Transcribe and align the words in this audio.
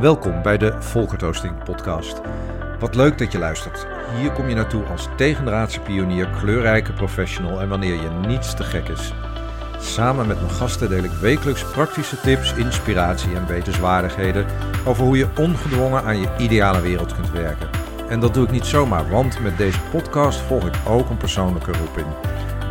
Welkom 0.00 0.42
bij 0.42 0.58
de 0.58 0.82
Volkertoasting 0.82 1.64
podcast. 1.64 2.20
Wat 2.78 2.94
leuk 2.94 3.18
dat 3.18 3.32
je 3.32 3.38
luistert. 3.38 3.86
Hier 4.20 4.32
kom 4.32 4.48
je 4.48 4.54
naartoe 4.54 4.84
als 4.84 5.08
tegendraadse 5.16 5.80
pionier, 5.80 6.28
kleurrijke 6.28 6.92
professional 6.92 7.60
en 7.60 7.68
wanneer 7.68 7.94
je 7.94 8.10
niets 8.26 8.54
te 8.54 8.62
gek 8.62 8.88
is. 8.88 9.12
Samen 9.78 10.26
met 10.26 10.40
mijn 10.40 10.52
gasten 10.52 10.88
deel 10.88 11.02
ik 11.02 11.10
wekelijks 11.10 11.64
praktische 11.64 12.20
tips, 12.20 12.52
inspiratie 12.54 13.34
en 13.34 13.46
wetenswaardigheden 13.46 14.46
over 14.86 15.04
hoe 15.04 15.16
je 15.16 15.28
ongedwongen 15.38 16.04
aan 16.04 16.20
je 16.20 16.28
ideale 16.38 16.80
wereld 16.80 17.14
kunt 17.14 17.30
werken. 17.30 17.68
En 18.08 18.20
dat 18.20 18.34
doe 18.34 18.44
ik 18.44 18.50
niet 18.50 18.66
zomaar, 18.66 19.10
want 19.10 19.40
met 19.40 19.56
deze 19.58 19.80
podcast 19.90 20.40
volg 20.40 20.66
ik 20.66 20.74
ook 20.86 21.10
een 21.10 21.16
persoonlijke 21.16 21.72
roeping. 21.72 22.06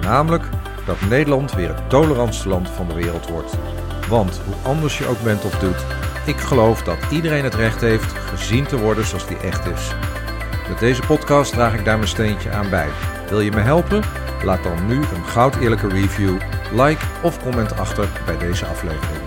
Namelijk 0.02 0.44
dat 0.85 1.02
Nederland 1.09 1.53
weer 1.53 1.75
het 1.75 1.89
tolerantste 1.89 2.49
land 2.49 2.70
van 2.70 2.88
de 2.88 2.94
wereld 2.94 3.30
wordt. 3.30 3.57
Want 4.09 4.41
hoe 4.45 4.71
anders 4.71 4.98
je 4.98 5.07
ook 5.07 5.23
bent 5.23 5.45
of 5.45 5.59
doet, 5.59 5.85
ik 6.27 6.38
geloof 6.38 6.84
dat 6.84 6.98
iedereen 7.12 7.44
het 7.44 7.55
recht 7.55 7.81
heeft 7.81 8.12
gezien 8.12 8.66
te 8.66 8.77
worden 8.77 9.05
zoals 9.05 9.27
die 9.27 9.38
echt 9.38 9.66
is. 9.66 9.91
Met 10.70 10.80
deze 10.80 11.02
podcast 11.02 11.52
draag 11.52 11.73
ik 11.73 11.85
daar 11.85 11.98
mijn 11.98 12.09
steentje 12.09 12.52
aan 12.52 12.70
bij. 12.70 12.90
Wil 13.30 13.40
je 13.40 13.52
me 13.52 13.59
helpen? 13.59 14.04
Laat 14.44 14.63
dan 14.63 14.88
nu 14.88 14.95
een 14.95 15.26
goud 15.26 15.55
eerlijke 15.55 15.88
review, 15.88 16.38
like 16.71 17.05
of 17.23 17.44
comment 17.44 17.77
achter 17.77 18.09
bij 18.26 18.38
deze 18.38 18.66
aflevering. 18.66 19.21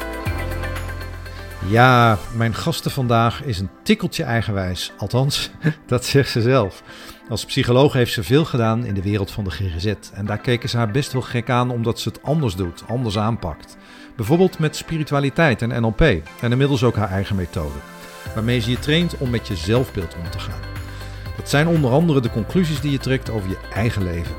Ja, 1.67 2.19
mijn 2.37 2.55
gasten 2.55 2.91
vandaag 2.91 3.43
is 3.43 3.59
een 3.59 3.71
tikkeltje 3.83 4.23
eigenwijs. 4.23 4.93
Althans, 4.99 5.51
dat 5.87 6.05
zegt 6.05 6.31
ze 6.31 6.41
zelf. 6.41 6.83
Als 7.29 7.45
psycholoog 7.45 7.93
heeft 7.93 8.13
ze 8.13 8.23
veel 8.23 8.45
gedaan 8.45 8.85
in 8.85 8.95
de 8.95 9.03
wereld 9.03 9.31
van 9.31 9.45
de 9.45 9.51
GGZ. 9.51 9.95
En 10.13 10.27
daar 10.27 10.41
keken 10.41 10.69
ze 10.69 10.77
haar 10.77 10.91
best 10.91 11.13
wel 11.13 11.23
gek 11.23 11.51
aan 11.51 11.71
omdat 11.71 12.01
ze 12.01 12.09
het 12.09 12.23
anders 12.23 12.55
doet, 12.55 12.83
anders 12.87 13.19
aanpakt. 13.19 13.77
Bijvoorbeeld 14.21 14.59
met 14.59 14.77
spiritualiteit 14.77 15.63
en 15.63 15.81
NLP. 15.83 16.01
En 16.41 16.51
inmiddels 16.51 16.83
ook 16.83 16.97
haar 16.97 17.11
eigen 17.11 17.37
methode. 17.37 17.79
Waarmee 18.35 18.61
ze 18.61 18.71
je 18.71 18.79
traint 18.79 19.17
om 19.19 19.31
met 19.31 19.49
je 19.49 19.57
zelfbeeld 19.57 20.15
om 20.15 20.31
te 20.31 20.39
gaan. 20.39 20.61
Dat 21.37 21.49
zijn 21.49 21.67
onder 21.67 21.91
andere 21.91 22.21
de 22.21 22.31
conclusies 22.31 22.81
die 22.81 22.91
je 22.91 22.99
trekt 22.99 23.31
over 23.31 23.49
je 23.49 23.59
eigen 23.75 24.03
leven. 24.03 24.35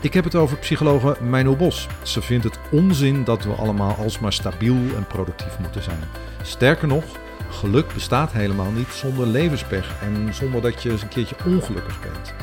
Ik 0.00 0.14
heb 0.14 0.24
het 0.24 0.34
over 0.34 0.56
psychologe 0.56 1.16
Meino 1.20 1.56
Bos. 1.56 1.88
Ze 2.02 2.22
vindt 2.22 2.44
het 2.44 2.58
onzin 2.70 3.24
dat 3.24 3.44
we 3.44 3.52
allemaal 3.52 3.94
alsmaar 3.94 4.32
stabiel 4.32 4.76
en 4.96 5.06
productief 5.06 5.58
moeten 5.58 5.82
zijn. 5.82 6.00
Sterker 6.42 6.88
nog, 6.88 7.04
geluk 7.50 7.94
bestaat 7.94 8.32
helemaal 8.32 8.70
niet 8.70 8.88
zonder 8.92 9.26
levenspech 9.26 10.02
en 10.02 10.34
zonder 10.34 10.60
dat 10.62 10.82
je 10.82 10.90
eens 10.90 11.02
een 11.02 11.08
keertje 11.08 11.36
ongelukkig 11.46 12.00
bent. 12.00 12.34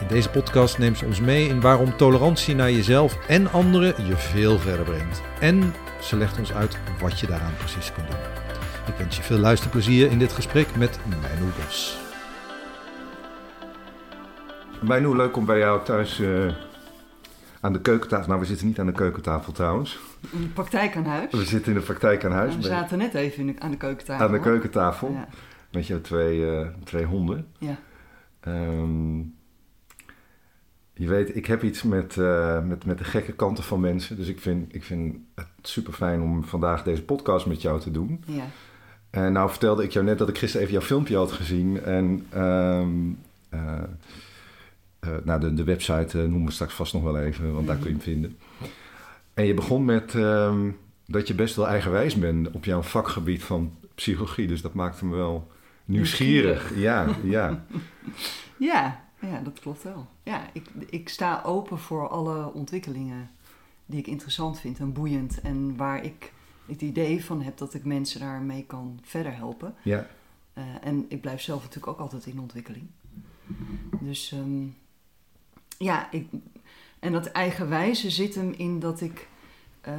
In 0.00 0.06
deze 0.08 0.30
podcast 0.30 0.78
neemt 0.78 0.98
ze 0.98 1.04
ons 1.04 1.20
mee 1.20 1.48
in 1.48 1.60
waarom 1.60 1.96
tolerantie 1.96 2.54
naar 2.54 2.70
jezelf 2.70 3.18
en 3.28 3.52
anderen 3.52 3.94
je 4.06 4.16
veel 4.16 4.58
verder 4.58 4.84
brengt. 4.84 5.22
En 5.40 5.74
ze 6.06 6.16
legt 6.16 6.38
ons 6.38 6.52
uit 6.52 6.78
wat 7.00 7.20
je 7.20 7.26
daaraan 7.26 7.56
precies 7.56 7.92
kunt 7.92 8.06
doen. 8.06 8.18
Ik 8.86 8.94
wens 8.98 9.16
je 9.16 9.22
veel 9.22 9.38
luisterplezier 9.38 10.10
in 10.10 10.18
dit 10.18 10.32
gesprek 10.32 10.76
met 10.76 10.98
Meino 11.06 11.52
Bos. 11.56 11.98
Meino, 14.82 15.16
leuk 15.16 15.36
om 15.36 15.44
bij 15.44 15.58
jou 15.58 15.84
thuis 15.84 16.20
uh, 16.20 16.52
aan 17.60 17.72
de 17.72 17.80
keukentafel. 17.80 18.28
Nou, 18.28 18.40
we 18.40 18.46
zitten 18.46 18.66
niet 18.66 18.78
aan 18.78 18.86
de 18.86 18.92
keukentafel 18.92 19.52
trouwens. 19.52 19.98
In 20.30 20.40
de 20.40 20.48
praktijk 20.48 20.96
aan 20.96 21.04
huis. 21.04 21.30
We 21.32 21.44
zitten 21.44 21.72
in 21.72 21.78
de 21.78 21.84
praktijk 21.84 22.24
aan 22.24 22.32
huis. 22.32 22.56
we 22.56 22.62
zaten 22.62 22.98
net 22.98 23.14
even 23.14 23.56
aan 23.58 23.70
de 23.70 23.76
keukentafel. 23.76 24.26
Aan 24.26 24.32
de 24.32 24.40
keukentafel. 24.40 25.10
Ja. 25.12 25.28
Met 25.72 25.86
je 25.86 26.00
twee, 26.00 26.38
uh, 26.38 26.66
twee 26.84 27.04
honden. 27.04 27.46
Ja. 27.58 27.78
Um, 28.48 29.35
je 30.98 31.08
weet, 31.08 31.36
ik 31.36 31.46
heb 31.46 31.62
iets 31.62 31.82
met, 31.82 32.16
uh, 32.16 32.62
met, 32.62 32.84
met 32.84 32.98
de 32.98 33.04
gekke 33.04 33.32
kanten 33.32 33.64
van 33.64 33.80
mensen. 33.80 34.16
Dus 34.16 34.28
ik 34.28 34.40
vind, 34.40 34.74
ik 34.74 34.84
vind 34.84 35.16
het 35.34 35.46
super 35.62 35.92
fijn 35.92 36.20
om 36.20 36.44
vandaag 36.44 36.82
deze 36.82 37.02
podcast 37.02 37.46
met 37.46 37.62
jou 37.62 37.80
te 37.80 37.90
doen. 37.90 38.24
Ja. 38.26 38.44
En 39.10 39.32
nou 39.32 39.50
vertelde 39.50 39.84
ik 39.84 39.92
jou 39.92 40.04
net 40.04 40.18
dat 40.18 40.28
ik 40.28 40.38
gisteren 40.38 40.66
even 40.66 40.78
jouw 40.78 40.86
filmpje 40.86 41.16
had 41.16 41.32
gezien. 41.32 41.82
En 41.82 42.26
um, 42.34 43.18
uh, 43.54 43.82
uh, 45.00 45.10
nou, 45.24 45.40
de, 45.40 45.54
de 45.54 45.64
website 45.64 46.18
noemen 46.18 46.44
we 46.44 46.52
straks 46.52 46.74
vast 46.74 46.92
nog 46.92 47.02
wel 47.02 47.18
even, 47.18 47.54
want 47.54 47.66
daar 47.66 47.76
kun 47.76 47.86
je 47.86 47.92
hem 47.92 48.00
vinden. 48.00 48.38
En 49.34 49.46
je 49.46 49.54
begon 49.54 49.84
met 49.84 50.14
um, 50.14 50.76
dat 51.06 51.28
je 51.28 51.34
best 51.34 51.56
wel 51.56 51.66
eigenwijs 51.66 52.14
bent 52.14 52.50
op 52.50 52.64
jouw 52.64 52.82
vakgebied 52.82 53.44
van 53.44 53.72
psychologie. 53.94 54.46
Dus 54.46 54.62
dat 54.62 54.74
maakte 54.74 55.04
me 55.04 55.16
wel 55.16 55.50
nieuwsgierig. 55.84 56.74
nieuwsgierig. 56.74 57.22
Ja, 57.22 57.48
ja. 57.48 57.64
ja, 58.72 59.05
ja, 59.20 59.40
dat 59.40 59.60
klopt 59.60 59.82
wel. 59.82 60.06
Ja, 60.22 60.46
ik, 60.52 60.68
ik 60.90 61.08
sta 61.08 61.42
open 61.42 61.78
voor 61.78 62.08
alle 62.08 62.52
ontwikkelingen 62.52 63.30
die 63.86 63.98
ik 63.98 64.06
interessant 64.06 64.60
vind 64.60 64.78
en 64.78 64.92
boeiend. 64.92 65.40
En 65.40 65.76
waar 65.76 66.04
ik 66.04 66.32
het 66.66 66.82
idee 66.82 67.24
van 67.24 67.42
heb 67.42 67.58
dat 67.58 67.74
ik 67.74 67.84
mensen 67.84 68.20
daarmee 68.20 68.64
kan 68.64 68.98
verder 69.02 69.34
helpen. 69.36 69.74
Ja. 69.82 70.06
Uh, 70.54 70.64
en 70.80 71.04
ik 71.08 71.20
blijf 71.20 71.40
zelf 71.40 71.60
natuurlijk 71.60 71.92
ook 71.92 72.00
altijd 72.00 72.26
in 72.26 72.40
ontwikkeling. 72.40 72.86
Dus 74.00 74.32
um, 74.32 74.76
ja, 75.78 76.10
ik, 76.10 76.28
en 76.98 77.12
dat 77.12 77.26
eigenwijze 77.26 78.10
zit 78.10 78.34
hem 78.34 78.52
in 78.52 78.78
dat 78.78 79.00
ik 79.00 79.28
uh, 79.88 79.94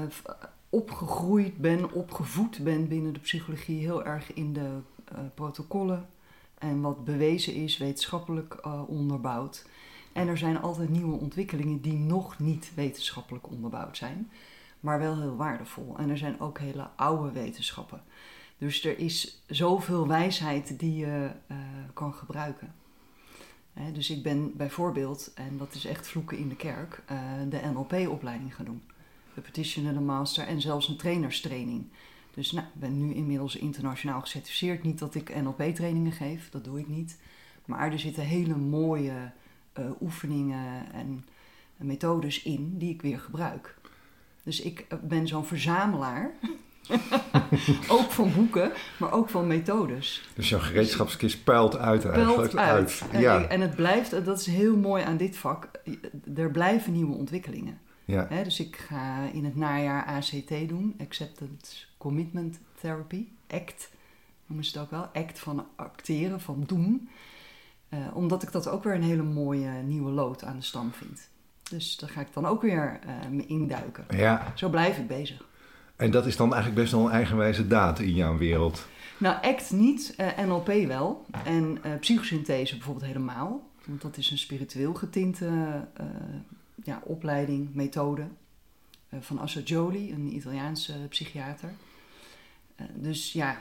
opgegroeid 0.70 1.58
ben, 1.58 1.92
opgevoed 1.92 2.64
ben 2.64 2.88
binnen 2.88 3.14
de 3.14 3.20
psychologie, 3.20 3.80
heel 3.80 4.06
erg 4.06 4.34
in 4.34 4.54
de 4.54 4.80
uh, 5.14 5.20
protocollen 5.34 6.10
en 6.58 6.82
wat 6.82 7.06
bewezen 7.06 7.54
is, 7.54 7.78
wetenschappelijk 7.78 8.58
uh, 8.66 8.90
onderbouwd. 8.90 9.66
En 10.14 10.28
er 10.28 10.38
zijn 10.38 10.62
altijd 10.62 10.90
nieuwe 10.90 11.20
ontwikkelingen 11.20 11.82
die 11.82 11.98
nog 11.98 12.40
niet 12.40 12.72
wetenschappelijk 12.76 13.50
onderbouwd 13.50 13.98
zijn, 13.98 14.32
maar 14.80 15.00
wel 15.00 15.20
heel 15.20 15.36
waardevol. 15.36 15.96
En 15.98 16.10
er 16.10 16.18
zijn 16.18 16.40
ook 16.40 16.60
hele 16.60 16.90
oude 16.96 17.32
wetenschappen. 17.32 18.02
Dus 18.58 18.86
er 18.86 19.00
is 19.00 19.42
zoveel 19.48 20.08
wijsheid 20.08 20.80
die 20.80 20.96
je 20.96 21.30
uh, 21.48 21.58
kan 21.94 22.14
gebruiken. 22.14 22.74
Dus 23.94 24.10
ik 24.10 24.24
ben 24.24 24.58
bijvoorbeeld, 24.58 25.32
en 25.36 25.58
dat 25.58 25.74
is 25.74 25.86
echt 25.86 26.08
vloeken 26.08 26.38
in 26.38 26.50
de 26.50 26.56
kerk, 26.56 27.04
uh, 27.12 27.20
de 27.50 27.60
NLP-opleiding 27.74 28.56
gaan 28.56 28.66
doen. 28.66 28.82
De 29.34 29.42
Petitioner 29.42 30.02
Master 30.02 30.48
en 30.48 30.62
zelfs 30.62 30.88
een 30.88 30.98
trainerstraining. 30.98 31.86
Dus 32.38 32.52
nou, 32.52 32.66
ik 32.66 32.80
ben 32.80 32.98
nu 32.98 33.14
inmiddels 33.14 33.56
internationaal 33.56 34.22
gecertificeerd. 34.22 34.84
Niet 34.84 35.00
dat 35.00 35.16
ik 35.16 35.42
NLP-trainingen 35.42 36.12
geef, 36.12 36.50
dat 36.50 36.64
doe 36.64 36.80
ik 36.80 36.88
niet. 36.88 37.18
Maar 37.66 37.92
er 37.92 38.00
zitten 38.00 38.24
hele 38.24 38.56
mooie 38.56 39.32
uh, 39.80 39.86
oefeningen 40.02 40.94
en 40.94 41.26
methodes 41.78 42.44
in 42.44 42.78
die 42.78 42.94
ik 42.94 43.02
weer 43.02 43.20
gebruik. 43.20 43.76
Dus 44.44 44.62
ik 44.62 44.86
ben 45.02 45.28
zo'n 45.28 45.46
verzamelaar. 45.46 46.32
ook 47.98 48.12
van 48.12 48.34
boeken, 48.34 48.72
maar 49.00 49.12
ook 49.12 49.30
van 49.30 49.48
methodes. 49.48 50.30
Dus 50.34 50.50
jouw 50.50 50.60
gereedschapskist 50.60 51.44
puilt 51.44 51.78
uit 51.78 52.06
eigenlijk. 52.06 52.36
Puilt 52.36 52.58
uit. 52.58 53.04
uit. 53.12 53.22
Ja. 53.22 53.42
En, 53.42 53.50
en 53.50 53.62
het 53.62 53.76
blijft, 53.76 54.26
dat 54.26 54.40
is 54.40 54.46
heel 54.46 54.76
mooi 54.76 55.04
aan 55.04 55.18
dit 55.18 55.38
vak, 55.38 55.70
er 56.36 56.52
blijven 56.52 56.94
nieuwe 56.94 57.16
ontwikkelingen. 57.16 57.80
Ja. 58.08 58.44
Dus 58.44 58.60
ik 58.60 58.76
ga 58.76 59.30
in 59.34 59.46
het 59.46 59.56
najaar 59.56 60.06
ACT 60.06 60.68
doen, 60.68 60.96
Acceptance 61.00 61.86
Commitment 61.98 62.60
Therapy, 62.80 63.26
ACT 63.48 63.90
noemen 64.46 64.66
ze 64.66 64.72
het 64.72 64.82
ook 64.82 64.92
wel. 64.92 65.10
ACT 65.14 65.40
van 65.40 65.66
acteren, 65.76 66.42
van 66.42 66.64
doen. 66.68 67.10
Uh, 67.90 68.00
omdat 68.14 68.44
ik 68.44 68.52
dat 68.52 68.68
ook 68.68 68.84
weer 68.84 68.94
een 68.94 69.04
hele 69.04 69.24
mooie 69.24 69.70
nieuwe 69.70 70.12
lood 70.12 70.44
aan 70.44 70.56
de 70.56 70.62
stam 70.62 70.92
vind. 70.92 71.30
Dus 71.70 71.98
daar 71.98 72.10
ga 72.10 72.22
ik 72.22 72.34
dan 72.34 72.46
ook 72.46 72.62
weer 72.62 73.00
uh, 73.06 73.30
me 73.30 73.46
induiken. 73.46 74.06
Ja. 74.10 74.52
Zo 74.56 74.70
blijf 74.70 74.98
ik 74.98 75.08
bezig. 75.08 75.46
En 75.96 76.12
dat 76.12 76.26
is 76.26 76.36
dan 76.36 76.54
eigenlijk 76.54 76.82
best 76.82 76.94
wel 76.94 77.06
een 77.06 77.12
eigenwijze 77.12 77.68
daad 77.68 78.00
in 78.00 78.14
jouw 78.14 78.38
wereld? 78.38 78.88
Nou, 79.18 79.36
ACT 79.46 79.72
niet, 79.72 80.16
uh, 80.18 80.46
NLP 80.46 80.68
wel. 80.88 81.26
En 81.44 81.80
psychosynthese 82.00 82.76
bijvoorbeeld 82.76 83.06
helemaal. 83.06 83.68
Want 83.86 84.02
dat 84.02 84.18
is 84.18 84.32
een 84.32 84.38
spiritueel 84.38 84.94
getinte 84.94 85.48
ja, 86.88 87.02
opleiding, 87.04 87.74
methode 87.74 88.22
uh, 89.10 89.20
van 89.22 89.40
Assagioli, 89.40 90.14
een 90.14 90.36
Italiaanse 90.36 90.94
psychiater. 91.10 91.72
Uh, 92.82 92.88
dus 92.96 93.32
ja, 93.32 93.58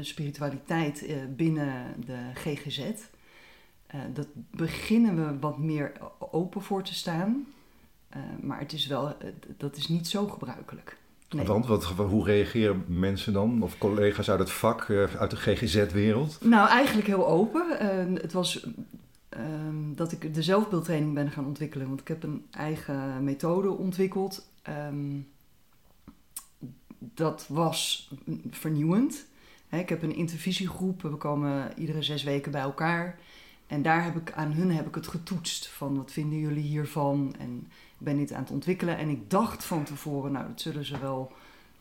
spiritualiteit 0.00 1.08
uh, 1.08 1.16
binnen 1.36 1.94
de 2.06 2.18
GGZ. 2.34 2.90
dat 4.12 4.26
beginnen 4.50 5.16
we 5.16 5.38
wat 5.38 5.58
meer 5.58 5.92
open 6.18 6.62
voor 6.62 6.82
te 6.82 6.94
staan. 6.94 7.46
maar 8.40 8.58
het 8.58 8.72
is 8.72 8.86
wel, 8.86 9.16
dat 9.56 9.76
is 9.76 9.88
niet 9.88 10.08
zo 10.08 10.26
gebruikelijk. 10.26 10.98
Nee. 11.30 11.46
Want 11.46 11.66
wat, 11.66 11.84
hoe 11.84 12.24
reageren 12.24 12.84
mensen 12.86 13.32
dan, 13.32 13.62
of 13.62 13.78
collega's 13.78 14.30
uit 14.30 14.38
het 14.38 14.50
vak, 14.50 14.90
uit 15.18 15.30
de 15.30 15.36
GGZ-wereld? 15.36 16.38
Nou, 16.40 16.68
eigenlijk 16.68 17.06
heel 17.06 17.26
open. 17.26 17.78
het 18.14 18.32
was 18.32 18.66
um, 19.38 19.96
dat 19.96 20.12
ik 20.12 20.34
de 20.34 20.42
zelfbeeldtraining 20.42 21.14
ben 21.14 21.30
gaan 21.30 21.46
ontwikkelen. 21.46 21.88
Want 21.88 22.00
ik 22.00 22.08
heb 22.08 22.22
een 22.22 22.46
eigen 22.50 23.24
methode 23.24 23.70
ontwikkeld. 23.70 24.50
Um, 24.88 25.28
dat 26.98 27.46
was 27.48 28.10
vernieuwend. 28.50 29.26
Ik 29.70 29.88
heb 29.88 30.02
een 30.02 30.14
intervisiegroep. 30.14 31.02
We 31.02 31.16
komen 31.16 31.72
iedere 31.76 32.02
zes 32.02 32.22
weken 32.22 32.52
bij 32.52 32.60
elkaar. 32.60 33.18
En 33.66 33.82
daar 33.82 34.04
heb 34.04 34.16
ik 34.16 34.32
aan 34.32 34.52
hun 34.52 34.70
heb 34.70 34.86
ik 34.86 34.94
het 34.94 35.06
getoetst. 35.06 35.68
Van 35.68 35.96
wat 35.96 36.12
vinden 36.12 36.38
jullie 36.38 36.62
hiervan? 36.62 37.34
En 37.38 37.58
ik 37.98 38.04
ben 38.04 38.16
dit 38.16 38.32
aan 38.32 38.42
het 38.42 38.50
ontwikkelen. 38.50 38.96
En 38.96 39.08
ik 39.08 39.30
dacht 39.30 39.64
van 39.64 39.84
tevoren, 39.84 40.32
nou 40.32 40.46
dat 40.46 40.60
zullen 40.60 40.84
ze 40.84 40.98
wel 40.98 41.32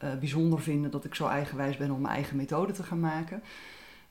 uh, 0.04 0.18
bijzonder 0.18 0.62
vinden 0.62 0.92
dat 0.92 1.06
ik 1.06 1.16
zo 1.16 1.28
eigenwijs 1.28 1.78
ben 1.78 1.92
om 1.92 2.02
mijn 2.02 2.14
eigen 2.14 2.38
methode 2.38 2.74
te 2.74 2.84
gaan 2.84 3.00
maken. 3.00 3.44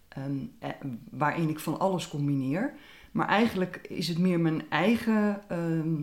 ehm, 0.09 0.37
eh, 0.59 0.71
waarin 1.11 1.49
ik 1.49 1.59
van 1.59 1.79
alles 1.79 2.09
combineer. 2.09 2.75
Maar 3.13 3.29
eigenlijk 3.29 3.77
is 3.89 4.09
het 4.09 4.19
meer 4.19 4.41
mijn 4.41 4.71
eigen. 4.71 5.43
ehm, 5.49 6.01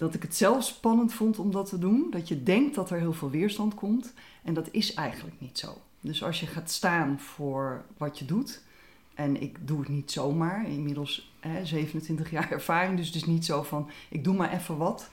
dat 0.00 0.14
ik 0.14 0.22
het 0.22 0.36
zelf 0.36 0.64
spannend 0.64 1.12
vond 1.12 1.38
om 1.38 1.50
dat 1.50 1.68
te 1.68 1.78
doen. 1.78 2.06
Dat 2.10 2.28
je 2.28 2.42
denkt 2.42 2.74
dat 2.74 2.90
er 2.90 2.98
heel 2.98 3.12
veel 3.12 3.30
weerstand 3.30 3.74
komt. 3.74 4.12
En 4.42 4.54
dat 4.54 4.68
is 4.70 4.94
eigenlijk 4.94 5.40
niet 5.40 5.58
zo. 5.58 5.76
Dus 6.00 6.24
als 6.24 6.40
je 6.40 6.46
gaat 6.46 6.70
staan 6.70 7.20
voor 7.20 7.84
wat 7.96 8.18
je 8.18 8.24
doet. 8.24 8.62
En 9.14 9.42
ik 9.42 9.66
doe 9.66 9.78
het 9.78 9.88
niet 9.88 10.10
zomaar. 10.10 10.68
Inmiddels 10.68 11.32
hè, 11.40 11.66
27 11.66 12.30
jaar 12.30 12.50
ervaring. 12.60 12.96
Dus 12.96 13.06
het 13.06 13.16
is 13.16 13.24
niet 13.24 13.44
zo 13.44 13.62
van 13.62 13.90
ik 14.08 14.24
doe 14.24 14.34
maar 14.34 14.52
even 14.52 14.76
wat. 14.76 15.10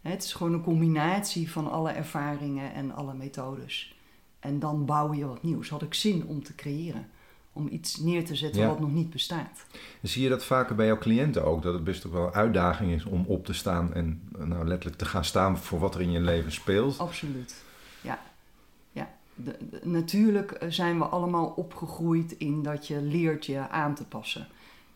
Het 0.00 0.24
is 0.24 0.32
gewoon 0.32 0.52
een 0.52 0.62
combinatie 0.62 1.50
van 1.50 1.70
alle 1.70 1.90
ervaringen 1.90 2.74
en 2.74 2.94
alle 2.94 3.14
methodes. 3.14 3.96
En 4.38 4.58
dan 4.58 4.84
bouw 4.84 5.12
je 5.12 5.26
wat 5.26 5.42
nieuws. 5.42 5.68
Had 5.68 5.82
ik 5.82 5.94
zin 5.94 6.26
om 6.26 6.42
te 6.42 6.54
creëren. 6.54 7.08
Om 7.52 7.68
iets 7.70 7.96
neer 7.96 8.24
te 8.24 8.34
zetten 8.36 8.60
Ja. 8.60 8.68
wat 8.68 8.80
nog 8.80 8.92
niet 8.92 9.10
bestaat. 9.10 9.66
En 10.02 10.08
zie 10.08 10.22
je 10.22 10.28
dat 10.28 10.44
vaker 10.44 10.74
bij 10.74 10.86
jouw 10.86 10.98
cliënten 10.98 11.44
ook? 11.44 11.62
Dat 11.62 11.74
het 11.74 11.84
best 11.84 12.06
ook 12.06 12.12
wel 12.12 12.26
een 12.26 12.32
uitdaging 12.32 12.92
is 12.92 13.04
om 13.04 13.24
op 13.26 13.44
te 13.44 13.52
staan 13.52 13.94
en 13.94 14.22
eh, 14.38 14.44
nou, 14.44 14.64
letterlijk 14.66 14.98
te 14.98 15.04
gaan 15.04 15.24
staan 15.24 15.58
voor 15.58 15.78
wat 15.78 15.94
er 15.94 16.00
in 16.00 16.10
je 16.10 16.20
leven 16.20 16.52
speelt. 16.52 16.98
Absoluut. 16.98 17.64
Ja. 18.00 18.18
ja. 18.92 19.10
De, 19.34 19.56
de- 19.70 19.80
natuurlijk 19.88 20.50
eh, 20.50 20.70
zijn 20.70 20.98
we 20.98 21.04
allemaal 21.04 21.46
opgegroeid 21.46 22.32
in 22.32 22.62
dat 22.62 22.86
je 22.86 23.02
leert 23.02 23.46
je 23.46 23.68
aan 23.68 23.94
te 23.94 24.04
passen. 24.04 24.46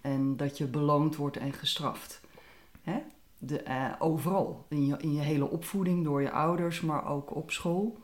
En 0.01 0.37
dat 0.37 0.59
je 0.59 0.65
beloond 0.67 1.17
wordt 1.17 1.37
en 1.37 1.53
gestraft. 1.53 2.21
Hè? 2.83 2.99
De, 3.39 3.59
eh, 3.62 3.93
overal. 3.99 4.67
In 4.69 4.87
je, 4.87 4.97
in 4.99 5.15
je 5.15 5.21
hele 5.21 5.51
opvoeding, 5.51 6.05
door 6.05 6.23
je 6.23 6.31
ouders, 6.31 6.81
maar 6.81 7.06
ook 7.09 7.35
op 7.35 7.51
school. 7.51 7.99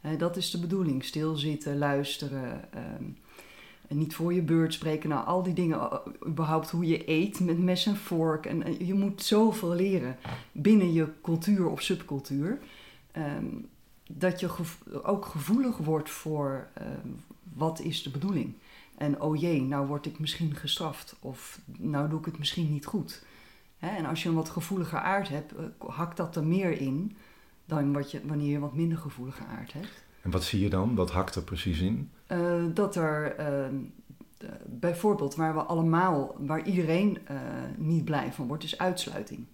Hè, 0.00 0.16
dat 0.16 0.36
is 0.36 0.50
de 0.50 0.60
bedoeling. 0.60 1.04
Stilzitten, 1.04 1.78
luisteren. 1.78 2.72
ehm, 2.72 3.04
niet 3.88 4.14
voor 4.14 4.34
je 4.34 4.42
beurt 4.42 4.72
spreken. 4.74 5.08
Nou, 5.08 5.26
al 5.26 5.42
die 5.42 5.54
dingen. 5.54 5.78
uh, 5.78 5.94
Überhaupt 6.26 6.70
hoe 6.70 6.86
je 6.86 7.08
eet 7.08 7.40
met 7.40 7.58
mes 7.58 7.86
en 7.86 7.96
vork. 7.96 8.46
En, 8.46 8.62
en 8.62 8.86
je 8.86 8.94
moet 8.94 9.22
zoveel 9.22 9.74
leren 9.74 10.16
binnen 10.52 10.92
je 10.92 11.08
cultuur 11.22 11.66
of 11.68 11.82
subcultuur. 11.82 12.58
ehm, 13.12 13.44
dat 14.10 14.40
je 14.40 14.48
ook 15.02 15.24
gevoelig 15.24 15.76
wordt 15.76 16.10
voor 16.10 16.68
ehm, 16.74 17.08
wat 17.54 17.80
is 17.80 18.02
de 18.02 18.10
bedoeling. 18.10 18.52
En 18.96 19.20
oh 19.20 19.36
jee, 19.40 19.62
nou 19.62 19.86
word 19.86 20.06
ik 20.06 20.18
misschien 20.18 20.54
gestraft. 20.54 21.16
Of 21.20 21.60
nou 21.76 22.08
doe 22.08 22.18
ik 22.18 22.24
het 22.24 22.38
misschien 22.38 22.72
niet 22.72 22.86
goed. 22.86 23.22
Hè, 23.78 23.88
en 23.88 24.04
als 24.04 24.22
je 24.22 24.28
een 24.28 24.34
wat 24.34 24.48
gevoeliger 24.48 24.98
aard 24.98 25.28
hebt, 25.28 25.52
eh, 25.56 25.64
hakt 25.88 26.16
dat 26.16 26.36
er 26.36 26.44
meer 26.44 26.80
in 26.80 27.16
dan 27.64 27.92
wat 27.92 28.10
je, 28.10 28.20
wanneer 28.26 28.50
je 28.50 28.58
wat 28.58 28.74
minder 28.74 28.98
gevoelige 28.98 29.44
aard 29.44 29.72
hebt. 29.72 30.04
En 30.22 30.30
wat 30.30 30.44
zie 30.44 30.60
je 30.60 30.70
dan? 30.70 30.94
Wat 30.94 31.10
hakt 31.10 31.34
er 31.34 31.42
precies 31.42 31.80
in? 31.80 32.10
Eh, 32.28 32.64
dat 32.74 32.96
er 32.96 33.34
ehm, 33.36 33.74
eh, 34.38 34.48
bijvoorbeeld 34.66 35.34
waar 35.34 35.54
we 35.54 35.60
allemaal, 35.62 36.34
waar 36.38 36.62
iedereen 36.66 37.18
eh, 37.26 37.36
niet 37.76 38.04
blij 38.04 38.32
van 38.32 38.46
wordt, 38.46 38.64
is 38.64 38.78
uitsluiting. 38.78 39.44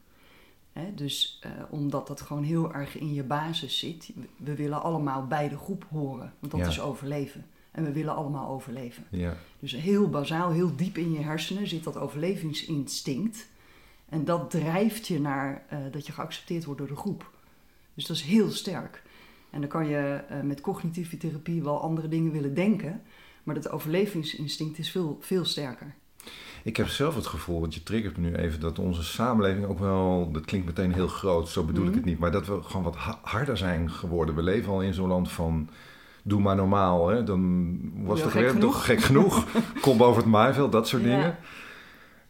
Hè, 0.73 0.95
dus 0.95 1.39
eh, 1.43 1.51
omdat 1.71 2.07
dat 2.07 2.21
gewoon 2.21 2.43
heel 2.43 2.75
erg 2.75 2.99
in 2.99 3.15
je 3.15 3.23
basis 3.23 3.79
zit. 3.79 4.11
We 4.37 4.55
willen 4.55 4.83
allemaal 4.83 5.27
bij 5.27 5.49
de 5.49 5.57
groep 5.57 5.87
horen, 5.91 6.33
want 6.39 6.53
dat 6.53 6.61
Ja. 6.61 6.67
is 6.67 6.81
overleven. 6.81 7.47
En 7.71 7.85
we 7.85 7.93
willen 7.93 8.15
allemaal 8.15 8.49
overleven. 8.49 9.05
Ja, 9.11 9.37
Dus 9.59 9.73
heel 9.73 10.09
bazaal, 10.11 10.51
heel 10.51 10.77
diep 10.77 10.97
in 10.99 11.13
je 11.13 11.21
hersenen 11.21 11.67
zit 11.69 11.85
dat 11.85 11.97
overlevingsinstinct. 11.97 13.47
En 14.09 14.25
dat 14.25 14.51
drijft 14.51 15.07
je 15.07 15.21
naar 15.21 15.65
dat 15.91 16.07
je 16.07 16.13
geaccepteerd 16.13 16.65
wordt 16.65 16.81
door 16.81 16.89
de 16.89 16.97
groep. 16.97 17.31
Dus 17.95 18.07
dat 18.07 18.17
is 18.17 18.23
heel 18.23 18.51
sterk. 18.51 19.03
En 19.55 19.61
dan 19.61 19.69
kan 19.69 19.87
je 19.89 20.21
eh, 20.29 20.41
met 20.41 20.61
cognitieve 20.61 21.17
therapie 21.17 21.63
wel 21.63 21.81
andere 21.83 22.09
dingen 22.09 22.33
willen 22.33 22.55
denken. 22.55 23.03
Maar 23.43 23.55
dat 23.55 23.71
overlevingsinstinct 23.71 24.79
is 24.79 24.91
veel, 24.91 25.19
veel 25.21 25.45
sterker. 25.45 25.95
ik 26.65 26.77
heb 26.77 26.87
zelf 26.89 27.15
het 27.15 27.27
gevoel, 27.27 27.61
want 27.61 27.75
je 27.75 27.83
triggert 27.83 28.17
me 28.17 28.29
nu 28.29 28.35
even, 28.35 28.61
dat 28.61 28.79
onze 28.79 29.03
samenleving 29.03 29.67
ook 29.67 29.79
wel, 29.79 30.31
dat 30.33 30.45
klinkt 30.45 30.67
meteen 30.67 30.93
heel 30.93 31.07
groot, 31.09 31.49
zo 31.49 31.65
bedoel 31.65 31.83
ik 31.85 31.89
Mhm. 31.89 31.99
het 31.99 32.07
niet, 32.07 32.19
maar 32.19 32.31
dat 32.33 32.47
we 32.47 32.63
gewoon 32.63 32.83
wat 32.83 32.97
ha- 32.97 33.19
harder 33.23 33.57
zijn 33.57 33.91
geworden. 33.91 34.35
We 34.35 34.43
leven 34.43 34.73
al 34.73 34.83
in 34.83 34.95
zo'n 34.95 35.09
land 35.09 35.31
van, 35.33 35.69
doe 36.23 36.41
maar 36.41 36.57
normaal, 36.57 37.09
hè? 37.09 37.25
dan 37.25 37.79
was 38.05 38.33
weer 38.33 38.49
genoeg. 38.49 38.61
toch 38.73 38.85
gek 38.85 39.01
genoeg. 39.01 39.47
Kom 39.81 39.97
boven 39.97 40.23
het 40.23 40.31
maaiveld, 40.31 40.73
dat 40.73 40.89
soort 40.89 41.03
Ja. 41.03 41.09
dingen. 41.09 41.37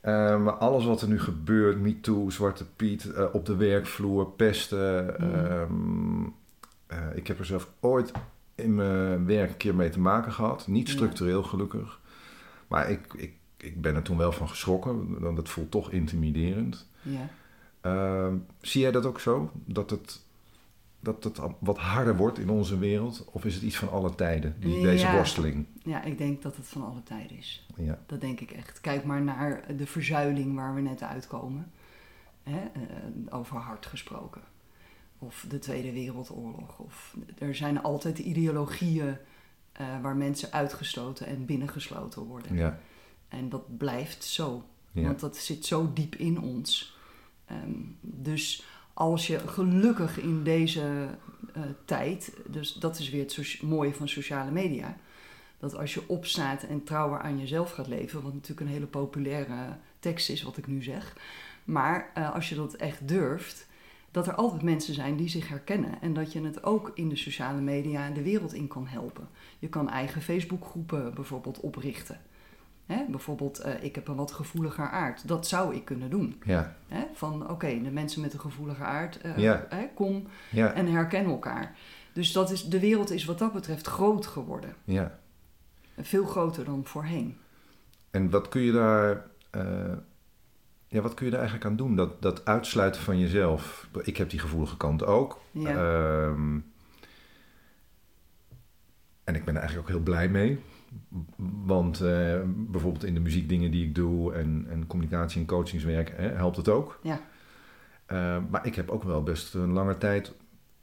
Eh, 0.01 0.43
maar 0.43 0.53
alles 0.55 0.85
wat 0.85 1.03
er 1.03 1.09
nu 1.09 1.21
gebeurt, 1.21 1.81
MeToo, 1.81 2.31
Zwarte 2.31 2.65
Piet, 2.77 3.13
eh, 3.13 3.25
op 3.33 3.47
de 3.47 3.57
werkvloer, 3.57 4.27
pesten. 4.27 5.05
Mhm. 5.19 5.35
ehm, 5.35 6.23
eh, 6.23 6.29
ik 7.15 7.27
heb 7.27 7.39
er 7.39 7.45
zelf 7.47 7.71
ooit 7.81 8.13
in 8.55 8.75
mijn 8.75 9.27
werk 9.27 9.51
een 9.51 9.57
keer 9.57 9.75
mee 9.75 9.91
te 9.91 10.01
maken 10.01 10.33
gehad. 10.33 10.67
Niet 10.67 10.89
structureel 10.89 11.43
gelukkig. 11.43 12.01
Maar 12.69 12.91
ik, 12.91 13.15
ik, 13.17 13.33
ik 13.57 13.81
ben 13.81 13.95
er 13.95 14.03
toen 14.03 14.17
wel 14.17 14.33
van 14.33 14.49
geschrokken, 14.49 15.21
want 15.21 15.37
het 15.39 15.49
voelt 15.49 15.71
toch 15.71 15.91
intimiderend. 15.91 16.89
Ja. 17.03 17.29
Ehm, 17.81 18.37
zie 18.61 18.81
jij 18.81 18.91
dat 18.91 19.07
ook 19.07 19.21
zo? 19.21 19.51
Dat 19.65 19.91
het, 19.91 20.23
dat 21.01 21.25
het 21.25 21.41
wat 21.59 21.79
harder 21.79 22.17
wordt 22.17 22.39
in 22.39 22.51
onze 22.51 22.79
wereld? 22.79 23.25
Of 23.33 23.45
is 23.45 23.55
het 23.55 23.63
iets 23.63 23.77
van 23.77 23.91
alle 23.91 24.15
tijden, 24.15 24.57
die, 24.61 24.83
deze 24.83 25.07
Ja. 25.07 25.13
worsteling? 25.15 25.67
ja, 25.83 26.03
ik 26.03 26.19
denk 26.19 26.43
dat 26.43 26.57
het 26.57 26.67
van 26.67 26.85
alle 26.85 27.03
tijden 27.03 27.37
is. 27.37 27.67
Ja. 27.77 27.99
Dat 28.07 28.21
denk 28.21 28.41
ik 28.41 28.51
echt. 28.51 28.81
Kijk 28.81 29.05
maar 29.05 29.23
naar 29.23 29.65
de 29.77 29.87
verzuiling 29.87 30.55
waar 30.55 30.75
we 30.75 30.81
net 30.81 31.03
uitkomen. 31.03 31.71
Hè? 32.43 32.59
eh, 32.59 33.39
over 33.39 33.57
hard 33.57 33.87
gesproken. 33.87 34.41
Of 35.25 35.45
de 35.49 35.59
Tweede 35.59 35.93
Wereldoorlog. 35.93 36.79
Of, 36.79 37.17
er 37.39 37.55
zijn 37.55 37.83
altijd 37.83 38.19
ideologieën 38.19 39.17
eh, 39.73 40.01
waar 40.03 40.17
mensen 40.17 40.53
uitgestoten 40.53 41.27
en 41.27 41.47
binnengesloten 41.47 42.23
worden. 42.23 42.57
Ja. 42.57 42.79
En 43.29 43.49
dat 43.49 43.77
blijft 43.79 44.25
zo. 44.25 44.65
Ja. 44.93 45.03
Want 45.03 45.21
dat 45.21 45.37
zit 45.37 45.67
zo 45.67 45.93
diep 45.93 46.15
in 46.15 46.41
ons. 46.41 46.97
Ehm, 47.47 47.81
dus 48.01 48.65
als 48.95 49.27
je 49.27 49.39
gelukkig 49.39 50.21
in 50.21 50.43
deze 50.43 51.09
eh, 51.55 51.63
tijd, 51.85 52.37
dus 52.47 52.73
dat 52.73 52.99
is 52.99 53.11
weer 53.11 53.23
het 53.23 53.63
mooie 53.63 53.95
van 53.95 54.09
sociale 54.09 54.51
media, 54.51 54.97
dat 55.59 55.77
als 55.77 55.95
je 55.95 56.09
opstaat 56.09 56.63
en 56.63 56.85
trouwer 56.85 57.21
aan 57.21 57.39
jezelf 57.39 57.71
gaat 57.71 57.87
leven, 57.87 58.23
wat 58.23 58.33
natuurlijk 58.33 58.61
een 58.61 58.73
hele 58.73 58.87
populaire 58.87 59.77
tekst 59.99 60.29
is 60.29 60.43
wat 60.43 60.57
ik 60.57 60.67
nu 60.67 60.83
zeg, 60.83 61.17
maar 61.65 62.11
eh, 62.15 62.35
als 62.35 62.49
je 62.49 62.55
dat 62.55 62.75
echt 62.75 63.09
durft, 63.09 63.67
dat 64.15 64.27
er 64.27 64.35
altijd 64.35 64.63
mensen 64.63 64.95
zijn 64.95 65.17
die 65.17 65.29
zich 65.29 65.49
herkennen 65.49 66.01
en 66.01 66.13
dat 66.15 66.33
je 66.33 66.43
het 66.45 66.65
ook 66.65 66.91
in 66.95 67.09
de 67.09 67.17
sociale 67.17 67.61
media 67.61 68.11
de 68.11 68.23
wereld 68.23 68.53
in 68.53 68.67
kan 68.69 68.87
helpen. 68.87 69.29
Je 69.59 69.69
kan 69.69 69.91
eigen 69.91 70.23
Facebookgroepen 70.23 71.15
bijvoorbeeld 71.15 71.61
oprichten. 71.61 72.19
Hè? 72.87 73.05
Bijvoorbeeld, 73.09 73.59
eh, 73.59 73.83
ik 73.83 73.95
heb 73.95 74.09
een 74.09 74.15
wat 74.17 74.33
gevoeliger 74.33 74.89
aard. 74.89 75.29
Dat 75.29 75.47
zou 75.47 75.75
ik 75.75 75.85
kunnen 75.85 76.11
doen. 76.11 76.43
Ja. 76.45 76.77
Hè? 76.89 77.05
Van 77.15 77.51
oké, 77.51 77.83
de 77.83 77.91
mensen 77.91 78.21
met 78.21 78.33
een 78.33 78.41
gevoelige 78.41 78.85
aard, 78.85 79.21
eh, 79.21 79.37
Ja. 79.39 79.67
hè, 79.69 79.89
kom 79.95 80.27
Ja. 80.51 80.73
en 80.73 80.87
herken 80.87 81.25
elkaar. 81.25 81.75
Dus 82.13 82.33
dat 82.33 82.51
is, 82.51 82.65
de 82.65 82.81
wereld 82.81 83.11
is 83.11 83.25
wat 83.25 83.39
dat 83.39 83.53
betreft 83.53 83.87
groot 83.87 84.27
geworden. 84.27 84.75
ja. 84.85 85.19
Veel 86.01 86.25
groter 86.25 86.65
dan 86.65 86.81
voorheen. 86.85 87.37
En 88.11 88.31
wat 88.31 88.49
kun 88.49 88.63
je 88.63 88.73
daar, 88.73 89.27
eh, 89.51 89.93
ja, 90.95 91.01
wat 91.01 91.15
kun 91.15 91.25
je 91.25 91.31
daar 91.31 91.41
eigenlijk 91.41 91.71
aan 91.71 91.77
doen? 91.77 91.97
Dat, 91.97 92.23
dat 92.23 92.45
uitsluiten 92.45 93.03
van 93.03 93.19
jezelf. 93.19 93.89
Ik 94.03 94.17
heb 94.17 94.31
die 94.31 94.39
gevoelige 94.39 94.77
kant 94.77 95.05
ook. 95.05 95.41
Ja. 95.51 95.71
Ehm, 95.71 96.59
en 99.25 99.35
ik 99.35 99.45
ben 99.45 99.55
er 99.55 99.61
eigenlijk 99.61 99.79
ook 99.79 99.95
heel 99.95 100.05
blij 100.05 100.29
mee. 100.29 100.59
Want 101.67 102.01
eh, 102.01 102.41
bijvoorbeeld 102.47 103.05
in 103.05 103.15
de 103.15 103.21
muziekdingen 103.21 103.71
die 103.71 103.87
ik 103.87 103.95
doe 103.95 104.35
en, 104.35 104.67
en 104.69 104.87
communicatie 104.87 105.41
en 105.41 105.47
coachingswerk 105.47 106.13
hè, 106.17 106.29
helpt 106.29 106.57
het 106.57 106.69
ook. 106.69 106.99
Ja. 107.03 107.21
Eh, 108.07 108.39
maar 108.51 108.67
ik 108.67 108.75
heb 108.75 108.91
ook 108.91 109.03
wel 109.03 109.23
best 109.23 109.55
een 109.55 109.73
lange 109.73 109.99
tijd 109.99 110.35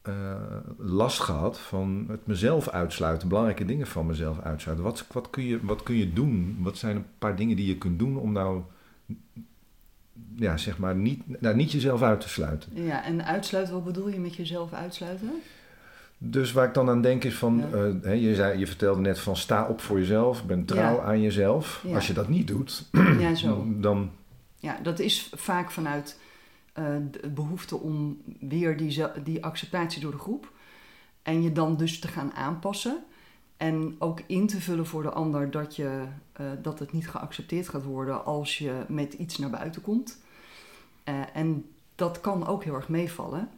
eh, 0.01 0.58
last 0.77 1.20
gehad 1.20 1.60
van 1.60 2.06
het 2.08 2.27
mezelf 2.27 2.70
uitsluiten, 2.70 3.27
belangrijke 3.27 3.65
dingen 3.65 3.88
van 3.88 4.06
mezelf 4.06 4.39
uitsluiten. 4.39 4.86
Wat, 4.86 5.08
wat, 5.12 5.30
kun 5.30 5.44
je, 5.44 5.60
wat 5.65 5.84
kun 5.84 5.96
je 5.96 6.13
doen? 6.13 6.58
Wat 6.60 6.77
zijn 6.77 6.96
een 6.96 7.06
paar 7.18 7.36
dingen 7.36 7.56
die 7.56 7.68
je 7.68 7.77
kunt 7.77 8.00
doen 8.00 8.18
om 8.18 8.32
nou, 8.32 8.62
ja, 10.36 10.58
zeg 10.58 10.77
maar, 10.77 10.96
niet, 10.96 11.41
nou, 11.41 11.56
niet 11.56 11.72
jezelf 11.72 12.01
uit 12.01 12.22
te 12.22 12.30
sluiten? 12.30 12.84
ja, 12.86 13.03
en 13.03 13.25
uitsluiten, 13.25 13.74
wat 13.74 13.84
bedoel 13.84 14.10
je 14.10 14.20
met 14.20 14.36
jezelf 14.36 14.74
uitsluiten? 14.74 15.30
Dus 16.18 16.51
waar 16.51 16.68
ik 16.68 16.74
dan 16.74 16.89
aan 16.89 17.01
denk 17.01 17.24
is 17.24 17.36
van, 17.38 17.58
Ja. 17.58 17.77
eh, 17.77 17.94
hè, 18.01 18.12
je, 18.12 18.36
zei, 18.36 18.60
je 18.60 18.68
vertelde 18.68 19.01
net 19.01 19.20
van 19.20 19.36
sta 19.38 19.68
op 19.68 19.82
voor 19.82 20.00
jezelf, 20.00 20.46
ben 20.46 20.65
trouw 20.65 20.96
Ja. 20.96 21.03
aan 21.03 21.22
jezelf. 21.22 21.84
Ja. 21.88 21.96
Als 21.96 22.08
je 22.08 22.13
dat 22.13 22.27
niet 22.30 22.48
doet, 22.48 22.89
Ja, 23.20 23.36
zo. 23.36 23.65
dan 23.80 24.12
Ja, 24.56 24.80
dat 24.84 25.00
is 25.00 25.32
vaak 25.36 25.72
vanuit 25.72 26.20
eh, 26.74 26.86
de 27.22 27.30
behoefte 27.30 27.77
om 27.77 28.18
weer 28.39 28.77
die, 28.77 29.03
die 29.24 29.44
acceptatie 29.46 30.01
door 30.01 30.12
de 30.12 30.18
groep. 30.18 30.51
En 31.24 31.44
je 31.44 31.51
dan 31.51 31.77
dus 31.77 32.00
te 32.00 32.08
gaan 32.08 32.34
aanpassen. 32.34 33.03
En 33.62 33.96
ook 34.00 34.22
in 34.25 34.48
te 34.48 34.62
vullen 34.62 34.86
voor 34.86 35.03
de 35.03 35.10
ander 35.10 35.51
dat, 35.51 35.75
je, 35.75 36.03
eh, 36.34 36.46
dat 36.62 36.80
het 36.80 36.91
niet 36.91 37.10
geaccepteerd 37.10 37.70
gaat 37.70 37.84
worden 37.84 38.25
als 38.25 38.58
je 38.58 38.86
met 38.88 39.13
iets 39.13 39.38
naar 39.38 39.50
buiten 39.50 39.82
komt. 39.82 40.22
Eh, 41.03 41.15
en 41.34 41.65
dat 41.96 42.22
kan 42.22 42.48
ook 42.48 42.63
heel 42.63 42.75
erg 42.75 42.89
meevallen. 42.89 43.50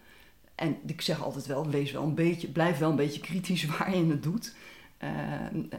En 0.55 0.77
ik 0.85 1.01
zeg 1.01 1.23
altijd 1.23 1.45
wel, 1.45 1.69
wees 1.69 1.91
wel 1.91 2.03
een 2.03 2.15
beetje, 2.15 2.47
blijf 2.47 2.77
wel 2.77 2.89
een 2.89 2.95
beetje 2.95 3.21
kritisch 3.21 3.65
waar 3.77 3.95
je 3.95 4.05
het 4.05 4.23
doet. 4.23 4.55
Eh, 4.97 5.09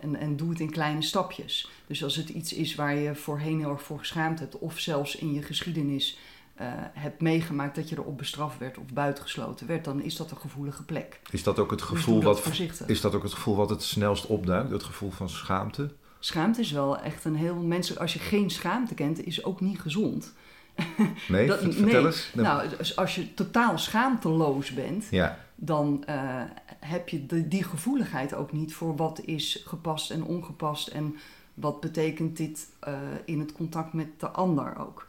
en, 0.00 0.16
en 0.16 0.36
doe 0.36 0.50
het 0.50 0.60
in 0.60 0.70
kleine 0.70 1.02
stapjes. 1.02 1.70
Dus 1.86 2.04
als 2.04 2.16
het 2.16 2.28
iets 2.28 2.52
is 2.52 2.74
waar 2.74 2.94
je 2.94 3.14
voorheen 3.14 3.58
heel 3.58 3.70
erg 3.70 3.82
voor 3.82 3.98
geschaamd 3.98 4.38
hebt, 4.38 4.58
of 4.58 4.78
zelfs 4.78 5.16
in 5.16 5.32
je 5.32 5.42
geschiedenis 5.42 6.18
uh, 6.60 6.66
hebt 6.92 7.20
meegemaakt 7.20 7.74
dat 7.74 7.88
je 7.88 7.96
erop 7.98 8.18
bestraft 8.18 8.58
werd 8.58 8.78
of 8.78 8.86
buitengesloten 8.92 9.66
werd, 9.66 9.84
dan 9.84 10.02
is 10.02 10.16
dat 10.16 10.30
een 10.30 10.36
gevoelige 10.36 10.84
plek. 10.84 11.20
Is 11.30 11.42
dat 11.42 11.58
ook 11.58 11.70
het 11.70 11.78
Dus 11.80 11.88
gevoel, 11.88 12.20
dat 12.20 12.44
wat, 12.44 12.60
is 12.86 13.00
dat 13.00 13.14
ook 13.14 13.22
het 13.22 13.32
gevoel 13.32 13.56
wat 13.56 13.70
het 13.70 13.82
snelst 13.82 14.26
opduikt? 14.26 14.70
Het 14.70 14.82
gevoel 14.82 15.10
van 15.10 15.28
schaamte? 15.28 15.90
Schaamte 16.18 16.60
is 16.60 16.70
wel 16.70 16.98
echt 16.98 17.24
een 17.24 17.36
heel 17.36 17.54
menselijk. 17.56 18.00
Als 18.00 18.12
je 18.12 18.18
geen 18.18 18.50
schaamte 18.50 18.94
kent, 18.94 19.24
is 19.26 19.44
ook 19.44 19.60
niet 19.60 19.80
gezond. 19.80 20.32
Nee, 21.28 21.46
Dat- 21.46 21.58
vertel 21.60 21.84
nee. 21.84 22.04
eens. 22.06 22.30
Nou, 22.34 22.68
dus 22.78 22.96
als 22.96 23.14
je 23.14 23.34
totaal 23.34 23.78
schaamteloos 23.78 24.70
bent, 24.74 25.06
ja, 25.10 25.38
dan 25.54 26.04
eh, 26.06 26.42
heb 26.80 27.08
je 27.08 27.26
de, 27.26 27.48
die 27.48 27.64
gevoeligheid 27.64 28.34
ook 28.34 28.52
niet 28.52 28.74
voor 28.74 28.96
wat 28.96 29.20
is 29.24 29.62
gepast 29.66 30.10
en 30.10 30.24
ongepast 30.24 30.88
en 30.88 31.16
wat 31.54 31.80
betekent 31.80 32.36
dit 32.36 32.68
eh, 32.80 32.92
in 33.24 33.38
het 33.40 33.52
contact 33.52 33.92
met 33.92 34.20
de 34.20 34.28
ander 34.28 34.76
ook. 34.78 35.08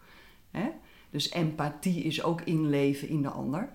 Hè? 0.51 0.69
Dus 1.15 1.31
empathie 1.31 2.03
is 2.03 2.23
ook 2.23 2.41
inleven 2.41 3.07
in 3.07 3.21
de 3.21 3.29
ander. 3.29 3.69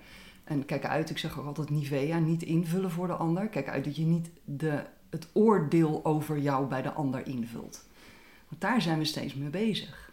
En 0.44 0.64
kijk 0.64 0.84
uit, 0.84 1.10
ik 1.10 1.18
zeg 1.18 1.38
ook 1.38 1.46
altijd 1.46 1.70
Nivea, 1.70 2.18
niet 2.18 2.42
invullen 2.42 2.90
voor 2.90 3.06
de 3.06 3.12
ander. 3.12 3.48
Kijk 3.48 3.68
uit 3.68 3.84
dat 3.84 3.96
je 3.96 4.04
niet 4.04 4.30
de, 4.44 4.84
het 5.10 5.28
oordeel 5.32 6.04
over 6.04 6.38
jou 6.38 6.66
bij 6.66 6.82
de 6.82 6.92
ander 6.92 7.26
invult. 7.26 7.84
Want 8.48 8.60
daar 8.60 8.82
zijn 8.82 8.98
we 8.98 9.04
steeds 9.04 9.34
mee 9.34 9.48
bezig. 9.48 10.12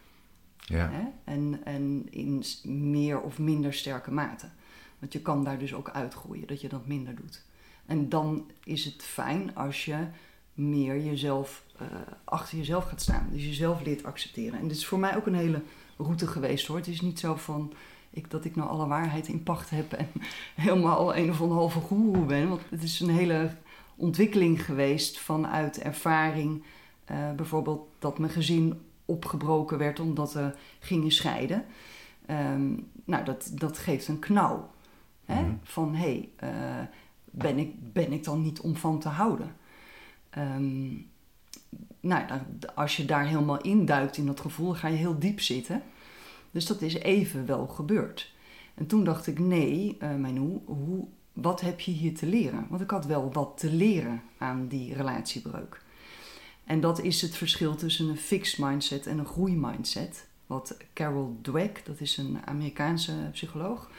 ja. 0.57 0.89
Hè? 0.89 1.03
En, 1.23 1.59
en 1.63 2.07
in 2.09 2.43
meer 2.63 3.21
of 3.21 3.39
minder 3.39 3.73
sterke 3.73 4.11
mate. 4.11 4.49
Want 4.99 5.13
je 5.13 5.21
kan 5.21 5.43
daar 5.43 5.57
dus 5.57 5.73
ook 5.73 5.89
uitgroeien, 5.89 6.47
dat 6.47 6.61
je 6.61 6.69
dat 6.69 6.87
minder 6.87 7.15
doet. 7.15 7.43
En 7.85 8.09
dan 8.09 8.51
is 8.63 8.85
het 8.85 9.03
fijn 9.03 9.55
als 9.55 9.85
je 9.85 9.97
meer 10.53 11.03
jezelf 11.03 11.63
eh, 11.77 11.87
achter 12.23 12.57
jezelf 12.57 12.85
gaat 12.85 13.01
staan. 13.01 13.29
Dus 13.31 13.45
jezelf 13.45 13.81
leert 13.81 14.03
accepteren. 14.03 14.59
En 14.59 14.67
dit 14.67 14.77
is 14.77 14.85
voor 14.85 14.99
mij 14.99 15.15
ook 15.15 15.25
een 15.25 15.35
hele 15.35 15.61
route 15.97 16.27
geweest 16.27 16.67
hoor. 16.67 16.77
Het 16.77 16.87
is 16.87 17.01
niet 17.01 17.19
zo 17.19 17.35
van 17.35 17.73
ik, 18.09 18.29
dat 18.29 18.45
ik 18.45 18.55
nou 18.55 18.69
alle 18.69 18.87
waarheid 18.87 19.27
in 19.27 19.43
pacht 19.43 19.69
heb 19.69 19.93
en 19.93 20.07
helemaal 20.65 21.15
een 21.15 21.29
of 21.29 21.37
halve 21.37 21.79
goeroe 21.79 22.25
ben. 22.25 22.49
Want 22.49 22.61
het 22.69 22.83
is 22.83 22.99
een 22.99 23.09
hele 23.09 23.49
ontwikkeling 23.95 24.65
geweest 24.65 25.19
vanuit 25.19 25.79
ervaring. 25.79 26.63
Eh, 27.05 27.31
bijvoorbeeld 27.31 27.87
dat 27.99 28.19
mijn 28.19 28.31
gezin 28.31 28.81
opgebroken 29.05 29.77
werd 29.77 29.99
omdat 29.99 30.33
we 30.33 30.53
gingen 30.79 31.11
scheiden. 31.11 31.65
Ehm, 32.25 32.73
nou, 33.05 33.23
dat, 33.23 33.51
dat 33.53 33.77
geeft 33.77 34.07
een 34.07 34.19
knauw. 34.19 34.69
Hè? 35.25 35.41
Mhm. 35.41 35.51
Van 35.63 35.95
hé, 35.95 35.99
hey, 35.99 36.29
eh, 36.35 36.85
ben, 37.23 37.57
ik, 37.57 37.93
ben 37.93 38.11
ik 38.11 38.23
dan 38.23 38.41
niet 38.41 38.59
om 38.59 38.75
van 38.75 38.99
te 38.99 39.09
houden? 39.09 39.55
Ehm, 40.29 40.93
nou, 41.99 42.23
als 42.75 42.97
je 42.97 43.05
daar 43.05 43.25
helemaal 43.25 43.61
induikt 43.61 44.17
in 44.17 44.25
dat 44.25 44.39
gevoel, 44.39 44.73
ga 44.73 44.87
je 44.87 44.97
heel 44.97 45.19
diep 45.19 45.39
zitten. 45.39 45.83
Dus 46.51 46.65
dat 46.65 46.81
is 46.81 46.93
even 46.93 47.45
wel 47.45 47.67
gebeurd. 47.67 48.31
En 48.73 48.87
toen 48.87 49.03
dacht 49.03 49.27
ik, 49.27 49.39
nee, 49.39 49.95
eh 49.99 50.15
Manu, 50.15 50.59
hoe, 50.65 51.07
wat 51.33 51.61
heb 51.61 51.79
je 51.79 51.91
hier 51.91 52.15
te 52.15 52.25
leren? 52.25 52.65
Want 52.69 52.81
ik 52.81 52.89
had 52.89 53.05
wel 53.05 53.31
wat 53.31 53.57
te 53.57 53.71
leren 53.71 54.21
aan 54.37 54.67
die 54.67 54.93
relatiebreuk. 54.93 55.81
En 56.63 56.79
dat 56.79 57.01
is 57.01 57.21
het 57.21 57.35
verschil 57.35 57.75
tussen 57.75 58.09
een 58.09 58.17
fixed 58.17 58.59
mindset 58.59 59.07
en 59.07 59.17
een 59.17 59.25
groeimindset. 59.25 60.27
Wat 60.47 60.77
Carol 60.93 61.37
Dweck, 61.41 61.85
dat 61.85 61.99
is 61.99 62.17
een 62.17 62.37
Amerikaanse 62.45 63.13
psycholoog, 63.31 63.89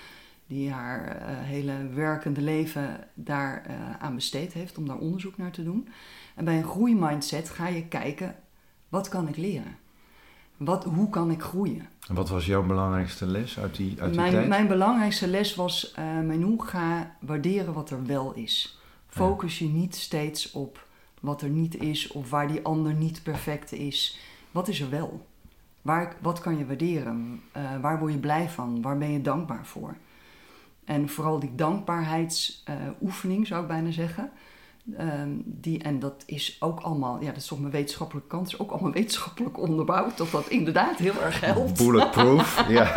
die 0.48 0.70
haar 0.70 1.06
eh, 1.06 1.36
hele 1.38 1.88
werkende 1.94 2.40
leven 2.40 3.04
daar 3.14 3.62
eh, 3.66 3.74
aan 3.98 4.14
besteed 4.14 4.52
heeft 4.52 4.78
om 4.78 4.86
daar 4.86 4.96
onderzoek 4.96 5.36
naar 5.36 5.50
te 5.50 5.64
doen. 5.64 5.88
En 6.34 6.44
bij 6.44 6.56
een 6.56 6.64
groeimindset 6.68 7.50
ga 7.50 7.68
je 7.68 7.84
kijken, 7.84 8.36
wat 8.88 9.08
kan 9.08 9.28
ik 9.28 9.36
leren? 9.36 9.76
Wat, 10.56 10.84
hoe 10.84 11.10
kan 11.10 11.30
ik 11.30 11.42
groeien? 11.42 11.88
En 12.08 12.14
wat 12.14 12.28
was 12.28 12.46
jouw 12.46 12.66
belangrijkste 12.66 13.26
les 13.26 13.58
uit 13.58 13.76
die, 13.76 14.00
uit 14.00 14.10
die 14.10 14.20
Mijn, 14.20 14.32
tijd? 14.32 14.48
mijn 14.48 14.66
belangrijkste 14.66 15.26
les 15.28 15.54
was, 15.54 15.94
Menu, 16.24 16.54
ga 16.58 17.16
waarderen 17.20 17.72
wat 17.74 17.90
er 17.90 18.06
wel 18.06 18.34
is. 18.34 18.78
Focus 19.06 19.58
je 19.58 19.64
niet 19.68 19.94
steeds 19.96 20.50
op 20.50 20.86
wat 21.20 21.42
er 21.42 21.48
niet 21.48 21.80
is 21.80 22.08
of 22.08 22.30
waar 22.30 22.48
die 22.48 22.64
ander 22.64 22.94
niet 22.94 23.22
perfect 23.22 23.72
is. 23.72 24.18
Wat 24.50 24.68
is 24.68 24.80
er 24.80 24.90
wel? 24.90 25.26
Waar, 25.82 26.16
wat 26.20 26.40
kan 26.40 26.58
je 26.58 26.66
waarderen? 26.66 27.42
Waar 27.80 27.98
word 27.98 28.12
je 28.12 28.18
blij 28.18 28.48
van? 28.48 28.82
Waar 28.82 28.98
ben 28.98 29.12
je 29.12 29.20
dankbaar 29.20 29.66
voor? 29.66 29.96
En 30.88 31.08
vooral 31.08 31.38
die 31.38 31.54
dankbaarheidsoefening, 31.54 33.46
zou 33.46 33.62
ik 33.62 33.68
bijna 33.68 33.90
zeggen. 33.90 34.30
Ehm, 34.96 35.30
die, 35.44 35.82
en 35.82 35.98
dat 35.98 36.22
is 36.26 36.56
ook 36.60 36.80
allemaal, 36.80 37.20
ja, 37.20 37.26
dat 37.26 37.36
is 37.36 37.46
toch 37.46 37.60
mijn 37.60 37.72
wetenschappelijke 37.72 38.28
kant, 38.28 38.46
is 38.46 38.58
ook 38.58 38.70
allemaal 38.70 38.92
wetenschappelijk 39.00 39.58
onderbouwd, 39.58 40.16
dat 40.16 40.30
dat 40.30 40.48
inderdaad 40.48 40.98
heel 40.98 41.22
erg 41.22 41.40
helpt. 41.40 41.78
Bulletproof, 41.78 42.64
ja. 42.68 42.92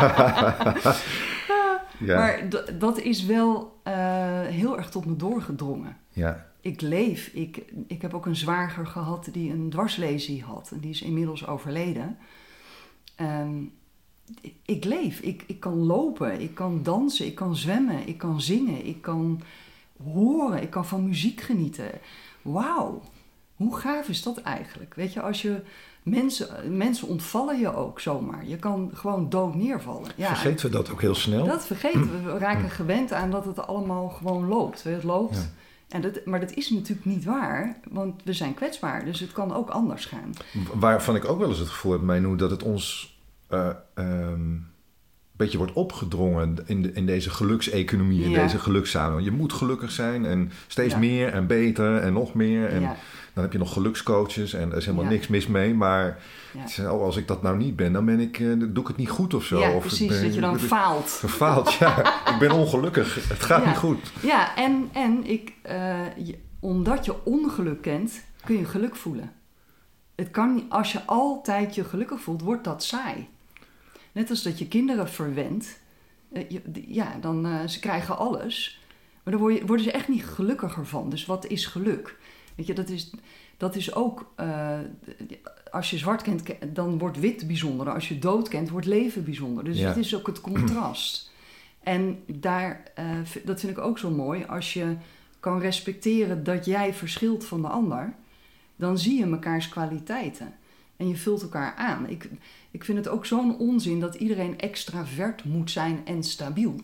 ja. 1.99 2.15
Maar 2.15 2.49
dat 2.79 2.99
is 2.99 3.25
wel 3.25 3.79
eh, 3.83 3.93
heel 4.41 4.77
erg 4.77 4.89
tot 4.89 5.05
me 5.05 5.15
doorgedrongen. 5.15 5.97
ja. 6.09 6.49
Ik 6.61 6.81
leef. 6.81 7.27
Ik, 7.27 7.63
ik 7.87 8.01
heb 8.01 8.13
ook 8.13 8.25
een 8.25 8.35
zwager 8.35 8.87
gehad 8.87 9.29
die 9.31 9.51
een 9.51 9.69
dwarslesie 9.69 10.43
had. 10.43 10.71
En 10.71 10.79
die 10.79 10.89
is 10.89 11.01
inmiddels 11.01 11.47
overleden. 11.47 12.17
Ehm, 13.15 13.63
ik- 14.65 14.83
leef. 14.83 15.19
Ik, 15.19 15.43
ik 15.47 15.59
kan 15.59 15.77
lopen. 15.77 16.41
Ik 16.41 16.55
kan 16.55 16.79
dansen. 16.83 17.25
Ik 17.25 17.35
kan 17.35 17.55
zwemmen. 17.55 18.07
Ik 18.07 18.17
kan 18.17 18.41
zingen. 18.41 18.85
Ik 18.85 19.01
kan 19.01 19.41
horen. 20.03 20.61
Ik 20.61 20.69
kan 20.69 20.85
van 20.85 21.05
muziek 21.05 21.41
genieten. 21.41 21.91
Wauw. 22.41 23.01
Hoe 23.55 23.77
gaaf 23.77 24.07
is 24.09 24.23
dat 24.23 24.37
eigenlijk? 24.37 24.93
Weet 24.93 25.13
je, 25.13 25.21
als 25.21 25.41
je... 25.41 25.61
Mensen, 26.03 26.77
mensen 26.77 27.07
ontvallen 27.07 27.59
je 27.59 27.75
ook 27.75 27.99
zomaar. 27.99 28.45
Je 28.47 28.57
kan 28.57 28.89
gewoon 28.93 29.29
dood 29.29 29.55
neervallen. 29.55 30.11
Ja, 30.15 30.27
Vergeten 30.27 30.65
we 30.65 30.71
dat 30.71 30.91
ook 30.91 31.01
heel 31.01 31.15
snel? 31.15 31.45
dat 31.45 31.65
vergeten 31.65 32.11
we. 32.11 32.31
We 32.31 32.37
raken 32.37 32.69
gewend 32.69 33.13
aan 33.13 33.31
dat 33.31 33.45
het 33.45 33.67
allemaal 33.67 34.09
gewoon 34.09 34.47
loopt. 34.47 34.83
Het 34.83 35.03
loopt. 35.03 35.35
Ja. 35.35 35.49
En 35.89 36.01
dat, 36.01 36.25
maar 36.25 36.39
dat 36.39 36.53
is 36.53 36.69
natuurlijk 36.69 37.05
niet 37.05 37.25
waar, 37.25 37.79
want 37.89 38.21
we 38.23 38.33
zijn 38.33 38.53
kwetsbaar. 38.53 39.05
Dus 39.05 39.19
het 39.19 39.31
kan 39.31 39.53
ook 39.53 39.69
anders 39.69 40.05
gaan. 40.05 40.33
Waarvan 40.73 41.15
ik 41.15 41.25
ook 41.25 41.39
wel 41.39 41.49
eens 41.49 41.59
het 41.59 41.69
gevoel 41.69 41.91
heb, 41.91 42.01
Manu, 42.01 42.35
dat 42.35 42.51
het 42.51 42.63
ons 42.63 43.10
eh, 43.53 43.69
ehm, 43.93 44.31
een 44.33 45.47
beetje 45.47 45.57
wordt 45.57 45.73
opgedrongen 45.73 46.57
in, 46.65 46.81
de, 46.81 46.93
in 46.93 47.05
deze 47.05 47.29
gelukseconomie, 47.29 48.23
in 48.23 48.29
Ja. 48.29 48.41
deze 48.41 48.59
gelukssamenleving. 48.59 49.31
Je 49.31 49.37
moet 49.41 49.53
gelukkig 49.53 49.91
zijn 49.91 50.25
en 50.25 50.51
steeds 50.67 50.93
Ja. 50.93 50.99
meer 50.99 51.33
en 51.33 51.47
beter 51.47 51.97
en 51.97 52.13
nog 52.13 52.33
meer. 52.33 52.67
En 52.69 52.81
ja, 52.81 52.95
dan 53.33 53.43
heb 53.43 53.51
je 53.53 53.57
nog 53.59 53.73
gelukscoaches 53.73 54.53
en 54.53 54.71
er 54.71 54.77
is 54.77 54.85
helemaal 54.85 55.09
niks 55.09 55.27
mis 55.27 55.47
mee. 55.47 55.73
Maar 55.73 56.17
oh, 56.79 56.87
als 57.01 57.17
ik 57.17 57.27
dat 57.27 57.41
nou 57.41 57.57
niet 57.57 57.75
ben, 57.75 57.93
dan 57.93 58.05
ben 58.05 58.19
ik, 58.19 58.39
eh, 58.39 58.47
doe 58.57 58.81
ik 58.81 58.87
het 58.87 58.97
niet 58.97 59.09
goed 59.09 59.33
of 59.33 59.43
zo. 59.43 59.59
of 59.61 59.79
precies. 59.81 60.07
ben- 60.07 60.21
dat 60.23 60.33
je 60.33 60.41
dan 60.41 60.59
faalt. 60.59 61.09
Gefaald, 61.25 61.73
ja. 61.73 61.97
ik 62.33 62.39
ben 62.39 62.51
ongelukkig. 62.51 63.27
Het 63.29 63.43
gaat 63.43 63.65
niet 63.65 63.77
goed. 63.77 64.11
Ja, 64.21 64.55
en, 64.55 64.89
en 64.93 65.25
ik, 65.29 65.53
eh, 65.61 66.17
je- 66.17 66.39
omdat 66.59 67.05
je 67.05 67.25
ongeluk 67.25 67.81
kent, 67.81 68.21
kun 68.45 68.57
je 68.57 68.65
geluk 68.65 68.95
voelen. 68.95 69.31
Het 70.15 70.31
kan 70.31 70.53
niet, 70.53 70.65
als 70.69 70.91
je 70.91 70.99
altijd 71.05 71.75
je 71.75 71.83
gelukkig 71.83 72.21
voelt, 72.21 72.41
wordt 72.41 72.63
dat 72.63 72.83
saai. 72.83 73.27
Net 74.11 74.29
als 74.29 74.43
dat 74.43 74.59
je 74.59 74.67
kinderen 74.67 75.09
verwendt. 75.09 75.79
eh, 76.31 76.43
ja, 76.87 77.17
dan 77.21 77.45
eh, 77.45 77.67
ze 77.67 77.79
krijgen 77.79 78.17
alles. 78.17 78.81
Maar 79.23 79.37
daar 79.37 79.51
je- 79.51 79.65
worden 79.65 79.85
ze 79.85 79.91
echt 79.91 80.07
niet 80.07 80.25
gelukkiger 80.25 80.85
van. 80.85 81.09
Dus 81.09 81.25
wat 81.25 81.45
is 81.47 81.65
geluk? 81.65 82.17
Weet 82.55 82.67
je, 82.67 82.73
dat 82.73 82.89
is, 82.89 83.11
dat 83.57 83.75
is 83.75 83.95
ook... 83.95 84.31
eh, 84.35 84.79
als 85.71 85.89
je 85.89 85.97
zwart 85.97 86.21
kent, 86.21 86.43
ke- 86.43 86.57
dan 86.73 86.97
wordt 86.97 87.19
wit 87.19 87.47
bijzonder. 87.47 87.89
Als 87.89 88.07
je 88.07 88.19
dood 88.19 88.47
kent, 88.47 88.69
wordt 88.69 88.85
leven 88.87 89.23
bijzonder. 89.23 89.63
Dus 89.63 89.77
Ja. 89.77 89.87
het 89.87 89.97
is 89.97 90.15
ook 90.15 90.27
het 90.27 90.41
contrast. 90.41 91.31
En 91.83 92.23
daar, 92.27 92.83
dat 93.45 93.59
vind 93.59 93.71
ik 93.77 93.83
ook 93.83 93.97
zo 93.99 94.09
mooi. 94.09 94.43
Als 94.45 94.73
je 94.73 94.95
kan 95.39 95.59
respecteren 95.59 96.43
dat 96.43 96.65
jij 96.65 96.93
verschilt 96.93 97.45
van 97.45 97.61
de 97.61 97.67
ander, 97.67 98.13
dan 98.75 98.97
zie 98.97 99.19
je 99.19 99.25
mekaars 99.25 99.69
kwaliteiten. 99.69 100.53
En 101.01 101.07
je 101.07 101.15
vult 101.15 101.41
elkaar 101.41 101.73
aan. 101.75 102.09
Ik, 102.09 102.29
ik 102.71 102.83
vind 102.83 102.97
het 102.97 103.07
ook 103.07 103.25
zo'n 103.25 103.57
onzin 103.57 103.99
dat 103.99 104.15
iedereen 104.15 104.59
extravert 104.59 105.43
moet 105.43 105.71
zijn 105.71 106.01
en 106.05 106.23
stabiel. 106.23 106.75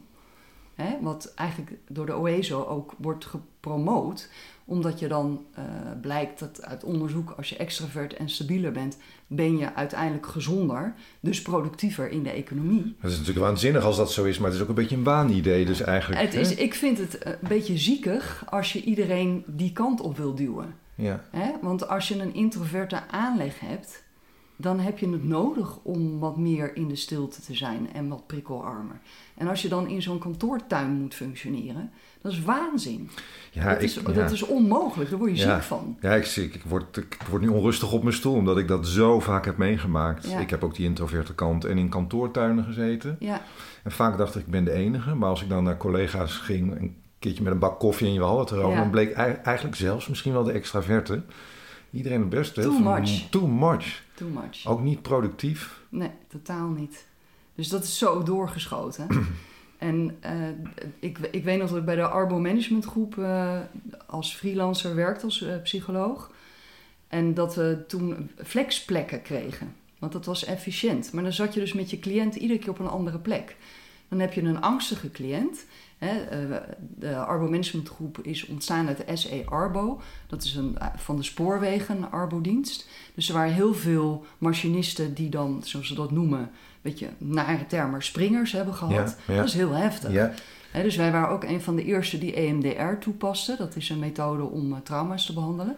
Hè? 0.75 0.97
Wat 1.01 1.33
eigenlijk 1.35 1.71
door 1.87 2.05
de 2.05 2.17
OESO 2.17 2.65
ook 2.65 2.93
wordt 2.97 3.25
gepromoot. 3.25 4.29
Omdat 4.65 4.99
je 4.99 5.07
dan 5.07 5.45
eh, 5.53 5.63
blijkt 6.01 6.39
dat 6.39 6.65
uit 6.65 6.83
onderzoek, 6.83 7.33
als 7.37 7.49
je 7.49 7.57
extravert 7.57 8.13
en 8.13 8.29
stabieler 8.29 8.71
bent, 8.71 8.97
ben 9.27 9.57
je 9.57 9.73
uiteindelijk 9.73 10.25
gezonder. 10.25 10.93
Dus 11.19 11.41
productiever 11.41 12.09
in 12.09 12.23
de 12.23 12.31
economie. 12.31 12.95
Dat 13.01 13.11
is 13.11 13.17
natuurlijk 13.17 13.45
waanzinnig 13.45 13.83
als 13.83 13.97
dat 13.97 14.11
zo 14.11 14.23
is, 14.23 14.37
maar 14.37 14.47
het 14.47 14.55
is 14.55 14.61
ook 14.61 14.69
een 14.69 14.75
beetje 14.75 14.95
een 14.95 15.03
waanidee. 15.03 15.65
Dus 15.65 15.81
eigenlijk. 15.81 16.21
Het 16.21 16.33
is, 16.33 16.49
hè? 16.49 16.55
ik 16.55 16.73
vind 16.73 16.97
het 16.97 17.25
een 17.25 17.37
beetje 17.47 17.77
ziekig 17.77 18.43
als 18.49 18.73
je 18.73 18.83
iedereen 18.83 19.43
die 19.47 19.71
kant 19.71 20.01
op 20.01 20.17
wil 20.17 20.35
duwen. 20.35 20.75
Ja. 20.95 21.23
Hè? 21.31 21.51
Want 21.61 21.87
als 21.87 22.07
je 22.07 22.19
een 22.19 22.33
introverte 22.33 23.07
aanleg 23.07 23.59
hebt, 23.59 24.05
dan 24.59 24.79
heb 24.79 24.97
je 24.99 25.09
het 25.09 25.23
nodig 25.23 25.77
om 25.83 26.19
wat 26.19 26.37
meer 26.37 26.75
in 26.75 26.87
de 26.87 26.95
stilte 26.95 27.41
te 27.41 27.55
zijn 27.55 27.93
en 27.93 28.07
wat 28.07 28.27
prikkelarmer. 28.27 28.99
En 29.35 29.47
als 29.47 29.61
je 29.61 29.67
dan 29.67 29.87
in 29.87 30.01
zo'n 30.01 30.19
kantoortuin 30.19 30.91
moet 30.91 31.13
functioneren, 31.13 31.91
dat 32.21 32.31
is 32.31 32.41
waanzin. 32.43 33.09
Ja, 33.51 33.73
dat, 33.73 33.81
is, 33.81 33.97
ik, 33.97 34.07
ja. 34.07 34.13
dat 34.13 34.31
is 34.31 34.41
onmogelijk, 34.43 35.09
daar 35.09 35.19
word 35.19 35.37
je 35.37 35.45
Ja. 35.45 35.53
ziek 35.55 35.63
van. 35.63 35.97
Ja, 36.01 36.13
ik, 36.13 36.25
ik, 36.35 36.61
word, 36.67 36.97
ik 36.97 37.17
word 37.29 37.41
nu 37.41 37.47
onrustig 37.47 37.91
op 37.91 38.03
mijn 38.03 38.15
stoel, 38.15 38.33
omdat 38.33 38.57
ik 38.57 38.67
dat 38.67 38.87
zo 38.87 39.19
vaak 39.19 39.45
heb 39.45 39.57
meegemaakt. 39.57 40.29
Ja. 40.29 40.39
Ik 40.39 40.49
heb 40.49 40.63
ook 40.63 40.75
die 40.75 40.85
introverte 40.85 41.35
kant 41.35 41.65
en 41.65 41.77
in 41.77 41.89
kantoortuinen 41.89 42.63
gezeten. 42.63 43.15
Ja, 43.19 43.41
En 43.83 43.91
vaak 43.91 44.17
dacht 44.17 44.35
ik, 44.35 44.41
ik 44.45 44.51
ben 44.51 44.63
de 44.63 44.71
enige. 44.71 45.15
Maar 45.15 45.29
als 45.29 45.41
ik 45.41 45.49
dan 45.49 45.63
naar 45.63 45.77
collega's 45.77 46.33
ging, 46.37 46.79
een 46.79 46.95
keertje 47.19 47.43
met 47.43 47.53
een 47.53 47.59
bak 47.59 47.79
koffie 47.79 48.07
en 48.07 48.13
je 48.13 48.19
hadden 48.21 48.39
het 48.39 48.51
erover... 48.51 48.77
Dan 48.77 48.89
bleek 48.89 49.11
ei- 49.11 49.39
eigenlijk 49.43 49.75
zelfs 49.75 50.07
misschien 50.07 50.33
wel 50.33 50.43
de 50.43 50.51
extraverte. 50.51 51.21
Iedereen 51.91 52.19
het 52.19 52.29
beste. 52.29 52.61
Too 52.61 52.79
much. 52.79 53.27
Too 53.29 53.47
much. 53.47 54.05
Too 54.17 54.29
much. 54.29 54.65
Ook 54.65 54.81
niet 54.81 55.01
productief. 55.01 55.81
Nee, 55.89 56.11
totaal 56.27 56.67
niet. 56.67 57.07
Dus 57.55 57.67
dat 57.67 57.83
is 57.83 57.97
zo 57.97 58.23
doorgeschoten. 58.23 59.07
en 59.77 60.17
eh, 60.19 60.49
ik, 60.99 61.17
ik 61.31 61.43
weet 61.43 61.59
nog 61.59 61.69
dat 61.69 61.77
ik 61.77 61.85
bij 61.85 61.95
de 61.95 62.07
Arbo 62.07 62.39
Management 62.39 62.85
Groep 62.85 63.17
eh, 63.17 63.59
als 64.05 64.35
freelancer 64.35 64.95
werkte 64.95 65.25
als 65.25 65.41
eh, 65.41 65.61
psycholoog. 65.61 66.31
En 67.07 67.33
dat 67.33 67.55
we 67.55 67.83
toen 67.87 68.29
flexplekken 68.43 69.21
kregen. 69.21 69.75
Want 69.99 70.11
dat 70.11 70.25
was 70.25 70.43
efficiënt. 70.43 71.11
Maar 71.13 71.23
dan 71.23 71.33
zat 71.33 71.53
je 71.53 71.59
dus 71.59 71.73
met 71.73 71.89
je 71.89 71.99
cliënt 71.99 72.35
iedere 72.35 72.59
keer 72.59 72.69
op 72.69 72.79
een 72.79 72.87
andere 72.87 73.19
plek. 73.19 73.55
Dan 74.07 74.19
heb 74.19 74.33
je 74.33 74.41
een 74.41 74.61
angstige 74.61 75.11
cliënt. 75.11 75.65
Hè, 75.97 76.19
eh, 76.23 76.57
de 76.79 77.15
Arbo 77.15 77.49
Management 77.49 77.89
Groep 77.89 78.19
is 78.21 78.45
ontstaan 78.45 78.87
uit 78.87 78.97
de 79.07 79.15
SE 79.15 79.43
Arbo. 79.45 80.01
Dat 80.27 80.43
is 80.43 80.55
een, 80.55 80.77
eh, 80.77 80.87
van 80.95 81.15
de 81.15 81.23
spoorwegen, 81.23 82.11
Arbo-dienst. 82.11 82.87
Dus 83.15 83.27
er 83.27 83.33
waren 83.35 83.53
heel 83.53 83.73
veel 83.73 84.25
machinisten 84.37 85.13
die 85.13 85.29
dan, 85.29 85.61
zoals 85.63 85.87
ze 85.87 85.95
dat 85.95 86.11
noemen, 86.11 86.39
een 86.39 86.49
beetje 86.81 87.09
nare 87.17 87.65
termen, 87.65 88.03
springers 88.03 88.51
hebben 88.51 88.73
gehad. 88.73 89.17
Ja, 89.27 89.33
ja. 89.33 89.39
Dat 89.39 89.47
is 89.47 89.53
heel 89.53 89.71
heftig. 89.71 90.11
Ja, 90.11 90.33
Hè, 90.71 90.83
dus 90.83 90.95
wij 90.95 91.11
waren 91.11 91.29
ook 91.29 91.43
een 91.43 91.61
van 91.61 91.75
de 91.75 91.83
eerste 91.83 92.17
die 92.17 92.33
EMDR 92.33 92.99
toepasten. 92.99 93.57
Dat 93.57 93.75
is 93.75 93.89
een 93.89 93.99
methode 93.99 94.43
om 94.43 94.73
eh, 94.73 94.79
trauma's 94.79 95.25
te 95.25 95.33
behandelen. 95.33 95.75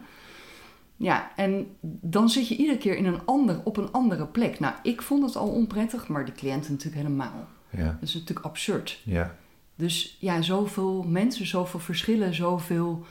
Ja, 0.95 1.31
en 1.35 1.67
dan 1.81 2.29
zit 2.29 2.47
je 2.47 2.55
iedere 2.55 2.77
keer 2.77 2.95
in 2.97 3.05
een 3.05 3.25
ander, 3.25 3.61
op 3.63 3.77
een 3.77 3.91
andere 3.91 4.25
plek. 4.25 4.59
Nou, 4.59 4.73
ik 4.83 5.01
vond 5.01 5.23
het 5.23 5.35
al 5.35 5.47
onprettig, 5.47 6.07
maar 6.07 6.25
de 6.25 6.31
cliënten 6.31 6.71
natuurlijk 6.71 7.01
helemaal. 7.01 7.47
ja, 7.69 7.83
Dat 7.99 8.09
is 8.09 8.13
natuurlijk 8.13 8.45
absurd. 8.45 9.01
ja. 9.03 9.35
Dus 9.79 10.17
ja, 10.19 10.41
zoveel 10.41 11.03
mensen, 11.07 11.45
zoveel 11.47 11.79
verschillen, 11.79 12.33
zoveel 12.33 13.05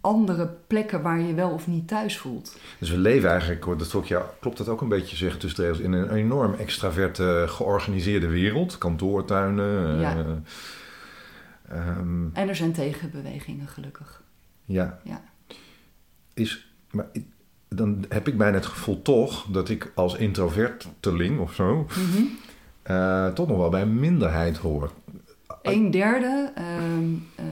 andere 0.00 0.54
plekken 0.66 1.02
waar 1.02 1.20
je 1.20 1.34
wel 1.34 1.50
of 1.50 1.66
niet 1.66 1.88
thuis 1.88 2.18
voelt. 2.18 2.58
Dus 2.78 2.90
we 2.90 2.98
leven 2.98 3.30
eigenlijk, 3.30 3.64
hoor, 3.64 3.78
dat 3.78 3.90
klopt 4.40 4.56
dat 4.58 4.68
ook 4.68 4.80
een 4.80 4.88
beetje 4.88 5.16
zeggen 5.16 5.40
tussen 5.40 5.60
de 5.60 5.66
regels, 5.70 5.84
in 5.86 5.92
een 5.92 6.10
enorm 6.10 6.54
extraverte, 6.54 7.44
georganiseerde 7.48 8.26
wereld. 8.28 8.78
Kantoortuinen. 8.78 9.94
eh, 9.94 10.00
Ja. 10.00 10.24
ehm, 11.68 12.28
En 12.32 12.48
er 12.48 12.56
zijn 12.56 12.72
tegenbewegingen, 12.72 13.66
gelukkig. 13.68 14.22
ja. 14.64 14.98
Ja. 15.04 15.22
Is, 16.34 16.72
maar 16.90 17.06
dan 17.68 18.04
heb 18.08 18.28
ik 18.28 18.38
bijna 18.38 18.56
het 18.56 18.66
gevoel 18.66 19.02
toch 19.02 19.46
dat 19.50 19.68
ik 19.68 19.92
als 19.94 20.14
introverteling 20.16 21.38
of 21.40 21.54
zo, 21.54 21.86
eh, 22.82 23.28
toch 23.28 23.48
nog 23.48 23.56
wel 23.56 23.68
bij 23.68 23.82
een 23.82 24.00
minderheid 24.00 24.56
hoor. 24.56 24.92
Een 25.62 25.90
derde, 25.90 26.52
ehm, 26.54 27.14
eh, 27.34 27.44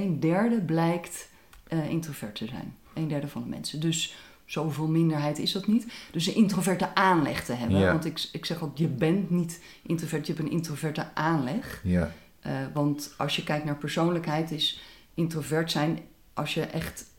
een 0.00 0.20
derde 0.20 0.60
blijkt 0.60 1.28
eh, 1.68 1.90
introvert 1.90 2.34
te 2.34 2.46
zijn. 2.46 2.74
Een 2.94 3.08
derde 3.08 3.28
van 3.28 3.42
de 3.42 3.48
mensen. 3.48 3.80
Dus 3.80 4.16
zoveel 4.44 4.86
minderheid 4.88 5.38
is 5.38 5.52
dat 5.52 5.66
niet. 5.66 5.86
Dus 6.10 6.26
een 6.26 6.34
introverte 6.34 6.94
aanleg 6.94 7.44
te 7.44 7.52
hebben. 7.52 7.78
Ja. 7.78 7.92
Want 7.92 8.04
ik, 8.04 8.28
ik 8.32 8.44
zeg 8.44 8.60
altijd, 8.60 8.78
je 8.78 8.88
bent 8.88 9.30
niet 9.30 9.60
introvert, 9.82 10.26
je 10.26 10.32
hebt 10.32 10.44
een 10.44 10.52
introverte 10.52 11.14
aanleg. 11.14 11.80
Ja, 11.84 12.12
Eh, 12.40 12.52
want 12.72 13.14
als 13.16 13.36
je 13.36 13.44
kijkt 13.44 13.64
naar 13.64 13.76
persoonlijkheid, 13.76 14.50
is 14.50 14.80
introvert 15.14 15.70
zijn, 15.70 15.98
als 16.32 16.54
je 16.54 16.60
echt 16.62 17.10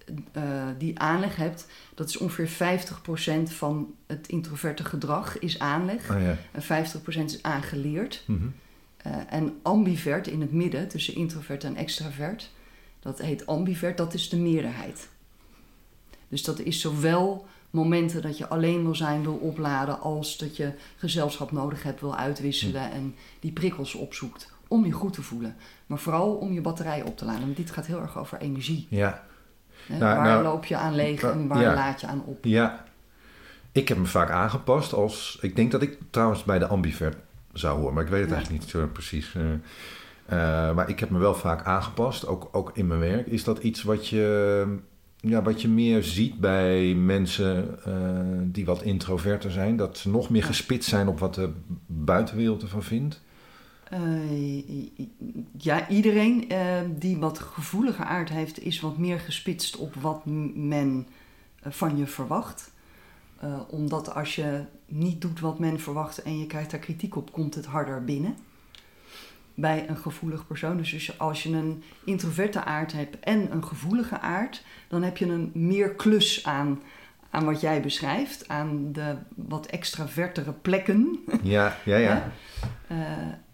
die 0.78 1.00
aanleg 1.00 1.36
hebt, 1.36 1.68
dat 1.96 2.10
is 2.10 2.18
ongeveer 2.18 2.48
50% 2.48 3.52
van 3.54 3.94
het 4.08 4.28
introverte 4.28 4.84
gedrag 4.86 5.40
is 5.40 5.60
aanleg. 5.60 6.10
ah 6.10 6.22
ja. 6.22 6.38
En 6.52 6.62
50% 6.62 7.32
is 7.34 7.44
aangeleerd. 7.44 8.24
Mhm. 8.28 8.46
Eh, 9.04 9.12
en 9.30 9.60
ambivert 9.62 10.28
in 10.28 10.42
het 10.42 10.52
midden, 10.52 10.88
tussen 10.88 11.16
introvert 11.16 11.64
en 11.64 11.76
extravert, 11.76 12.52
dat 13.00 13.22
heet 13.22 13.46
ambivert, 13.46 13.98
dat 13.98 14.14
is 14.14 14.30
de 14.30 14.38
meerderheid. 14.38 15.10
Dus 16.28 16.44
dat 16.44 16.60
is 16.60 16.82
zowel 16.82 17.46
momenten 17.70 18.22
dat 18.22 18.38
je 18.38 18.48
alleen 18.48 18.84
wil 18.84 18.96
zijn, 18.96 19.24
wil 19.24 19.34
opladen, 19.34 20.00
als 20.00 20.38
dat 20.38 20.58
je 20.58 20.72
gezelschap 20.96 21.52
nodig 21.52 21.84
hebt, 21.84 22.02
wil 22.02 22.16
uitwisselen 22.16 22.92
en 22.92 23.16
die 23.40 23.52
prikkels 23.52 23.94
opzoekt 23.94 24.52
om 24.68 24.86
je 24.86 24.92
goed 24.92 25.14
te 25.14 25.22
voelen. 25.22 25.56
Maar 25.86 26.00
vooral 26.00 26.34
om 26.34 26.54
je 26.54 26.62
batterij 26.62 27.02
op 27.02 27.18
te 27.18 27.26
laden, 27.26 27.42
want 27.42 27.58
dit 27.58 27.72
gaat 27.72 27.86
heel 27.86 28.02
erg 28.02 28.18
over 28.18 28.40
energie. 28.40 28.88
Ja? 28.90 29.24
Nou, 29.88 30.00
waar 30.00 30.24
nou, 30.24 30.44
loop 30.44 30.66
je 30.66 30.76
aan 30.76 30.96
leeg 30.96 31.22
nou, 31.22 31.34
en 31.34 31.48
waar 31.48 31.62
ja. 31.62 31.74
laad 31.74 32.02
je 32.02 32.08
aan 32.08 32.24
op? 32.26 32.46
ja. 32.46 32.86
Ik 33.72 33.88
heb 33.88 33.98
me 33.98 34.06
vaak 34.06 34.30
aangepast 34.30 34.94
als... 34.94 35.38
Ik 35.42 35.56
denk 35.56 35.72
dat 35.72 35.82
ik 35.82 35.98
trouwens 36.10 36.44
bij 36.44 36.60
de 36.60 36.68
ambivert 36.68 37.16
zou 37.54 37.80
horen, 37.80 37.94
maar 37.94 38.04
ik 38.04 38.10
weet 38.10 38.20
het 38.22 38.30
Ja. 38.30 38.36
eigenlijk 38.36 38.64
niet 38.64 38.72
zo 38.74 38.88
precies. 38.88 39.36
eh. 39.36 39.52
Eh, 40.26 40.76
maar 40.76 40.90
ik 40.90 41.00
heb 41.00 41.10
me 41.10 41.18
wel 41.20 41.36
vaak 41.36 41.64
aangepast, 41.66 42.28
ook, 42.28 42.50
ook 42.52 42.72
in 42.74 42.88
mijn 42.88 43.00
werk. 43.00 43.28
Is 43.28 43.44
dat 43.44 43.58
iets 43.60 43.84
wat 43.84 44.08
je, 44.08 44.78
ja, 45.20 45.42
wat 45.42 45.62
je 45.62 45.68
meer 45.70 46.04
ziet 46.04 46.40
bij 46.40 46.94
mensen 46.94 47.80
eh, 47.86 47.94
die 48.44 48.66
wat 48.66 48.82
introverter 48.82 49.52
zijn? 49.52 49.76
Dat 49.78 49.98
ze 49.98 50.10
nog 50.10 50.30
meer 50.30 50.44
gespitst 50.44 50.90
zijn 50.90 51.08
op 51.08 51.20
wat 51.20 51.36
de 51.36 51.50
buitenwereld 51.86 52.62
ervan 52.62 52.84
vindt? 52.84 53.22
Ja, 55.58 55.90
iedereen 55.90 56.52
die 57.00 57.18
wat 57.18 57.40
gevoelige 57.40 58.04
aard 58.04 58.30
heeft, 58.30 58.60
is 58.64 58.80
wat 58.80 58.98
meer 58.98 59.20
gespitst 59.20 59.78
op 59.78 59.94
wat 59.96 60.22
men 60.56 61.08
van 61.62 61.98
je 61.98 62.08
verwacht. 62.08 62.72
Eh, 63.44 63.60
omdat 63.68 64.14
als 64.16 64.36
je 64.36 64.62
niet 64.86 65.22
doet 65.22 65.40
wat 65.40 65.60
men 65.60 65.80
verwacht 65.80 66.22
en 66.22 66.40
je 66.40 66.48
krijgt 66.48 66.72
daar 66.72 66.80
kritiek 66.80 67.16
op, 67.16 67.32
komt 67.32 67.56
het 67.56 67.66
harder 67.66 68.04
binnen. 68.04 68.36
Bij 69.54 69.90
een 69.90 69.98
gevoelig 69.98 70.48
persoon. 70.48 70.78
Dus 70.78 70.94
als 70.94 71.06
je- 71.06 71.18
als 71.18 71.44
je 71.44 71.50
een 71.56 71.84
introverte 72.04 72.64
aard 72.64 72.92
hebt 72.94 73.20
en 73.20 73.52
een 73.52 73.64
gevoelige 73.66 74.20
aard, 74.20 74.64
dan 74.88 75.04
heb 75.04 75.18
je 75.18 75.26
een 75.26 75.52
meer 75.54 75.90
klus 75.96 76.46
aan, 76.46 76.82
aan 77.30 77.46
wat 77.46 77.62
jij 77.62 77.82
beschrijft, 77.82 78.48
aan 78.48 78.92
de 78.92 79.16
wat 79.36 79.66
extravertere 79.66 80.52
plekken. 80.54 81.20
Ja, 81.42 81.78
ja, 81.86 81.98
ja. 81.98 82.32
Eh, 82.88 82.98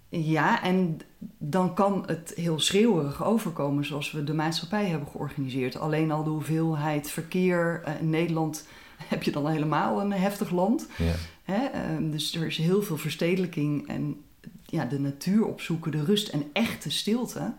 ja, 0.09 0.63
en 0.63 0.99
dan 1.37 1.73
kan 1.73 2.03
het 2.05 2.33
heel 2.35 2.59
schreeuwerig 2.59 3.23
overkomen 3.23 3.85
zoals 3.85 4.11
we 4.11 4.23
de 4.23 4.33
maatschappij 4.33 4.85
hebben 4.85 5.07
georganiseerd. 5.07 5.77
Alleen 5.79 6.11
al 6.11 6.23
de 6.23 6.29
hoeveelheid 6.29 7.09
verkeer 7.11 7.81
eh, 7.85 7.99
in 8.01 8.09
Nederland 8.09 8.67
heb 9.13 9.23
je 9.23 9.31
dan 9.31 9.47
helemaal 9.47 10.01
een 10.01 10.11
heftig 10.13 10.49
land. 10.51 10.87
ja. 10.97 11.13
Hè? 11.43 11.65
Ehm, 11.65 12.09
dus 12.11 12.35
er 12.35 12.45
is 12.45 12.57
heel 12.57 12.81
veel 12.81 12.97
verstedelijking 12.97 13.87
en 13.87 14.21
ja, 14.65 14.85
de 14.85 14.99
natuur 14.99 15.45
opzoeken, 15.45 15.91
de 15.91 16.03
rust 16.03 16.27
en 16.27 16.43
echte 16.53 16.91
stilte. 16.91 17.53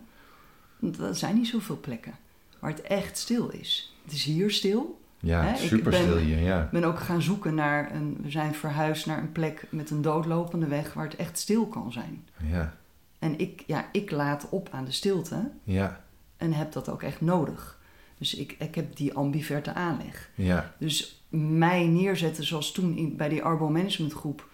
Er 0.99 1.15
zijn 1.15 1.35
niet 1.35 1.47
zoveel 1.47 1.77
plekken 1.81 2.13
waar 2.59 2.71
het 2.71 2.81
echt 2.81 3.17
stil 3.17 3.49
is. 3.49 3.95
Het 4.03 4.13
is 4.13 4.23
hier 4.23 4.51
stil, 4.51 4.99
Ja, 5.19 5.43
Hè, 5.43 5.55
super 5.57 5.91
ben- 5.91 6.01
stil 6.01 6.17
hier, 6.17 6.39
ja. 6.39 6.63
ik 6.63 6.69
ben 6.69 6.83
ook 6.83 6.99
gaan 6.99 7.21
zoeken 7.21 7.55
naar 7.55 7.95
een. 7.95 8.17
We 8.21 8.29
zijn 8.31 8.55
verhuisd 8.55 9.05
naar 9.05 9.17
een 9.19 9.31
plek 9.31 9.65
met 9.69 9.89
een 9.89 10.01
doodlopende 10.01 10.67
weg 10.67 10.93
waar 10.93 11.05
het 11.05 11.15
echt 11.15 11.37
stil 11.39 11.67
kan 11.67 11.91
zijn. 11.91 12.25
Ja, 12.49 12.75
En 13.19 13.39
ik, 13.39 13.63
ja, 13.67 13.85
ik 13.91 14.11
laat 14.11 14.47
op 14.49 14.69
aan 14.71 14.85
de 14.85 14.91
stilte 14.91 15.49
ja, 15.63 16.03
en 16.37 16.53
heb 16.53 16.71
dat 16.71 16.89
ook 16.89 17.03
echt 17.03 17.21
nodig. 17.21 17.79
Dus 18.17 18.35
ik, 18.35 18.55
ik 18.59 18.75
heb 18.75 18.95
die 18.95 19.13
ambiverte 19.13 19.73
aanleg. 19.73 20.29
ja. 20.35 20.73
Dus 20.77 21.20
mij 21.31 21.85
neerzetten 21.85 22.43
zoals 22.43 22.71
toen 22.71 22.97
in, 22.97 23.15
bij 23.15 23.29
die 23.29 23.43
Arbo 23.43 23.69
Management 23.69 24.13
Groep. 24.13 24.49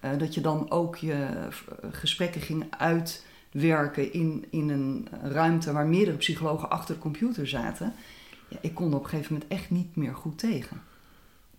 eh, 0.00 0.10
dat 0.18 0.34
je 0.34 0.40
dan 0.40 0.70
ook 0.70 0.96
je 0.96 1.12
eh, 1.12 1.46
gesprekken 1.90 2.40
ging 2.40 2.64
uitwerken 2.78 4.12
in, 4.12 4.44
in 4.50 4.68
een 4.68 5.08
ruimte 5.22 5.72
waar 5.72 5.86
meerdere 5.86 6.16
psychologen 6.16 6.70
achter 6.70 6.94
de 6.94 7.00
computer 7.00 7.48
zaten. 7.48 7.94
Ja, 8.48 8.56
ik 8.60 8.74
kon 8.74 8.94
op 8.94 9.02
een 9.02 9.08
gegeven 9.08 9.32
moment 9.32 9.50
echt 9.50 9.70
niet 9.70 9.96
meer 9.96 10.14
goed 10.14 10.38
tegen. 10.38 10.82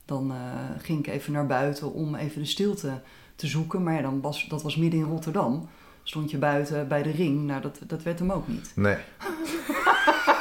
Dan 0.05 0.31
eh, 0.31 0.38
ging 0.77 0.99
ik 0.99 1.07
even 1.07 1.33
naar 1.33 1.47
buiten 1.47 1.93
om 1.93 2.15
even 2.15 2.41
de 2.41 2.47
stilte 2.47 3.01
te 3.36 3.47
zoeken. 3.47 3.83
Maar 3.83 3.93
ja, 3.93 4.01
dan 4.01 4.21
was, 4.21 4.47
dat 4.47 4.63
was 4.63 4.75
midden 4.75 4.99
in 4.99 5.05
Rotterdam. 5.05 5.69
Stond 6.03 6.31
je 6.31 6.38
buiten 6.38 6.88
bij 6.88 7.03
de 7.03 7.12
ring. 7.12 7.43
Nou, 7.45 7.62
dat, 7.62 7.79
dat 7.88 8.03
werd 8.03 8.19
hem 8.19 8.31
ook 8.31 8.47
niet. 8.47 8.71
Nee. 8.75 8.97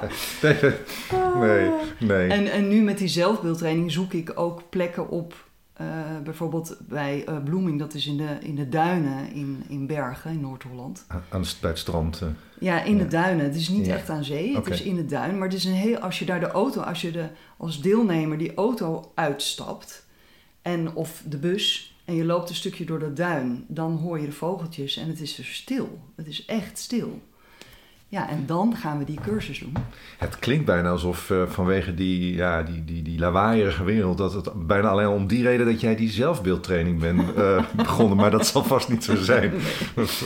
nee, 0.42 0.56
nee, 1.40 1.70
nee. 1.98 2.28
En, 2.28 2.46
en 2.52 2.68
nu 2.68 2.80
met 2.82 2.98
die 2.98 3.08
zelfbeeldtraining 3.08 3.92
zoek 3.92 4.12
ik 4.12 4.32
ook 4.34 4.62
plekken 4.70 5.08
op. 5.08 5.48
eh, 5.72 5.86
bijvoorbeeld 6.24 6.76
bij 6.80 7.24
eh, 7.26 7.36
Bloeming, 7.44 7.78
dat 7.78 7.94
is 7.94 8.06
in 8.06 8.16
de, 8.16 8.36
in 8.40 8.54
de 8.54 8.68
duinen 8.68 9.32
in, 9.32 9.62
in 9.68 9.86
Bergen, 9.86 10.30
in 10.30 10.40
Noord-Holland. 10.40 11.04
Aan, 11.30 11.44
het- 11.62 11.78
strand. 11.78 12.20
eh. 12.20 12.28
Ja, 12.58 12.82
in 12.82 12.96
Ja. 12.96 13.02
de 13.02 13.08
duinen. 13.08 13.44
Het 13.44 13.54
is 13.54 13.68
niet 13.68 13.86
Ja. 13.86 13.94
echt 13.94 14.10
aan 14.10 14.24
zee, 14.24 14.54
het 14.56 14.66
is 14.68 14.82
in 14.82 14.94
de 14.96 15.04
duin. 15.06 15.38
Maar 15.38 15.48
het 15.48 15.56
is 15.56 15.64
een 15.64 15.72
heel, 15.72 15.98
als 15.98 16.18
je 16.18 16.24
daar 16.24 16.40
de 16.40 16.46
auto, 16.50 16.80
als 16.80 17.00
je 17.00 17.10
de, 17.10 17.26
als 17.56 17.80
deelnemer 17.82 18.38
die 18.38 18.54
auto 18.54 19.12
uitstapt... 19.14 20.06
en 20.62 20.94
of 20.94 21.22
de 21.26 21.38
bus 21.38 21.94
en 22.04 22.14
je 22.14 22.24
loopt 22.24 22.48
een 22.48 22.54
stukje 22.54 22.84
door 22.84 22.98
de 22.98 23.12
duin, 23.12 23.64
dan 23.68 23.96
hoor 23.96 24.20
je 24.20 24.26
de 24.26 24.32
vogeltjes 24.32 24.96
en 24.96 25.08
het 25.08 25.20
is 25.20 25.38
er 25.38 25.44
stil. 25.44 25.98
Het 26.16 26.26
is 26.26 26.44
echt 26.44 26.78
stil. 26.78 27.20
Ja, 28.10 28.28
en 28.28 28.46
dan 28.46 28.76
gaan 28.76 28.98
we 28.98 29.04
die 29.04 29.20
cursus 29.20 29.58
doen. 29.58 29.72
Het 30.18 30.38
klinkt 30.38 30.64
bijna 30.64 30.90
alsof 30.90 31.30
uh, 31.30 31.42
vanwege 31.46 31.94
die, 31.94 32.34
ja, 32.34 32.62
die, 32.62 32.84
die, 32.84 33.02
die 33.02 33.18
lawaaierige 33.18 33.84
wereld... 33.84 34.18
dat 34.18 34.32
het 34.32 34.66
bijna 34.66 34.88
alleen 34.88 35.08
om 35.08 35.26
die 35.26 35.42
reden 35.42 35.66
dat 35.66 35.80
jij 35.80 35.96
die 35.96 36.10
zelfbeeldtraining 36.10 37.00
bent 37.00 37.36
uh, 37.36 37.64
begonnen. 37.76 38.16
Maar 38.16 38.30
dat 38.30 38.46
zal 38.46 38.64
vast 38.64 38.88
niet 38.88 39.04
zo 39.04 39.16
zijn. 39.16 39.52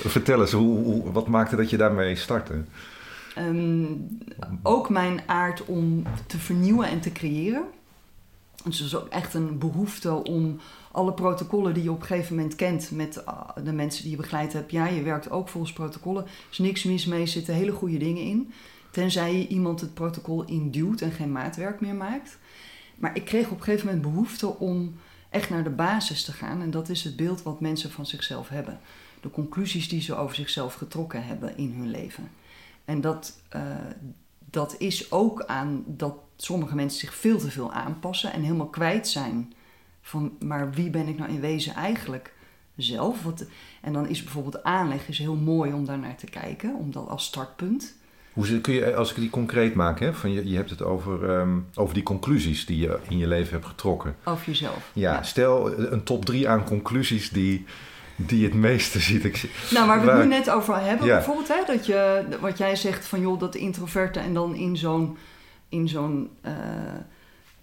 Vertel 0.06 0.40
eens, 0.40 0.52
hoe, 0.52 0.84
hoe, 0.84 1.12
wat 1.12 1.26
maakte 1.26 1.56
dat 1.56 1.70
je 1.70 1.76
daarmee 1.76 2.16
startte? 2.16 2.64
Um, 3.38 4.18
ook 4.62 4.88
mijn 4.88 5.20
aard 5.26 5.64
om 5.64 6.02
te 6.26 6.38
vernieuwen 6.38 6.88
en 6.88 7.00
te 7.00 7.12
creëren. 7.12 7.64
Dus 8.64 8.78
er 8.78 8.86
is 8.86 8.96
ook 8.96 9.08
echt 9.08 9.34
een 9.34 9.58
behoefte 9.58 10.12
om 10.12 10.60
alle 10.94 11.12
protocollen 11.12 11.74
die 11.74 11.82
je 11.82 11.90
op 11.90 12.00
een 12.00 12.06
gegeven 12.06 12.36
moment 12.36 12.54
kent 12.54 12.90
met 12.90 13.26
ah, 13.26 13.48
de 13.64 13.72
mensen 13.72 14.02
die 14.02 14.10
je 14.10 14.16
begeleid 14.16 14.52
hebt. 14.52 14.70
Ja, 14.70 14.86
je 14.86 15.02
werkt 15.02 15.30
ook 15.30 15.48
volgens 15.48 15.72
protocollen. 15.72 16.24
Er 16.24 16.30
is 16.50 16.58
niks 16.58 16.82
mis 16.84 17.06
mee, 17.06 17.20
er 17.20 17.28
zitten 17.28 17.54
hele 17.54 17.72
goede 17.72 17.98
dingen 17.98 18.22
in. 18.22 18.52
Tenzij 18.90 19.36
je 19.36 19.46
iemand 19.46 19.80
het 19.80 19.94
protocol 19.94 20.44
induwt 20.44 21.00
en 21.00 21.10
geen 21.10 21.32
maatwerk 21.32 21.80
meer 21.80 21.94
maakt. 21.94 22.38
Maar 22.94 23.16
ik 23.16 23.24
kreeg 23.24 23.50
op 23.50 23.56
een 23.58 23.62
gegeven 23.62 23.86
moment 23.86 24.04
behoefte 24.04 24.58
om 24.58 24.94
echt 25.30 25.50
naar 25.50 25.64
de 25.64 25.70
basis 25.70 26.24
te 26.24 26.32
gaan. 26.32 26.62
En 26.62 26.70
dat 26.70 26.88
is 26.88 27.04
het 27.04 27.16
beeld 27.16 27.42
wat 27.42 27.60
mensen 27.60 27.90
van 27.90 28.06
zichzelf 28.06 28.48
hebben. 28.48 28.80
De 29.20 29.30
conclusies 29.30 29.88
die 29.88 30.00
ze 30.00 30.14
over 30.14 30.34
zichzelf 30.34 30.74
getrokken 30.74 31.26
hebben 31.26 31.56
in 31.56 31.72
hun 31.72 31.90
leven. 31.90 32.30
En 32.84 33.00
dat, 33.00 33.40
uh, 33.56 33.62
dat 34.50 34.74
is 34.78 35.12
ook 35.12 35.44
aan 35.44 35.84
dat 35.86 36.14
sommige 36.36 36.74
mensen 36.74 37.00
zich 37.00 37.14
veel 37.14 37.38
te 37.38 37.50
veel 37.50 37.72
aanpassen 37.72 38.32
en 38.32 38.42
helemaal 38.42 38.66
kwijt 38.66 39.08
zijn 39.08 39.52
van, 40.04 40.32
maar 40.38 40.70
wie 40.70 40.90
ben 40.90 41.08
ik 41.08 41.18
nou 41.18 41.30
in 41.30 41.40
wezen 41.40 41.74
eigenlijk 41.74 42.32
zelf? 42.76 43.22
Wat, 43.22 43.46
en 43.80 43.92
dan 43.92 44.08
is 44.08 44.22
bijvoorbeeld 44.22 44.62
aanleg 44.62 45.08
is 45.08 45.18
heel 45.18 45.34
mooi 45.34 45.72
om 45.72 45.84
daar 45.84 45.98
naar 45.98 46.16
te 46.16 46.26
kijken, 46.26 46.74
om 46.74 46.92
dat 46.92 47.08
als 47.08 47.24
startpunt. 47.24 47.96
Hoe 48.32 48.60
kun 48.60 48.74
je, 48.74 48.94
als 48.94 49.10
ik 49.10 49.16
die 49.16 49.30
concreet 49.30 49.74
maak, 49.74 50.00
hè, 50.00 50.14
van 50.14 50.32
je, 50.32 50.48
je 50.48 50.56
hebt 50.56 50.70
het 50.70 50.82
over, 50.82 51.30
um, 51.30 51.66
over 51.74 51.94
die 51.94 52.02
conclusies 52.02 52.66
die 52.66 52.78
je 52.78 52.98
in 53.08 53.18
je 53.18 53.26
leven 53.26 53.52
hebt 53.52 53.66
getrokken. 53.66 54.16
Over 54.24 54.46
jezelf. 54.46 54.90
Ja, 54.92 55.22
stel 55.22 55.78
een 55.78 56.02
top 56.02 56.24
drie 56.24 56.48
aan 56.48 56.64
conclusies 56.64 57.30
die, 57.30 57.64
die 58.16 58.44
het 58.44 58.54
meeste 58.54 59.00
ziet. 59.00 59.24
Ik, 59.24 59.50
nou, 59.70 59.86
waar 59.86 60.04
we 60.04 60.10
het 60.10 60.22
nu 60.22 60.28
net 60.28 60.50
over 60.50 60.80
hebben, 60.80 61.06
bijvoorbeeld, 61.06 61.48
hè, 61.48 61.62
dat 61.66 61.86
je, 61.86 62.24
wat 62.40 62.58
jij 62.58 62.76
zegt 62.76 63.06
van 63.06 63.20
joh, 63.20 63.40
dat 63.40 63.54
introverte 63.54 64.18
en 64.18 64.34
dan 64.34 64.54
in 64.54 64.76
zo'n 64.76 65.16
in 65.68 65.88
zo'n 65.88 66.30
uh, 66.46 66.52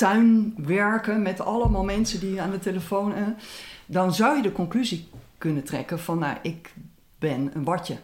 tuin 0.02 0.54
werken 0.58 1.22
met 1.22 1.40
allemaal 1.40 1.84
mensen 1.84 2.20
die 2.20 2.42
aan 2.42 2.52
de 2.52 2.60
telefoon. 2.60 3.18
Uh, 3.18 3.28
dan 3.86 4.14
zou 4.14 4.36
je 4.36 4.42
de 4.42 4.52
conclusie 4.52 5.08
kunnen 5.38 5.64
trekken 5.64 6.00
van, 6.00 6.20
nou, 6.20 6.38
ik 6.42 6.74
ben 7.20 7.52
een 7.54 7.64
watje. 7.64 7.98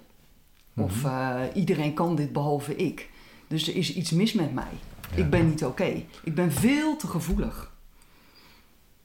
Of 0.76 1.04
mhm. 1.04 1.08
eh, 1.08 1.42
iedereen 1.54 1.94
kan 1.94 2.16
dit 2.16 2.34
behalve 2.34 2.76
ik. 2.76 3.10
Dus 3.48 3.68
er 3.68 3.76
is 3.76 3.94
iets 3.94 4.12
mis 4.12 4.34
met 4.34 4.54
mij. 4.54 4.74
Ik 5.16 5.30
ben 5.30 5.50
niet 5.50 5.66
oké. 5.66 6.04
Ik 6.24 6.36
ben 6.36 6.52
veel 6.52 6.96
te 6.96 7.08
gevoelig. 7.08 7.72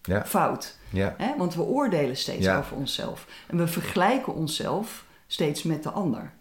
Ja. 0.02 0.24
Fout. 0.26 0.78
Ja. 0.90 1.14
Hè? 1.18 1.36
Want 1.36 1.54
we 1.54 1.62
oordelen 1.62 2.16
steeds 2.16 2.48
over 2.48 2.76
onszelf. 2.76 3.26
En 3.46 3.56
we 3.56 3.66
vergelijken 3.66 4.34
onszelf 4.34 5.04
steeds 5.26 5.62
met 5.62 5.82
de 5.82 5.90
ander. 5.90 6.32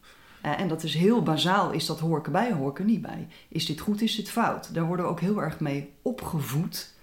Uh, 0.45 0.59
en 0.59 0.67
dat 0.67 0.83
is 0.83 0.93
heel 0.93 1.23
bazaal, 1.23 1.71
is 1.71 1.85
dat 1.85 1.99
hoor 1.99 2.17
ik 2.17 2.25
erbij, 2.25 2.53
hoor 2.53 2.69
ik 2.69 2.79
er 2.79 2.85
niet 2.85 3.01
bij. 3.01 3.27
Is 3.47 3.65
dit 3.65 3.79
goed, 3.79 4.01
is 4.01 4.15
dit 4.15 4.31
fout? 4.31 4.73
Daar 4.73 4.85
worden 4.85 5.05
we 5.05 5.11
ook 5.11 5.19
heel 5.19 5.41
erg 5.41 5.59
mee 5.59 5.89
opgevoed. 6.01 6.93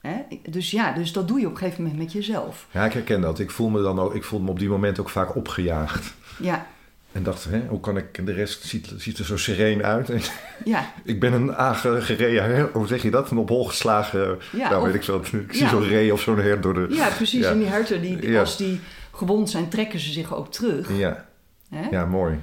Hè? 0.00 0.14
Dus 0.50 0.70
ja, 0.70 0.92
dus 0.92 1.12
dat 1.12 1.28
doe 1.28 1.40
je 1.40 1.46
op 1.46 1.52
een 1.52 1.58
gegeven 1.58 1.82
moment 1.82 2.00
met 2.00 2.12
jezelf. 2.12 2.66
Ja, 2.70 2.84
ik 2.84 2.92
herken 2.92 3.20
dat. 3.20 3.38
Ik 3.38 3.50
voel 3.50 3.68
me 3.68 3.82
dan 3.82 3.98
ook, 3.98 4.14
ik 4.14 4.24
voel 4.24 4.40
me 4.40 4.50
op 4.50 4.58
die 4.58 4.68
moment 4.68 5.00
ook 5.00 5.08
vaak 5.08 5.36
opgejaagd. 5.36 6.14
Ja. 6.38 6.66
En 7.12 7.22
dacht, 7.22 7.44
hè, 7.44 7.66
hoe 7.68 7.80
kan 7.80 7.96
ik, 7.96 8.26
de 8.26 8.32
rest 8.32 8.62
ziet, 8.64 8.92
ziet 8.96 9.18
er 9.18 9.24
zo 9.24 9.36
sereen 9.36 9.84
uit. 9.84 10.32
ja. 10.64 10.92
ik 11.04 11.20
ben 11.20 11.32
een 11.32 11.54
aangereden, 11.54 12.70
hoe 12.72 12.86
zeg 12.86 13.02
je 13.02 13.10
dat? 13.10 13.30
Een 13.30 13.38
op 13.38 13.48
hol 13.48 13.64
geslagen, 13.64 14.38
ja, 14.52 14.70
nou 14.70 14.84
weet 14.84 14.94
ik 14.94 15.02
zo, 15.02 15.18
ik 15.18 15.52
zie 15.52 15.68
zo'n 15.68 15.88
ree 15.88 16.12
of 16.12 16.20
zo'n 16.20 16.38
hert 16.38 16.62
door 16.62 16.74
de... 16.74 16.86
Ja, 16.90 17.08
precies. 17.08 17.44
En 17.44 17.58
die 17.58 17.66
herten, 17.66 18.00
die, 18.00 18.38
als 18.38 18.56
die 18.56 18.80
gewond 19.10 19.50
zijn, 19.50 19.68
trekken 19.68 20.00
ze 20.00 20.12
zich 20.12 20.34
ook 20.34 20.52
terug. 20.52 20.98
Ja, 20.98 21.26
hè? 21.68 21.88
ja 21.90 22.06
mooi. 22.06 22.38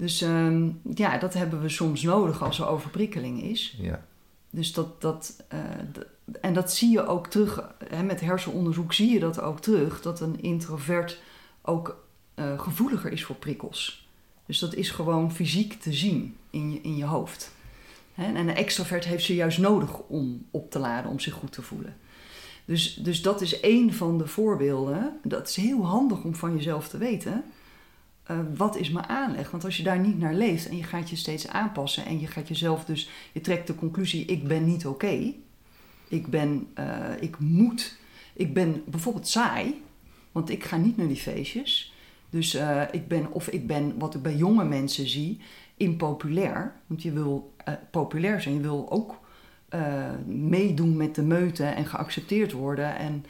Dus 0.00 0.22
ehm, 0.22 0.68
ja, 0.94 1.18
dat 1.18 1.34
hebben 1.34 1.60
we 1.60 1.68
soms 1.68 2.02
nodig 2.02 2.42
als 2.42 2.58
er 2.58 2.66
overprikkeling 2.66 3.42
is. 3.42 3.76
Ja. 3.78 4.04
Dus 4.50 4.72
dat, 4.72 5.00
dat, 5.00 5.44
uh, 5.52 5.60
en 6.40 6.54
dat 6.54 6.72
zie 6.72 6.90
je 6.90 7.06
ook 7.06 7.26
terug, 7.26 7.74
hè, 7.88 8.02
met 8.02 8.20
hersenonderzoek 8.20 8.92
zie 8.92 9.10
je 9.10 9.18
dat 9.18 9.40
ook 9.40 9.60
terug, 9.60 10.02
dat 10.02 10.20
een 10.20 10.42
introvert 10.42 11.20
ook 11.62 12.04
uh, 12.34 12.60
gevoeliger 12.60 13.12
is 13.12 13.24
voor 13.24 13.36
prikkels. 13.36 14.08
Dus 14.46 14.58
dat 14.58 14.74
is 14.74 14.90
gewoon 14.90 15.32
fysiek 15.32 15.80
te 15.80 15.92
zien 15.92 16.36
in 16.50 16.72
je, 16.72 16.80
in 16.80 16.96
je 16.96 17.04
hoofd. 17.04 17.52
Hè? 18.14 18.24
En 18.24 18.36
een 18.36 18.54
extrovert 18.54 19.04
heeft 19.04 19.24
ze 19.24 19.34
juist 19.34 19.58
nodig 19.58 19.98
om 19.98 20.46
op 20.50 20.70
te 20.70 20.78
laden, 20.78 21.10
om 21.10 21.20
zich 21.20 21.34
goed 21.34 21.52
te 21.52 21.62
voelen. 21.62 21.96
Dus, 22.64 22.94
dus 22.94 23.22
dat 23.22 23.40
is 23.40 23.60
één 23.60 23.92
van 23.92 24.18
de 24.18 24.26
voorbeelden. 24.26 25.18
Dat 25.22 25.48
is 25.48 25.56
heel 25.56 25.86
handig 25.86 26.24
om 26.24 26.34
van 26.34 26.56
jezelf 26.56 26.88
te 26.88 26.98
weten. 26.98 27.44
Eh, 28.30 28.38
wat 28.56 28.76
is 28.76 28.90
mijn 28.90 29.08
aanleg? 29.08 29.50
Want 29.50 29.64
als 29.64 29.76
je 29.76 29.82
daar 29.82 29.98
niet 29.98 30.18
naar 30.18 30.34
leeft 30.34 30.68
en 30.68 30.76
je 30.76 30.82
gaat 30.82 31.10
je 31.10 31.16
steeds 31.16 31.48
aanpassen 31.48 32.04
en 32.04 32.20
je 32.20 32.26
gaat 32.26 32.48
jezelf 32.48 32.84
dus, 32.84 33.10
je 33.32 33.40
trekt 33.40 33.66
de 33.66 33.74
conclusie: 33.74 34.24
ik 34.24 34.48
ben 34.48 34.64
niet 34.64 34.86
oké. 34.86 35.32
Ik 36.08 36.26
ben, 36.26 36.68
uh, 36.78 37.10
ik 37.20 37.38
moet, 37.38 37.98
ik 38.32 38.54
ben 38.54 38.82
bijvoorbeeld 38.86 39.28
saai, 39.28 39.82
want 40.32 40.50
ik 40.50 40.64
ga 40.64 40.76
niet 40.76 40.96
naar 40.96 41.06
die 41.06 41.16
feestjes. 41.16 41.94
Dus 42.30 42.54
uh, 42.54 42.82
ik 42.90 43.08
ben, 43.08 43.32
of 43.32 43.48
ik 43.48 43.66
ben, 43.66 43.98
wat 43.98 44.14
ik 44.14 44.22
bij 44.22 44.36
jonge 44.36 44.64
mensen 44.64 45.08
zie, 45.08 45.40
impopulair. 45.76 46.74
Want 46.86 47.02
je 47.02 47.12
wil 47.12 47.54
populair 47.90 48.40
zijn, 48.40 48.54
je 48.54 48.60
wil 48.60 48.90
ook 48.90 49.18
meedoen 50.26 50.96
met 50.96 51.14
de 51.14 51.22
meute 51.22 51.64
en 51.64 51.86
geaccepteerd 51.86 52.52
worden. 52.52 52.96
En 52.96 53.24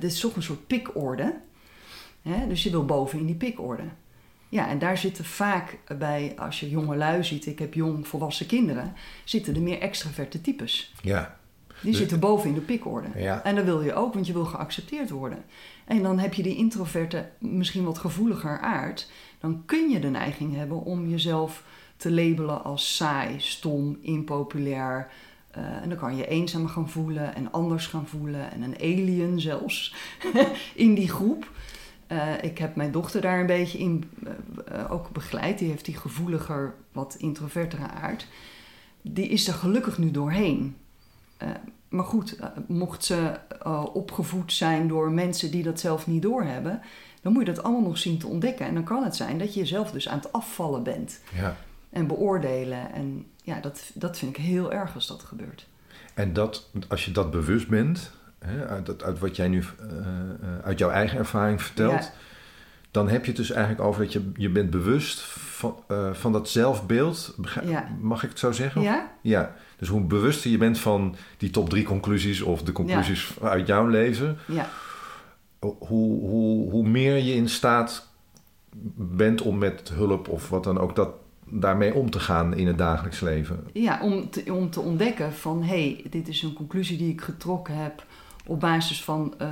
dit 0.00 0.12
is 0.12 0.20
toch 0.20 0.36
een 0.36 0.42
soort 0.42 0.66
pikorde. 0.66 1.34
Hè? 2.22 2.46
Dus 2.48 2.62
je 2.62 2.70
wil 2.70 2.84
boven 2.84 3.18
in 3.18 3.26
die 3.26 3.34
pikorde. 3.34 3.84
Ja, 4.48 4.68
en 4.68 4.78
daar 4.78 4.98
zitten 4.98 5.24
vaak 5.24 5.78
bij, 5.98 6.34
als 6.38 6.60
je 6.60 6.70
jonge 6.70 6.96
lui 6.96 7.24
ziet, 7.24 7.46
ik 7.46 7.58
heb 7.58 7.74
jong 7.74 8.08
volwassen 8.08 8.46
kinderen, 8.46 8.94
zitten 9.24 9.54
er 9.54 9.60
meer 9.60 9.80
extraverte 9.80 10.40
types. 10.40 10.94
Ja. 11.02 11.36
Die 11.80 11.90
dus- 11.90 12.00
zitten 12.00 12.20
boven 12.20 12.48
in 12.48 12.54
de 12.54 12.60
pikorde. 12.60 13.08
Ja. 13.16 13.44
En 13.44 13.54
dat 13.54 13.64
wil 13.64 13.82
je 13.82 13.94
ook, 13.94 14.14
want 14.14 14.26
je 14.26 14.32
wil 14.32 14.44
geaccepteerd 14.44 15.10
worden. 15.10 15.44
En 15.84 16.02
dan 16.02 16.18
heb 16.18 16.34
je 16.34 16.42
die 16.42 16.56
introverte, 16.56 17.28
misschien 17.38 17.84
wat 17.84 17.98
gevoeliger 17.98 18.60
aard. 18.60 19.10
Dan 19.40 19.62
kun 19.66 19.90
je 19.90 20.00
de 20.00 20.08
neiging 20.08 20.56
hebben 20.56 20.82
om 20.82 21.08
jezelf 21.08 21.64
te 21.96 22.10
labelen 22.10 22.64
als 22.64 22.96
saai, 22.96 23.40
stom, 23.40 23.98
impopulair. 24.02 25.10
Uh, 25.58 25.82
en 25.82 25.88
dan 25.88 25.98
kan 25.98 26.16
je 26.16 26.26
eenzaam 26.26 26.68
gaan 26.68 26.90
voelen 26.90 27.34
en 27.34 27.52
anders 27.52 27.86
gaan 27.86 28.06
voelen. 28.06 28.52
En 28.52 28.62
een 28.62 28.76
alien 28.76 29.40
zelfs 29.40 29.94
in 30.74 30.94
die 30.94 31.08
groep. 31.08 31.50
Uh, 32.12 32.42
ik 32.42 32.58
heb 32.58 32.76
mijn 32.76 32.92
dochter 32.92 33.20
daar 33.20 33.40
een 33.40 33.46
beetje 33.46 33.78
in 33.78 34.10
uh, 34.72 34.92
ook 34.92 35.10
begeleid. 35.10 35.58
Die 35.58 35.68
heeft 35.68 35.84
die 35.84 35.96
gevoeliger, 35.96 36.74
wat 36.92 37.16
introvertere 37.18 37.88
aard. 37.88 38.26
Die 39.02 39.28
is 39.28 39.48
er 39.48 39.54
gelukkig 39.54 39.98
nu 39.98 40.10
doorheen. 40.10 40.76
Uh, 41.42 41.48
maar 41.88 42.04
goed, 42.04 42.38
mocht 42.66 43.04
ze 43.04 43.32
opgevoed 43.92 44.52
zijn 44.52 44.88
door 44.88 45.10
mensen 45.10 45.50
die 45.50 45.62
dat 45.62 45.80
zelf 45.80 46.06
niet 46.06 46.22
doorhebben, 46.22 46.80
dan 47.22 47.32
moet 47.32 47.46
je 47.46 47.52
dat 47.52 47.64
allemaal 47.64 47.82
nog 47.82 47.98
zien 47.98 48.18
te 48.18 48.26
ontdekken. 48.26 48.66
En 48.66 48.74
dan 48.74 48.84
kan 48.84 49.04
het 49.04 49.16
zijn 49.16 49.38
dat 49.38 49.54
je 49.54 49.60
jezelf 49.60 49.90
dus 49.90 50.08
aan 50.08 50.18
het 50.18 50.32
afvallen 50.32 50.82
bent. 50.82 51.20
Ja. 51.34 51.56
En 51.90 52.06
beoordelen. 52.06 52.92
En 52.92 53.26
ja, 53.42 53.60
dat, 53.60 53.90
dat 53.94 54.18
vind 54.18 54.36
ik 54.36 54.44
heel 54.44 54.72
erg 54.72 54.94
als 54.94 55.06
dat 55.06 55.22
gebeurt. 55.22 55.66
En 56.14 56.32
dat, 56.32 56.70
als 56.88 57.04
je 57.04 57.10
dat 57.10 57.30
bewust 57.30 57.68
bent, 57.68 58.10
hè, 58.38 58.66
uit, 58.66 59.02
uit, 59.02 59.18
wat 59.18 59.36
jij 59.36 59.48
nu 59.48 59.58
uh, 59.58 59.64
uit 60.64 60.78
jouw 60.78 60.90
eigen 60.90 61.18
ervaring 61.18 61.62
vertelt, 61.62 62.10
dan 62.90 63.08
heb 63.08 63.20
je 63.20 63.28
het 63.28 63.36
dus 63.36 63.50
eigenlijk 63.50 63.86
over 63.86 64.02
dat 64.02 64.12
je, 64.12 64.30
je 64.36 64.48
bent 64.48 64.70
bewust 64.70 65.20
van, 65.20 65.76
uh, 65.88 66.12
van 66.12 66.32
dat 66.32 66.48
zelfbeeld. 66.48 67.36
Mag 68.00 68.22
ik 68.22 68.28
het 68.28 68.38
zo 68.38 68.52
zeggen? 68.52 68.82
Ja. 68.82 69.10
ja. 69.20 69.54
Dus 69.76 69.88
hoe 69.88 70.00
bewuster 70.00 70.50
je 70.50 70.58
bent 70.58 70.78
van 70.78 71.16
die 71.36 71.50
top 71.50 71.70
drie 71.70 71.84
conclusies 71.84 72.42
of 72.42 72.62
de 72.62 72.72
conclusies 72.72 73.34
uit 73.42 73.66
jouw 73.66 73.86
leven, 73.86 74.38
ja. 74.46 74.68
hoe, 75.58 75.76
hoe, 76.28 76.70
hoe 76.70 76.88
meer 76.88 77.16
je 77.16 77.34
in 77.34 77.48
staat 77.48 78.08
bent 78.94 79.42
om 79.42 79.58
met 79.58 79.88
hulp 79.88 80.28
of 80.28 80.48
wat 80.48 80.64
dan 80.64 80.78
ook 80.78 80.96
dat 80.96 81.10
daarmee 81.50 81.94
om 81.94 82.10
te 82.10 82.20
gaan 82.20 82.54
in 82.54 82.66
het 82.66 82.78
dagelijks 82.78 83.20
leven. 83.20 83.66
Ja, 83.72 83.98
om 84.02 84.30
te, 84.30 84.52
om 84.52 84.70
te 84.70 84.80
ontdekken 84.80 85.32
van 85.32 85.62
hé, 85.62 85.92
hey, 85.92 86.04
dit 86.10 86.28
is 86.28 86.42
een 86.42 86.52
conclusie 86.52 86.98
die 86.98 87.12
ik 87.12 87.20
getrokken 87.20 87.76
heb 87.76 88.06
op 88.48 88.60
basis 88.60 89.04
van 89.04 89.34
uh, 89.42 89.48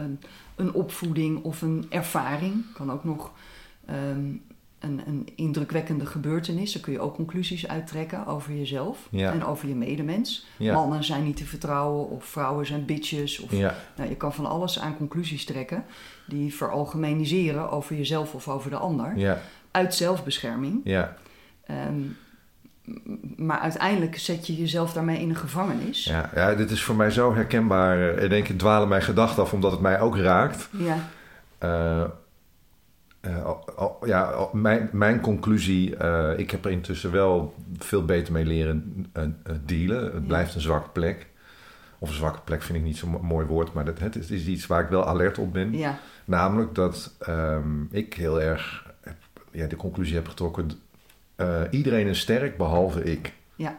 een 0.57 0.73
opvoeding 0.73 1.45
of 1.45 1.63
een 1.63 1.87
ervaring. 1.89 2.65
Kan 2.75 2.93
ook 2.93 3.05
nog. 3.05 3.33
Um, 3.91 4.43
een, 4.79 5.03
een 5.07 5.29
indrukwekkende 5.37 6.07
gebeurtenis. 6.07 6.73
Daar 6.73 6.83
kun 6.83 6.93
je 6.93 7.01
ook 7.01 7.15
conclusies 7.15 7.69
uittrekken 7.69 8.27
over 8.27 8.55
jezelf 8.57 9.09
Ja. 9.11 9.33
en 9.33 9.45
over 9.45 9.69
je 9.69 9.75
medemens. 9.75 10.47
Ja. 10.57 10.75
Mannen 10.75 11.05
zijn 11.05 11.25
niet 11.25 11.37
te 11.37 11.45
vertrouwen 11.45 12.09
of 12.11 12.25
vrouwen 12.25 12.67
zijn 12.67 12.85
bitches. 12.85 13.39
Of, 13.41 13.53
Ja, 13.53 13.75
nou, 13.97 14.09
je 14.09 14.17
kan 14.17 14.35
van 14.35 14.47
alles 14.47 14.79
aan 14.81 14.97
conclusies 14.97 15.45
trekken 15.45 15.85
die 16.27 16.55
veralgemeniseren 16.55 17.71
over 17.71 17.97
jezelf 17.97 18.35
of 18.35 18.49
over 18.49 18.71
de 18.71 18.77
ander. 18.77 19.19
ja, 19.19 19.41
Uit 19.71 19.95
zelfbescherming. 19.95 20.81
ja, 20.85 21.17
Ehm, 21.67 21.97
m- 21.99 22.17
maar 23.37 23.59
uiteindelijk 23.59 24.19
zet 24.19 24.47
je 24.47 24.57
jezelf 24.57 24.93
daarmee 24.93 25.21
in 25.21 25.29
een 25.29 25.37
gevangenis. 25.37 26.05
ja, 26.05 26.31
ja. 26.35 26.55
Dit 26.55 26.71
is 26.71 26.83
voor 26.83 26.95
mij 26.97 27.11
zo 27.11 27.35
herkenbaar. 27.35 27.99
In 28.19 28.33
één 28.33 28.43
keer 28.43 28.57
dwalen 28.57 28.89
mijn 28.89 29.03
gedachten 29.03 29.43
af 29.43 29.53
omdat 29.53 29.71
het 29.71 29.81
mij 29.81 30.01
ook 30.01 30.17
raakt. 30.17 30.69
Ja, 30.73 30.97
Eh, 31.59 32.03
eh, 33.21 33.51
ja, 34.05 34.49
mijn, 34.53 34.89
mijn 34.93 35.21
conclusie, 35.21 35.97
eh, 35.97 36.39
ik 36.39 36.51
heb 36.51 36.65
er 36.65 36.71
intussen 36.71 37.11
wel 37.13 37.55
veel 37.79 38.05
beter 38.05 38.33
mee 38.33 38.45
leren 38.45 39.07
dealen. 39.65 40.05
Het 40.05 40.13
Ja. 40.15 40.21
blijft 40.27 40.55
een 40.55 40.61
zwakke 40.61 40.89
plek. 40.89 41.27
Of 41.99 42.09
een 42.09 42.15
zwakke 42.15 42.41
plek 42.45 42.63
vind 42.63 42.79
ik 42.79 42.85
niet 42.85 42.97
zo'n 42.97 43.11
mo- 43.11 43.23
mooi 43.23 43.47
woord, 43.47 43.73
maar 43.73 43.85
dat, 43.85 43.99
het 43.99 44.31
is, 44.31 44.47
iets 44.47 44.67
waar 44.67 44.83
ik 44.83 44.89
wel 44.89 45.07
alert 45.07 45.39
op 45.39 45.53
ben. 45.53 45.73
ja, 45.79 45.99
Namelijk 46.25 46.75
dat 46.75 47.15
ehm, 47.19 47.83
ik 47.91 48.15
heel 48.15 48.41
erg 48.41 48.87
heb, 49.01 49.17
ja, 49.51 49.67
de 49.67 49.77
conclusie 49.77 50.15
heb 50.15 50.29
getrokken: 50.29 50.71
eh, 51.37 51.61
iedereen 51.71 52.07
is 52.07 52.21
sterk 52.21 52.57
behalve 52.57 53.03
ik. 53.03 53.33
Ja. 53.57 53.79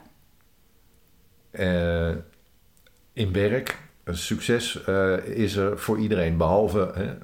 Eh, 1.52 2.16
in 3.14 3.34
werk, 3.34 3.78
een 4.04 4.18
succes 4.18 4.84
eh, 4.84 5.18
is 5.26 5.56
er 5.56 5.80
voor 5.80 5.98
iedereen 5.98 6.38
behalve 6.38 6.92
hè, 6.94 7.18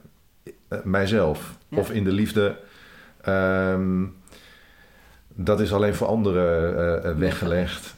eh, 0.67 0.83
mijzelf. 0.83 1.57
Ja. 1.67 1.77
Of 1.77 1.91
in 1.91 2.03
de 2.03 2.11
liefde. 2.11 2.59
ehm, 3.21 4.05
dat 5.35 5.59
is 5.59 5.73
alleen 5.73 5.95
voor 5.95 6.07
anderen 6.07 6.77
eh, 7.03 7.09
eh, 7.09 7.17
weggelegd. 7.17 7.95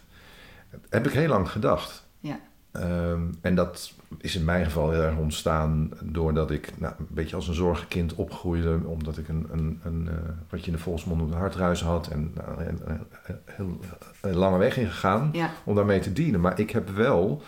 Heb 0.90 1.06
ik 1.08 1.14
heel 1.14 1.28
lang 1.28 1.50
gedacht. 1.50 2.08
Ja. 2.20 2.40
Ehm, 2.72 3.22
en 3.42 3.56
dat 3.56 3.94
is 4.18 4.36
in 4.36 4.44
mijn 4.44 4.66
geval 4.66 4.92
heel 4.92 5.02
erg 5.02 5.18
ontstaan 5.18 5.90
doordat 6.04 6.52
ik 6.52 6.72
nou, 6.78 6.94
een 7.00 7.08
beetje 7.10 7.36
als 7.36 7.48
een 7.48 7.54
zorgenkind 7.54 8.16
opgroeide. 8.16 8.80
Omdat 8.86 9.18
ik 9.18 9.28
een, 9.28 9.48
een, 9.52 9.80
een 9.84 10.08
eh, 10.08 10.14
wat 10.50 10.60
je 10.60 10.66
in 10.66 10.72
de 10.72 10.80
volksmond 10.84 11.20
noemt, 11.20 11.32
een 11.34 11.38
hartruis 11.40 11.82
had. 11.84 12.08
En 12.08 12.32
nou, 12.36 12.64
een, 12.66 12.80
een- 12.86 13.00
een 13.26 13.40
heel 13.46 13.80
een 14.22 14.36
lange 14.36 14.58
weg 14.58 14.78
ingegaan 14.78 15.30
ja, 15.32 15.50
om 15.64 15.76
daarmee 15.76 16.00
te 16.00 16.14
dienen. 16.14 16.42
Maar 16.42 16.60
ik 16.60 16.70
heb 16.72 16.90
wel 16.90 17.42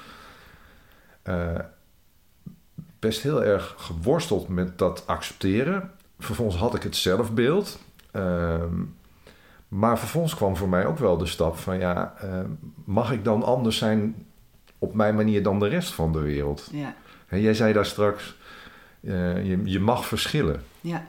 eh, 1.22 1.56
best 3.00 3.22
heel 3.22 3.44
erg 3.44 3.74
geworsteld 3.78 4.48
met 4.48 4.78
dat 4.78 5.04
accepteren. 5.08 5.92
Vervolgens 6.20 6.58
had 6.58 6.76
ik 6.76 6.84
het 6.84 6.96
zelfbeeld. 6.96 7.80
Ehm, 8.12 8.74
maar 9.68 10.00
vervolgens 10.00 10.36
kwam 10.36 10.56
voor 10.58 10.70
mij 10.70 10.86
ook 10.86 10.98
wel 10.98 11.18
de 11.18 11.26
stap 11.26 11.58
van 11.58 11.80
ja, 11.80 12.14
eh, 12.22 12.40
mag 12.86 13.12
ik 13.12 13.24
dan 13.24 13.44
anders 13.44 13.78
zijn 13.78 14.26
op 14.80 14.94
mijn 14.94 15.16
manier 15.16 15.44
dan 15.44 15.60
de 15.60 15.68
rest 15.68 15.94
van 15.94 16.12
de 16.12 16.20
wereld? 16.20 16.70
ja, 16.72 16.96
Hè, 17.28 17.38
jij 17.38 17.54
zei 17.54 17.74
daar 17.74 17.86
straks, 17.86 18.36
eh, 19.02 19.46
je, 19.46 19.62
je 19.64 19.80
mag 19.80 20.06
verschillen. 20.06 20.64
ja. 20.82 21.08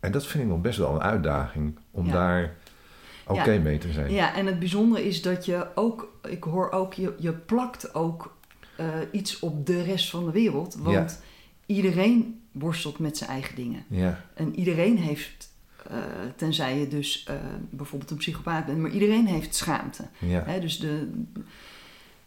En 0.00 0.12
dat 0.12 0.26
vind 0.26 0.44
ik 0.44 0.50
nog 0.50 0.60
best 0.60 0.78
wel 0.78 0.94
een 0.94 1.00
uitdaging 1.02 1.78
om 1.90 2.06
Ja. 2.06 2.12
daar 2.12 2.54
oké 3.26 3.50
Ja. 3.50 3.60
mee 3.60 3.78
te 3.78 3.92
zijn. 3.92 4.12
Ja, 4.12 4.34
en 4.34 4.46
het 4.46 4.58
bijzondere 4.58 5.06
is 5.06 5.22
dat 5.22 5.44
je 5.44 5.66
ook, 5.74 6.18
ik 6.28 6.44
hoor 6.44 6.70
ook, 6.70 6.94
je, 6.94 7.14
je 7.18 7.32
plakt 7.32 7.94
ook 7.94 8.36
eh, 8.76 8.86
iets 9.12 9.38
op 9.38 9.66
de 9.66 9.82
rest 9.82 10.10
van 10.10 10.24
de 10.24 10.30
wereld. 10.30 10.74
Want 10.78 11.22
iedereen 11.66 12.40
worstelt 12.52 12.98
met 12.98 13.16
zijn 13.16 13.30
eigen 13.30 13.54
dingen. 13.56 13.84
Ja, 13.88 14.24
En 14.34 14.54
iedereen 14.58 14.96
heeft, 14.98 15.52
eh, 15.90 15.96
tenzij 16.36 16.78
je 16.78 16.88
dus 16.88 17.24
eh, 17.24 17.34
bijvoorbeeld 17.70 18.10
een 18.10 18.16
psychopaat 18.16 18.66
bent, 18.66 18.78
maar 18.78 18.90
iedereen 18.90 19.26
heeft 19.26 19.54
schaamte. 19.54 20.08
ja, 20.18 20.42
Hè, 20.46 20.60
dus 20.60 20.78
de, 20.78 21.10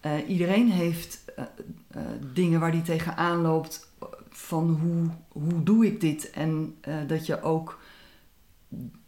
eh, 0.04 0.30
iedereen 0.30 0.72
heeft 0.72 1.22
eh, 1.36 1.44
eh, 1.88 2.02
dingen 2.34 2.60
waar 2.60 2.72
die 2.72 2.82
tegenaan 2.82 3.42
loopt 3.42 3.92
van 4.30 4.70
hoe, 4.70 5.10
hoe 5.44 5.64
doe 5.64 5.86
ik 5.86 6.02
dit? 6.02 6.30
En 6.30 6.76
dat 7.08 7.26
je 7.26 7.42
ook 7.42 7.80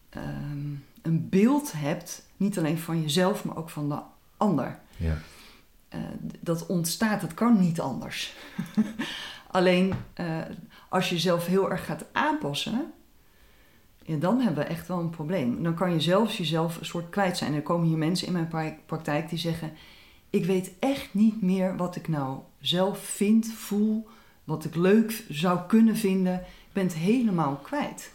ehm, 0.09 0.73
een 1.01 1.29
beeld 1.29 1.71
hebt, 1.71 2.25
niet 2.37 2.57
alleen 2.57 2.77
van 2.77 3.01
jezelf, 3.01 3.43
maar 3.45 3.57
ook 3.57 3.69
van 3.69 3.89
de 3.89 3.99
ander. 4.37 4.79
ja. 4.97 5.17
Dat 6.39 6.65
ontstaat, 6.65 7.21
het 7.21 7.33
kan 7.33 7.59
niet 7.59 7.79
anders. 7.81 8.35
Alleen 9.51 9.93
als 10.89 11.09
je 11.09 11.15
jezelf 11.15 11.45
heel 11.45 11.71
erg 11.71 11.85
gaat 11.85 12.05
aanpassen, 12.11 12.93
ja, 14.03 14.15
dan 14.15 14.39
hebben 14.39 14.63
we 14.63 14.69
echt 14.69 14.87
wel 14.87 14.99
een 14.99 15.09
probleem. 15.09 15.63
Dan 15.63 15.73
kan 15.73 15.91
je 15.91 15.99
zelfs 15.99 16.37
jezelf 16.37 16.77
een 16.77 16.85
soort 16.85 17.09
kwijt 17.09 17.37
zijn. 17.37 17.53
Er 17.53 17.61
komen 17.61 17.87
hier 17.87 17.97
mensen 17.97 18.27
in 18.27 18.33
mijn 18.33 18.47
pra- 18.47 18.77
praktijk 18.85 19.29
die 19.29 19.39
zeggen: 19.39 19.71
Ik 20.35 20.45
weet 20.45 20.71
echt 20.79 21.09
niet 21.11 21.41
meer 21.41 21.77
wat 21.77 21.95
ik 21.95 22.07
nou 22.07 22.39
zelf 22.59 22.99
vind, 22.99 23.47
voel, 23.55 24.07
wat 24.43 24.65
ik 24.65 24.75
leuk 24.75 25.23
zou 25.29 25.59
kunnen 25.67 25.95
vinden. 25.97 26.33
Ik 26.35 26.73
ben 26.73 26.83
het 26.83 26.93
helemaal 26.93 27.55
kwijt. 27.63 28.11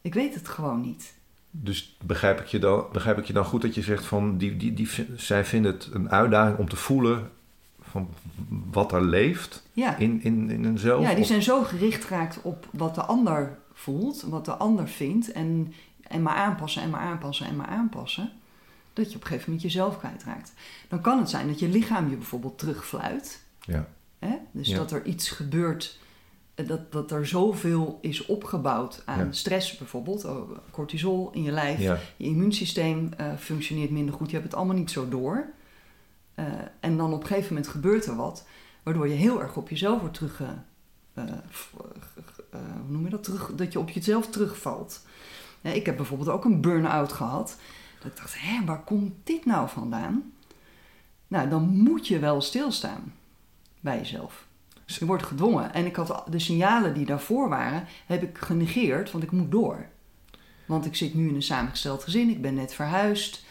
Ik 0.00 0.14
weet 0.14 0.34
het 0.34 0.48
gewoon 0.48 0.80
niet. 0.80 1.14
Dus 1.50 1.96
begrijp 2.04 2.40
ik, 2.40 2.46
je 2.46 2.58
dan, 2.58 2.84
begrijp 2.92 3.18
ik 3.18 3.24
je 3.24 3.32
dan 3.32 3.44
goed 3.44 3.62
dat 3.62 3.74
je 3.74 3.82
zegt 3.82 4.04
van 4.04 4.38
die, 4.38 4.56
die, 4.56 4.74
die, 4.74 4.88
zij 5.16 5.44
vinden 5.44 5.72
het 5.72 5.88
een 5.92 6.10
uitdaging 6.10 6.58
om 6.58 6.68
te 6.68 6.76
voelen 6.76 7.30
van 7.80 8.08
wat 8.70 8.92
er 8.92 9.04
leeft 9.04 9.66
Ja. 9.72 9.96
in, 9.96 10.22
in, 10.22 10.50
in 10.50 10.64
hunzelf? 10.64 11.02
Ja, 11.02 11.10
die 11.10 11.20
Of- 11.20 11.26
zijn 11.26 11.42
zo 11.42 11.62
gericht 11.62 12.04
geraakt 12.04 12.38
op 12.42 12.68
wat 12.70 12.94
de 12.94 13.02
ander 13.02 13.58
voelt, 13.72 14.22
wat 14.22 14.44
de 14.44 14.56
ander 14.56 14.88
vindt. 14.88 15.32
En, 15.32 15.72
en 16.02 16.22
maar 16.22 16.34
aanpassen 16.36 16.82
en 16.82 16.90
maar 16.90 17.00
aanpassen 17.00 17.46
en 17.46 17.56
maar 17.56 17.66
aanpassen. 17.66 18.30
Dat 18.98 19.10
je 19.10 19.16
op 19.16 19.20
een 19.22 19.26
gegeven 19.28 19.50
moment 19.52 19.62
jezelf 19.72 19.98
kwijtraakt. 19.98 20.52
Dan 20.88 21.00
kan 21.00 21.18
het 21.18 21.30
zijn 21.30 21.46
dat 21.46 21.58
je 21.58 21.68
lichaam 21.68 22.10
je 22.10 22.16
bijvoorbeeld 22.16 22.58
terugfluit. 22.58 23.42
ja, 23.60 23.88
Hè? 24.18 24.36
Dus 24.50 24.68
Ja. 24.68 24.76
dat 24.76 24.92
er 24.92 25.04
iets 25.04 25.28
gebeurt, 25.30 25.98
eh, 26.54 26.68
dat, 26.68 26.92
dat 26.92 27.10
er 27.10 27.26
zoveel 27.26 27.98
is 28.00 28.26
opgebouwd 28.26 29.02
aan 29.04 29.24
Ja. 29.26 29.32
stress 29.32 29.76
bijvoorbeeld. 29.78 30.24
oh, 30.24 30.50
Cortisol 30.70 31.30
in 31.32 31.42
je 31.42 31.50
lijf. 31.52 31.80
ja, 31.80 31.98
Je 32.16 32.24
immuunsysteem 32.26 33.12
eh, 33.16 33.26
functioneert 33.38 33.90
minder 33.90 34.14
goed. 34.14 34.26
Je 34.30 34.32
hebt 34.36 34.48
het 34.48 34.54
allemaal 34.56 34.76
niet 34.76 34.90
zo 34.90 35.08
door. 35.08 35.46
Eh, 36.34 36.44
en 36.80 36.96
dan 36.96 37.12
op 37.12 37.20
een 37.20 37.26
gegeven 37.26 37.48
moment 37.54 37.68
gebeurt 37.72 38.06
er 38.06 38.16
wat, 38.16 38.46
waardoor 38.82 39.08
je 39.08 39.14
heel 39.14 39.42
erg 39.42 39.56
op 39.56 39.68
jezelf 39.68 40.00
wordt 40.00 40.14
terug. 40.14 40.38
hoe 41.14 41.24
noem 42.88 43.04
je 43.04 43.10
dat? 43.10 43.22
Terug, 43.24 43.52
dat 43.54 43.72
je 43.72 43.78
op 43.78 43.90
jezelf 43.90 44.26
terugvalt. 44.30 45.06
Ik 45.60 45.86
heb 45.86 45.96
bijvoorbeeld 45.96 46.28
ook 46.28 46.44
een 46.44 46.60
burn-out 46.60 47.12
gehad. 47.12 47.56
Dat 47.98 48.10
ik 48.10 48.16
dacht, 48.16 48.34
hé, 48.40 48.64
waar 48.64 48.82
komt 48.84 49.12
dit 49.24 49.44
nou 49.44 49.68
vandaan? 49.68 50.32
Nou, 51.28 51.48
dan 51.48 51.62
moet 51.62 52.06
je 52.06 52.18
wel 52.18 52.40
stilstaan 52.40 53.12
bij 53.80 53.96
jezelf. 53.98 54.46
Je 54.86 55.06
wordt 55.06 55.22
gedwongen. 55.26 55.74
En 55.74 55.86
ik 55.86 55.96
had 55.96 56.24
de 56.30 56.38
signalen 56.38 56.94
die 56.94 57.06
daarvoor 57.06 57.48
waren, 57.48 57.84
heb 58.06 58.22
ik 58.22 58.38
genegeerd, 58.38 59.10
want 59.10 59.24
ik 59.24 59.30
moet 59.30 59.50
door. 59.50 59.86
Want 60.66 60.86
ik 60.86 60.96
zit 60.96 61.14
nu 61.14 61.28
in 61.28 61.34
een 61.34 61.42
samengesteld 61.42 62.02
gezin, 62.04 62.28
ik 62.28 62.42
ben 62.42 62.54
net 62.54 62.74
verhuisd. 62.74 63.46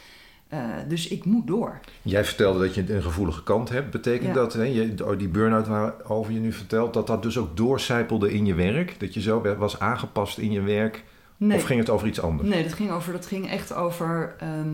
eh, 0.47 0.59
dus 0.87 1.07
ik 1.07 1.25
moet 1.25 1.47
door. 1.47 1.79
Jij 2.01 2.25
vertelde 2.25 2.59
dat 2.59 2.75
je 2.75 2.93
een 2.93 3.01
gevoelige 3.01 3.43
kant 3.43 3.69
hebt. 3.69 3.91
Betekent 3.91 4.27
Ja. 4.27 4.33
dat, 4.33 4.53
hè, 4.53 4.63
je, 4.63 4.95
oh, 5.05 5.17
die 5.17 5.27
burn-out 5.27 5.67
waarover 5.67 6.33
je 6.33 6.39
nu 6.39 6.51
vertelt, 6.53 6.93
dat 6.93 7.07
dat 7.07 7.23
dus 7.23 7.37
ook 7.37 7.57
doorcijpelde 7.57 8.33
in 8.33 8.45
je 8.45 8.53
werk? 8.53 8.99
Dat 8.99 9.13
je 9.13 9.21
zo 9.21 9.55
was 9.57 9.79
aangepast 9.79 10.37
in 10.37 10.51
je 10.51 10.61
werk? 10.61 11.03
Nee, 11.37 11.57
Of 11.57 11.63
ging 11.63 11.79
het 11.79 11.89
over 11.89 12.07
iets 12.07 12.21
anders? 12.21 12.49
nee 12.49 12.63
dat, 12.63 12.73
ging 12.73 12.91
over, 12.91 13.11
dat 13.13 13.25
ging 13.25 13.49
echt 13.49 13.73
over 13.73 14.35
ehm, 14.39 14.73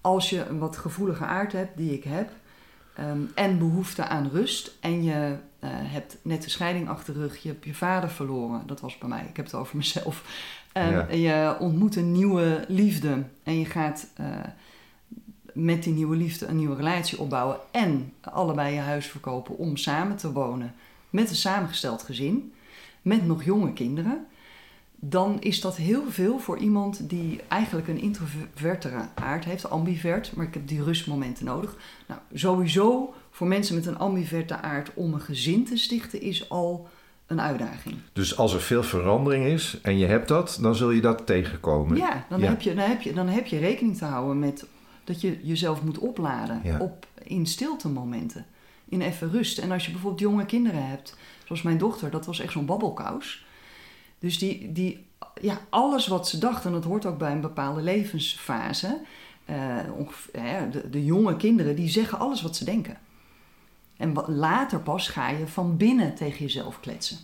als 0.00 0.30
je 0.30 0.44
een 0.46 0.58
wat 0.58 0.76
gevoelige 0.76 1.24
aard 1.24 1.52
hebt, 1.52 1.76
die 1.76 1.92
ik 1.92 2.04
heb, 2.04 2.30
ehm, 2.94 3.18
en 3.34 3.58
behoefte 3.58 4.04
aan 4.06 4.30
rust, 4.32 4.76
en 4.80 5.02
je 5.02 5.36
eh, 5.58 5.70
hebt 5.72 6.16
net 6.22 6.42
de 6.42 6.50
scheiding 6.50 6.88
achter 6.88 7.14
de 7.14 7.20
rug, 7.20 7.36
je 7.42 7.48
hebt 7.48 7.64
je 7.64 7.74
vader 7.74 8.10
verloren, 8.10 8.62
dat 8.66 8.80
was 8.80 8.98
bij 8.98 9.08
mij, 9.08 9.26
ik 9.28 9.36
heb 9.36 9.44
het 9.44 9.54
over 9.54 9.76
mezelf. 9.76 10.24
Ehm, 10.72 10.90
Ja. 10.92 11.06
En 11.08 11.18
je 11.18 11.56
ontmoet 11.58 11.96
een 11.96 12.12
nieuwe 12.12 12.64
liefde 12.68 13.22
en 13.42 13.58
je 13.58 13.64
gaat 13.64 14.06
eh, 14.16 14.26
met 15.52 15.82
die 15.82 15.92
nieuwe 15.92 16.16
liefde 16.16 16.46
een 16.46 16.56
nieuwe 16.56 16.76
relatie 16.76 17.18
opbouwen 17.18 17.56
en 17.70 18.12
allebei 18.20 18.74
je 18.74 18.80
huis 18.80 19.06
verkopen 19.06 19.56
om 19.58 19.76
samen 19.76 20.16
te 20.16 20.32
wonen 20.32 20.74
met 21.10 21.30
een 21.30 21.36
samengesteld 21.36 22.02
gezin, 22.02 22.52
met 23.02 23.26
nog 23.26 23.44
jonge 23.44 23.72
kinderen 23.72 24.26
dan 25.00 25.36
is 25.40 25.60
dat 25.60 25.76
heel 25.76 26.02
veel 26.10 26.38
voor 26.38 26.58
iemand 26.58 27.08
die 27.08 27.40
eigenlijk 27.48 27.88
een 27.88 28.00
introvertere 28.00 29.08
aard 29.14 29.44
heeft, 29.44 29.70
ambivert, 29.70 30.32
maar 30.36 30.46
ik 30.46 30.54
heb 30.54 30.68
die 30.68 30.82
rustmomenten 30.82 31.44
nodig. 31.44 31.76
Nou, 32.08 32.20
sowieso 32.34 33.14
voor 33.30 33.46
mensen 33.46 33.74
met 33.74 33.86
een 33.86 33.98
ambiverte 33.98 34.56
aard 34.56 34.90
om 34.94 35.12
een 35.14 35.20
gezin 35.20 35.64
te 35.64 35.76
stichten 35.76 36.20
is 36.20 36.48
al 36.50 36.88
een 37.26 37.40
uitdaging. 37.40 37.96
Dus 38.12 38.36
als 38.36 38.54
er 38.54 38.60
veel 38.60 38.82
verandering 38.82 39.44
is 39.46 39.78
en 39.82 39.98
je 39.98 40.06
hebt 40.06 40.28
dat, 40.28 40.58
dan 40.60 40.74
zul 40.74 40.90
je 40.90 41.00
dat 41.00 41.26
tegenkomen. 41.26 41.96
Ja, 41.96 42.24
dan, 42.28 42.40
Ja. 42.40 42.48
Heb 42.48 42.60
je, 42.60 42.74
dan, 42.74 42.88
heb 42.88 43.02
je, 43.02 43.12
dan 43.12 43.28
heb 43.28 43.46
je 43.46 43.58
rekening 43.58 43.96
te 43.96 44.04
houden 44.04 44.38
met 44.38 44.66
dat 45.04 45.20
je 45.20 45.38
jezelf 45.42 45.82
moet 45.82 45.98
opladen 45.98 46.60
Ja. 46.64 46.78
op, 46.78 47.06
in 47.22 47.46
stilte 47.46 47.88
momenten, 47.88 48.46
in 48.88 49.00
even 49.00 49.30
rust. 49.30 49.58
En 49.58 49.70
als 49.70 49.84
je 49.84 49.90
bijvoorbeeld 49.90 50.20
jonge 50.20 50.46
kinderen 50.46 50.86
hebt, 50.86 51.16
zoals 51.44 51.62
mijn 51.62 51.78
dochter, 51.78 52.10
dat 52.10 52.26
was 52.26 52.40
echt 52.40 52.52
zo'n 52.52 52.66
babbelkous. 52.66 53.44
Dus 54.20 54.38
die, 54.38 54.72
die 54.72 55.06
ja, 55.40 55.60
alles 55.70 56.06
wat 56.06 56.28
ze 56.28 56.38
dachten, 56.38 56.66
en 56.66 56.72
dat 56.72 56.84
hoort 56.84 57.06
ook 57.06 57.18
bij 57.18 57.32
een 57.32 57.40
bepaalde 57.40 57.82
levensfase. 57.82 59.00
eh, 59.44 60.42
hè, 60.42 60.68
de, 60.90 61.04
jonge 61.04 61.36
kinderen, 61.36 61.76
die 61.76 61.88
zeggen 61.88 62.18
alles 62.18 62.42
wat 62.42 62.56
ze 62.56 62.64
denken. 62.64 62.98
En 63.96 64.12
later 64.26 64.80
pas 64.80 65.08
ga 65.08 65.28
je 65.28 65.46
van 65.46 65.76
binnen 65.76 66.14
tegen 66.14 66.38
jezelf 66.38 66.80
kletsen. 66.80 67.18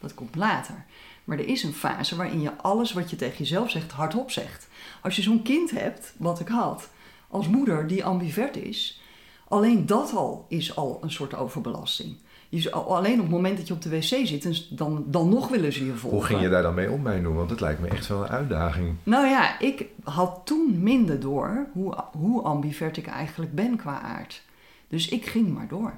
Dat 0.00 0.14
komt 0.14 0.34
later. 0.34 0.84
Maar 1.24 1.38
er 1.38 1.48
is 1.48 1.62
een 1.62 1.72
fase 1.72 2.16
waarin 2.16 2.40
je 2.40 2.56
alles 2.56 2.92
wat 2.92 3.10
je 3.10 3.16
tegen 3.16 3.38
jezelf 3.38 3.70
zegt, 3.70 3.92
hardop 3.92 4.30
zegt. 4.30 4.68
Als 5.02 5.16
je 5.16 5.22
zo'n 5.22 5.42
kind 5.42 5.70
hebt, 5.70 6.14
wat 6.16 6.40
ik 6.40 6.48
had, 6.48 6.88
als 7.28 7.48
moeder 7.48 7.86
die 7.86 8.04
ambivert 8.04 8.56
is, 8.56 9.00
alleen 9.48 9.86
dat 9.86 10.14
al 10.14 10.46
is 10.48 10.76
al 10.76 10.98
een 11.02 11.10
soort 11.10 11.34
overbelasting. 11.34 12.16
Je 12.50 12.70
alleen 12.72 13.14
op 13.14 13.20
het 13.20 13.30
moment 13.30 13.56
dat 13.56 13.66
je 13.68 13.74
op 13.74 13.82
de 13.82 13.88
wc 13.88 14.02
zit, 14.02 14.66
dan, 14.78 15.04
dan 15.06 15.28
nog 15.28 15.48
willen 15.48 15.72
ze 15.72 15.84
je 15.84 15.92
volgen. 15.92 16.18
Hoe 16.18 16.26
ging 16.26 16.40
je 16.40 16.48
daar 16.48 16.62
dan 16.62 16.74
mee 16.74 16.90
om, 16.90 17.02
mijn 17.02 17.22
doen? 17.22 17.34
Want 17.34 17.50
het 17.50 17.60
lijkt 17.60 17.80
me 17.80 17.88
echt 17.88 18.06
wel 18.06 18.22
een 18.22 18.28
uitdaging. 18.28 18.94
Nou 19.02 19.26
ja, 19.26 19.60
ik 19.60 19.84
had 20.04 20.40
toen 20.44 20.82
minder 20.82 21.20
door 21.20 21.66
hoe, 21.72 22.04
hoe 22.12 22.42
ambivert 22.42 22.96
ik 22.96 23.06
eigenlijk 23.06 23.54
ben 23.54 23.76
qua 23.76 24.00
aard. 24.00 24.42
Dus 24.88 25.08
ik 25.08 25.26
ging 25.26 25.54
maar 25.54 25.68
door. 25.68 25.92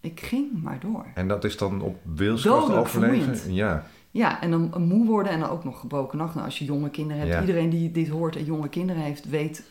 Ik 0.00 0.20
ging 0.20 0.62
maar 0.62 0.80
door. 0.80 1.06
En 1.14 1.28
dat 1.28 1.44
is 1.44 1.56
dan 1.56 1.80
op 1.80 1.96
wilskracht 2.14 2.72
overleven? 2.74 3.54
Ja, 3.54 3.86
Ja, 4.10 4.40
en 4.40 4.50
dan 4.50 4.72
moe 4.86 5.06
worden 5.06 5.32
en 5.32 5.40
dan 5.40 5.48
ook 5.48 5.64
nog 5.64 5.80
gebroken 5.80 6.18
nacht. 6.18 6.34
Nou, 6.34 6.46
als 6.46 6.58
je 6.58 6.64
jonge 6.64 6.90
kinderen 6.90 7.18
hebt, 7.22 7.32
Ja. 7.34 7.40
iedereen 7.40 7.70
die 7.70 7.90
dit 7.90 8.08
hoort 8.08 8.36
en 8.36 8.44
jonge 8.44 8.68
kinderen 8.68 9.02
heeft, 9.02 9.28
weet 9.28 9.62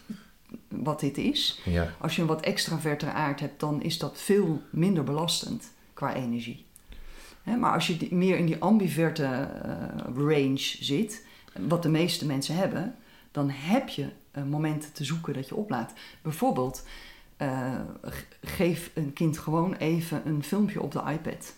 wat 0.68 1.00
dit 1.00 1.18
is. 1.18 1.62
ja. 1.66 1.88
Als 2.00 2.16
je 2.16 2.22
een 2.22 2.28
wat 2.28 2.42
extravertere 2.42 3.12
aard 3.12 3.40
hebt, 3.40 3.60
dan 3.60 3.82
is 3.82 3.98
dat 3.98 4.22
veel 4.22 4.62
minder 4.70 5.04
belastend 5.04 5.72
qua 6.02 6.14
energie. 6.14 6.66
Maar 7.44 7.74
als 7.74 7.88
je 7.88 8.08
meer 8.10 8.38
in 8.38 8.46
die 8.46 8.60
ambiverte 8.60 9.26
eh, 9.26 10.16
range 10.16 10.58
zit, 10.80 11.26
wat 11.68 11.84
de 11.84 11.90
meeste 11.90 12.26
mensen 12.26 12.56
hebben, 12.56 12.96
dan 13.32 13.50
heb 13.50 13.90
je 13.90 14.10
eh, 14.32 14.44
momenten 14.44 14.94
te 14.94 15.04
zoeken 15.04 15.34
dat 15.34 15.48
je 15.48 15.56
oplaat. 15.56 15.94
Bijvoorbeeld, 16.22 16.88
eh, 17.38 17.80
geef 18.42 18.92
een 18.94 19.14
kind 19.14 19.38
gewoon 19.38 19.74
even 19.74 20.22
een 20.28 20.44
filmpje 20.44 20.82
op 20.82 20.92
de 20.92 21.04
iPad 21.12 21.56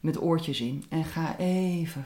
met 0.00 0.20
oortjes 0.20 0.60
in 0.60 0.84
en 0.88 1.04
ga 1.04 1.38
even. 1.38 2.04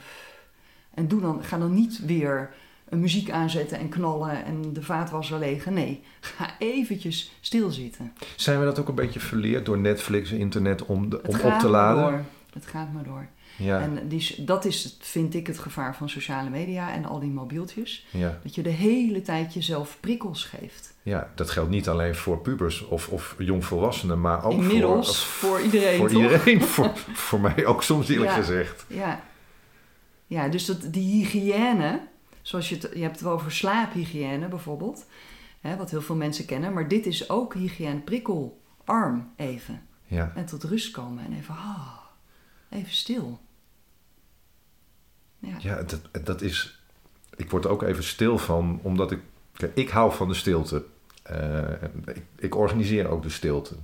En 0.93 1.07
doe 1.07 1.21
dan, 1.21 1.43
ga 1.43 1.57
dan 1.57 1.73
niet 1.73 1.99
weer 1.99 2.53
een 2.89 2.99
muziek 2.99 3.29
aanzetten 3.29 3.79
en 3.79 3.89
knallen 3.89 4.45
en 4.45 4.73
de 4.73 4.81
vaatwasser 4.83 5.39
legen. 5.39 5.73
Nee, 5.73 6.03
ga 6.19 6.55
eventjes 6.59 7.31
stilzitten. 7.41 8.13
Zijn 8.35 8.59
we 8.59 8.65
dat 8.65 8.79
ook 8.79 8.87
een 8.87 8.95
beetje 8.95 9.19
verleerd 9.19 9.65
door 9.65 9.77
Netflix, 9.77 10.31
internet, 10.31 10.85
om, 10.85 11.09
de, 11.09 11.21
om 11.23 11.35
op 11.35 11.39
te 11.39 11.47
maar 11.47 11.65
laden? 11.65 12.03
door. 12.03 12.21
Het 12.53 12.65
gaat 12.65 12.93
maar 12.93 13.03
door. 13.03 13.27
Ja, 13.57 13.79
En 13.81 14.07
die, 14.07 14.35
dat 14.43 14.65
is, 14.65 14.97
vind 14.99 15.33
ik, 15.35 15.47
het 15.47 15.59
gevaar 15.59 15.95
van 15.95 16.09
sociale 16.09 16.49
media 16.49 16.93
en 16.93 17.05
al 17.05 17.19
die 17.19 17.29
mobieltjes. 17.29 18.05
ja, 18.11 18.39
Dat 18.43 18.55
je 18.55 18.61
de 18.61 18.69
hele 18.69 19.21
tijd 19.21 19.53
jezelf 19.53 19.97
prikkels 19.99 20.43
geeft. 20.43 20.93
ja, 21.03 21.31
dat 21.35 21.49
geldt 21.49 21.69
niet 21.69 21.87
alleen 21.89 22.15
voor 22.15 22.37
pubers 22.41 22.85
of, 22.87 23.07
of 23.07 23.35
jongvolwassenen, 23.37 24.21
maar 24.21 24.43
ook 24.45 24.51
Inmiddels, 24.51 25.25
voor, 25.25 25.49
voor 25.49 25.61
iedereen, 25.61 25.97
voor 25.97 26.09
toch? 26.09 26.21
iedereen. 26.21 26.61
voor, 26.73 26.91
voor 27.13 27.39
mij 27.39 27.65
ook 27.65 27.83
soms 27.83 28.09
eerlijk 28.09 28.29
Ja. 28.31 28.35
gezegd. 28.37 28.85
Ja, 28.87 29.21
ja 30.27 30.47
dus 30.47 30.65
dat, 30.65 30.77
die 30.93 31.13
hygiëne, 31.25 32.01
zoals 32.47 32.69
je 32.69 32.75
het, 32.75 32.89
je 32.93 33.01
hebt 33.01 33.13
het 33.13 33.21
wel 33.21 33.33
over 33.33 33.51
slaaphygiëne 33.51 34.47
bijvoorbeeld, 34.47 35.05
hè, 35.61 35.75
wat 35.75 35.89
heel 35.89 36.01
veel 36.01 36.15
mensen 36.15 36.45
kennen, 36.45 36.73
maar 36.73 36.87
dit 36.87 37.05
is 37.05 37.29
ook 37.29 37.53
hygiëne, 37.53 37.99
prikkelarm 37.99 39.31
even. 39.35 39.81
Ja, 40.05 40.31
En 40.35 40.45
tot 40.45 40.63
rust 40.63 40.91
komen 40.91 41.25
en 41.25 41.33
even, 41.33 41.53
ah, 41.55 41.97
even 42.69 42.93
stil. 42.93 43.39
Ja, 45.39 45.55
ja 45.59 45.83
dat, 45.83 46.25
dat 46.25 46.41
is... 46.41 46.81
Ik 47.35 47.51
word 47.51 47.65
er 47.65 47.71
ook 47.71 47.83
even 47.83 48.03
stil 48.03 48.37
van, 48.37 48.79
omdat 48.83 49.11
ik... 49.11 49.19
Ik 49.73 49.89
hou 49.89 50.13
van 50.13 50.27
de 50.27 50.33
stilte. 50.33 50.85
Eh, 51.23 51.71
ik, 52.05 52.23
ik 52.35 52.55
organiseer 52.55 53.07
ook 53.07 53.23
de 53.23 53.29
stilte. 53.29 53.75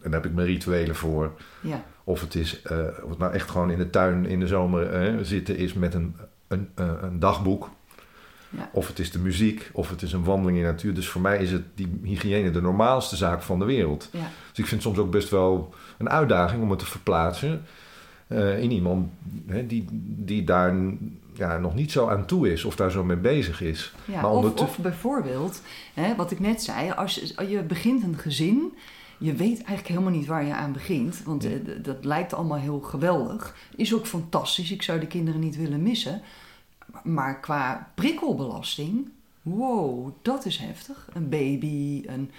En 0.00 0.10
daar 0.10 0.20
heb 0.20 0.24
ik 0.24 0.34
mijn 0.34 0.46
rituelen 0.46 0.96
voor. 0.96 1.40
ja, 1.62 1.84
Of 2.04 2.20
het 2.20 2.34
is, 2.34 2.62
eh, 2.62 2.86
of 3.02 3.08
het 3.08 3.18
nou 3.18 3.32
echt 3.32 3.50
gewoon 3.50 3.70
in 3.70 3.78
de 3.78 3.90
tuin 3.90 4.26
in 4.26 4.40
de 4.40 4.46
zomer 4.46 4.90
eh, 4.90 5.18
zitten 5.22 5.56
is 5.56 5.72
met 5.72 5.94
een, 5.94 6.16
een, 6.54 6.68
eh, 6.74 6.92
een 7.00 7.18
dagboek. 7.18 7.70
Ja. 8.50 8.70
Of 8.72 8.86
het 8.88 8.98
is 8.98 9.10
de 9.10 9.18
muziek, 9.18 9.70
of 9.72 9.88
het 9.88 10.02
is 10.02 10.12
een 10.12 10.24
wandeling 10.24 10.58
in 10.58 10.64
de 10.64 10.70
natuur. 10.70 10.94
Dus 10.94 11.08
voor 11.08 11.20
mij 11.20 11.38
is 11.38 11.50
het 11.50 11.62
die 11.74 12.00
hygiëne 12.02 12.50
de 12.50 12.60
normaalste 12.60 13.16
zaak 13.16 13.42
van 13.42 13.58
de 13.58 13.64
wereld. 13.64 14.08
ja. 14.12 14.18
Dus 14.48 14.58
ik 14.58 14.66
vind 14.66 14.70
het 14.70 14.82
soms 14.82 14.98
ook 14.98 15.10
best 15.10 15.28
wel 15.28 15.74
een 15.98 16.10
uitdaging 16.10 16.62
om 16.62 16.70
het 16.70 16.78
te 16.78 16.86
verplaatsen 16.86 17.64
eh, 18.26 18.62
in 18.62 18.70
iemand 18.70 19.10
hè, 19.46 19.66
die, 19.66 19.86
die 20.16 20.44
daar 20.44 20.74
ja, 21.32 21.58
nog 21.58 21.74
niet 21.74 21.92
zo 21.92 22.08
aan 22.08 22.26
toe 22.26 22.52
is 22.52 22.64
of 22.64 22.76
daar 22.76 22.90
zo 22.90 23.04
mee 23.04 23.16
bezig 23.16 23.60
is. 23.60 23.92
Ja, 24.04 24.20
Maar 24.20 24.30
of, 24.30 24.60
of 24.60 24.78
bijvoorbeeld, 24.78 25.62
hè, 25.94 26.14
wat 26.14 26.30
ik 26.30 26.40
net 26.40 26.62
zei, 26.62 26.90
als 26.90 27.14
je, 27.14 27.32
als 27.36 27.48
je 27.48 27.62
begint 27.62 28.02
een 28.02 28.18
gezin, 28.18 28.72
je 29.18 29.32
weet 29.34 29.56
eigenlijk 29.56 29.88
helemaal 29.88 30.10
niet 30.10 30.26
waar 30.26 30.44
je 30.44 30.54
aan 30.54 30.72
begint, 30.72 31.22
want 31.24 31.44
eh, 31.44 31.52
dat 31.82 32.04
lijkt 32.04 32.34
allemaal 32.34 32.58
heel 32.58 32.80
geweldig. 32.80 33.56
Is 33.76 33.94
ook 33.94 34.06
fantastisch, 34.06 34.70
ik 34.70 34.82
zou 34.82 35.00
de 35.00 35.06
kinderen 35.06 35.40
niet 35.40 35.56
willen 35.56 35.82
missen. 35.82 36.22
Maar 37.02 37.40
qua 37.40 37.90
prikkelbelasting, 37.94 39.08
wow, 39.42 40.08
dat 40.22 40.44
is 40.46 40.56
heftig. 40.58 41.08
Een 41.12 41.28
baby, 41.28 42.02
een, 42.06 42.30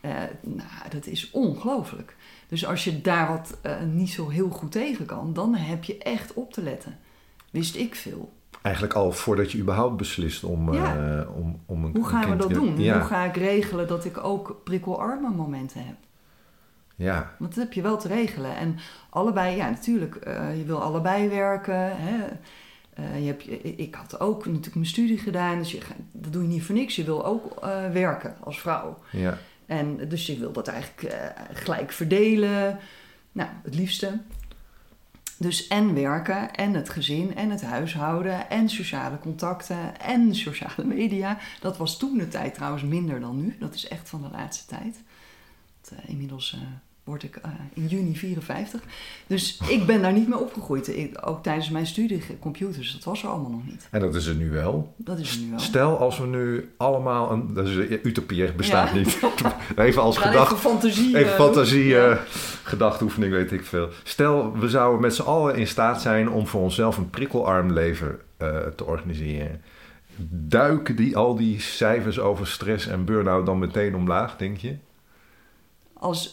eh, 0.00 0.10
nou, 0.40 0.88
dat 0.90 1.06
is 1.06 1.30
ongelooflijk. 1.30 2.16
Dus 2.48 2.66
als 2.66 2.84
je 2.84 3.00
daar 3.00 3.28
wat 3.28 3.58
eh, 3.62 3.80
niet 3.92 4.10
zo 4.10 4.28
heel 4.28 4.48
goed 4.50 4.72
tegen 4.72 5.06
kan, 5.06 5.32
dan 5.32 5.54
heb 5.54 5.84
je 5.84 5.98
echt 5.98 6.32
op 6.34 6.52
te 6.52 6.62
letten. 6.62 6.98
Wist 7.50 7.76
ik 7.76 7.94
veel. 7.94 8.32
Eigenlijk 8.62 8.94
al 8.94 9.12
voordat 9.12 9.52
je 9.52 9.58
überhaupt 9.58 9.96
beslist 9.96 10.44
om, 10.44 10.72
Ja. 10.72 11.18
eh, 11.20 11.36
om, 11.36 11.60
om 11.66 11.84
een 11.84 11.92
Hoe 11.96 12.04
gaan 12.04 12.30
we 12.30 12.36
dat 12.36 12.48
te- 12.48 12.54
doen? 12.54 12.80
Ja, 12.80 12.98
Hoe 12.98 13.06
ga 13.08 13.24
ik 13.24 13.36
regelen 13.36 13.88
dat 13.88 14.04
ik 14.04 14.24
ook 14.24 14.60
prikkelarme 14.64 15.30
momenten 15.30 15.84
heb? 15.86 15.96
ja, 16.96 17.34
Want 17.38 17.54
dat 17.54 17.64
heb 17.64 17.72
je 17.72 17.82
wel 17.82 17.96
te 17.98 18.08
regelen. 18.08 18.56
En 18.56 18.76
allebei, 19.10 19.56
ja, 19.56 19.70
natuurlijk, 19.70 20.14
je 20.56 20.62
wil 20.66 20.82
allebei 20.82 21.28
werken. 21.28 21.96
Hè? 21.96 22.16
Eh, 22.94 23.20
je 23.20 23.26
hebt, 23.26 23.64
ik 23.80 23.94
had 23.94 24.20
ook 24.20 24.46
natuurlijk 24.46 24.74
mijn 24.74 24.86
studie 24.86 25.18
gedaan, 25.18 25.58
dus 25.58 25.72
je, 25.72 25.80
dat 26.12 26.32
doe 26.32 26.42
je 26.42 26.48
niet 26.48 26.62
voor 26.62 26.74
niks. 26.74 26.96
Je 26.96 27.04
wil 27.04 27.26
ook 27.26 27.56
eh, 27.62 27.90
werken 27.90 28.36
als 28.40 28.60
vrouw. 28.60 28.98
ja. 29.12 29.38
En 29.66 30.08
dus 30.08 30.26
je 30.26 30.38
wil 30.38 30.52
dat 30.52 30.68
eigenlijk 30.68 31.02
eh, 31.02 31.28
gelijk 31.52 31.92
verdelen. 31.92 32.78
Nou, 33.32 33.48
het 33.62 33.74
liefste. 33.74 34.20
Dus 35.36 35.68
en 35.68 35.94
werken, 35.94 36.54
en 36.54 36.74
het 36.74 36.88
gezin, 36.88 37.36
en 37.36 37.50
het 37.50 37.62
huishouden, 37.62 38.50
en 38.50 38.68
sociale 38.68 39.18
contacten, 39.18 40.00
en 40.00 40.34
sociale 40.34 40.84
media. 40.84 41.38
Dat 41.60 41.76
was 41.76 41.98
toen 41.98 42.18
de 42.18 42.28
tijd 42.28 42.54
trouwens 42.54 42.82
minder 42.82 43.20
dan 43.20 43.36
nu. 43.36 43.56
Dat 43.60 43.74
is 43.74 43.88
echt 43.88 44.08
van 44.08 44.22
de 44.22 44.28
laatste 44.30 44.66
tijd. 44.66 45.02
Eh, 45.90 46.08
inmiddels 46.08 46.56
word 47.04 47.22
ik 47.22 47.36
eh, 47.36 47.50
in 47.74 47.86
juni 47.86 48.16
54. 48.16 48.80
Dus 49.26 49.60
ik 49.68 49.86
ben 49.86 50.02
daar 50.02 50.12
niet 50.12 50.28
mee 50.28 50.38
opgegroeid. 50.38 50.88
Ik- 50.96 51.18
ook 51.28 51.42
tijdens 51.42 51.70
mijn 51.70 51.86
studie 51.86 52.22
computers, 52.40 52.92
dat 52.92 53.04
was 53.04 53.22
er 53.22 53.28
allemaal 53.28 53.50
nog 53.50 53.66
niet. 53.66 53.88
En 53.90 54.00
dat 54.00 54.14
is 54.14 54.26
er 54.26 54.34
nu 54.34 54.50
wel. 54.50 54.94
Dat 54.96 55.18
is 55.18 55.34
er 55.34 55.40
nu 55.40 55.50
wel. 55.50 55.58
Stel 55.58 55.98
als 55.98 56.18
we 56.18 56.26
nu 56.26 56.72
allemaal, 56.76 57.30
een, 57.32 57.54
dat 57.54 57.66
is 57.68 57.74
een 57.76 57.98
utopie, 58.02 58.52
bestaat 58.52 58.88
Ja. 58.88 58.94
niet. 58.94 59.18
Even 59.76 60.02
als 60.02 60.16
We 60.16 60.22
gaan 60.22 60.30
gedacht, 60.32 60.52
even 60.52 60.70
fantasie. 60.70 61.16
even 61.16 61.30
eh, 61.32 61.38
fantasie. 61.38 61.84
Ja. 61.84 62.10
eh, 62.10 62.18
gedachteoefening, 62.62 63.32
weet 63.32 63.52
ik 63.52 63.64
veel. 63.64 63.88
Stel, 64.02 64.58
we 64.58 64.68
zouden 64.68 65.00
met 65.00 65.14
z'n 65.14 65.22
allen 65.22 65.56
in 65.56 65.66
staat 65.66 66.02
zijn 66.02 66.30
om 66.30 66.46
voor 66.46 66.60
onszelf 66.62 66.96
een 66.96 67.10
prikkelarm 67.10 67.72
leven 67.72 68.18
te 68.76 68.84
organiseren. 68.84 69.62
Duiken 70.30 70.96
die, 70.96 71.16
al 71.16 71.36
die 71.36 71.60
cijfers 71.60 72.18
over 72.18 72.46
stress 72.46 72.86
en 72.86 73.04
burn-out 73.04 73.46
dan 73.46 73.58
meteen 73.58 73.94
omlaag, 73.94 74.36
denk 74.36 74.56
je? 74.56 74.76
Als, 75.92 76.32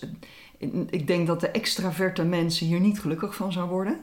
ik 0.90 1.08
denk 1.08 1.28
dat 1.28 1.40
de 1.40 1.48
extraverte 1.50 2.24
mensen 2.24 2.68
hier 2.68 2.80
niet 2.80 3.00
gelukkig 3.00 3.36
van 3.36 3.52
zou 3.52 3.70
worden. 3.70 4.00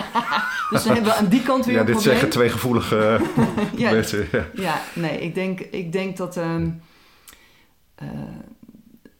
dus 0.70 0.82
dan 0.84 0.94
hebben 0.94 1.12
we 1.12 1.18
aan 1.18 1.28
die 1.28 1.42
kant 1.42 1.64
weer 1.64 1.74
Ja, 1.74 1.80
een 1.80 1.86
dit 1.86 1.94
probleem. 1.94 2.14
zeggen 2.14 2.30
twee 2.32 2.48
gevoelige 2.50 3.20
ja, 3.76 3.90
mensen. 3.90 4.28
Ja. 4.32 4.46
ja, 4.54 4.80
nee, 4.94 5.20
ik 5.20 5.34
denk, 5.34 5.60
ik 5.60 5.92
denk 5.92 6.16
dat, 6.16 6.36
ehm, 6.36 6.70
eh, 7.94 8.08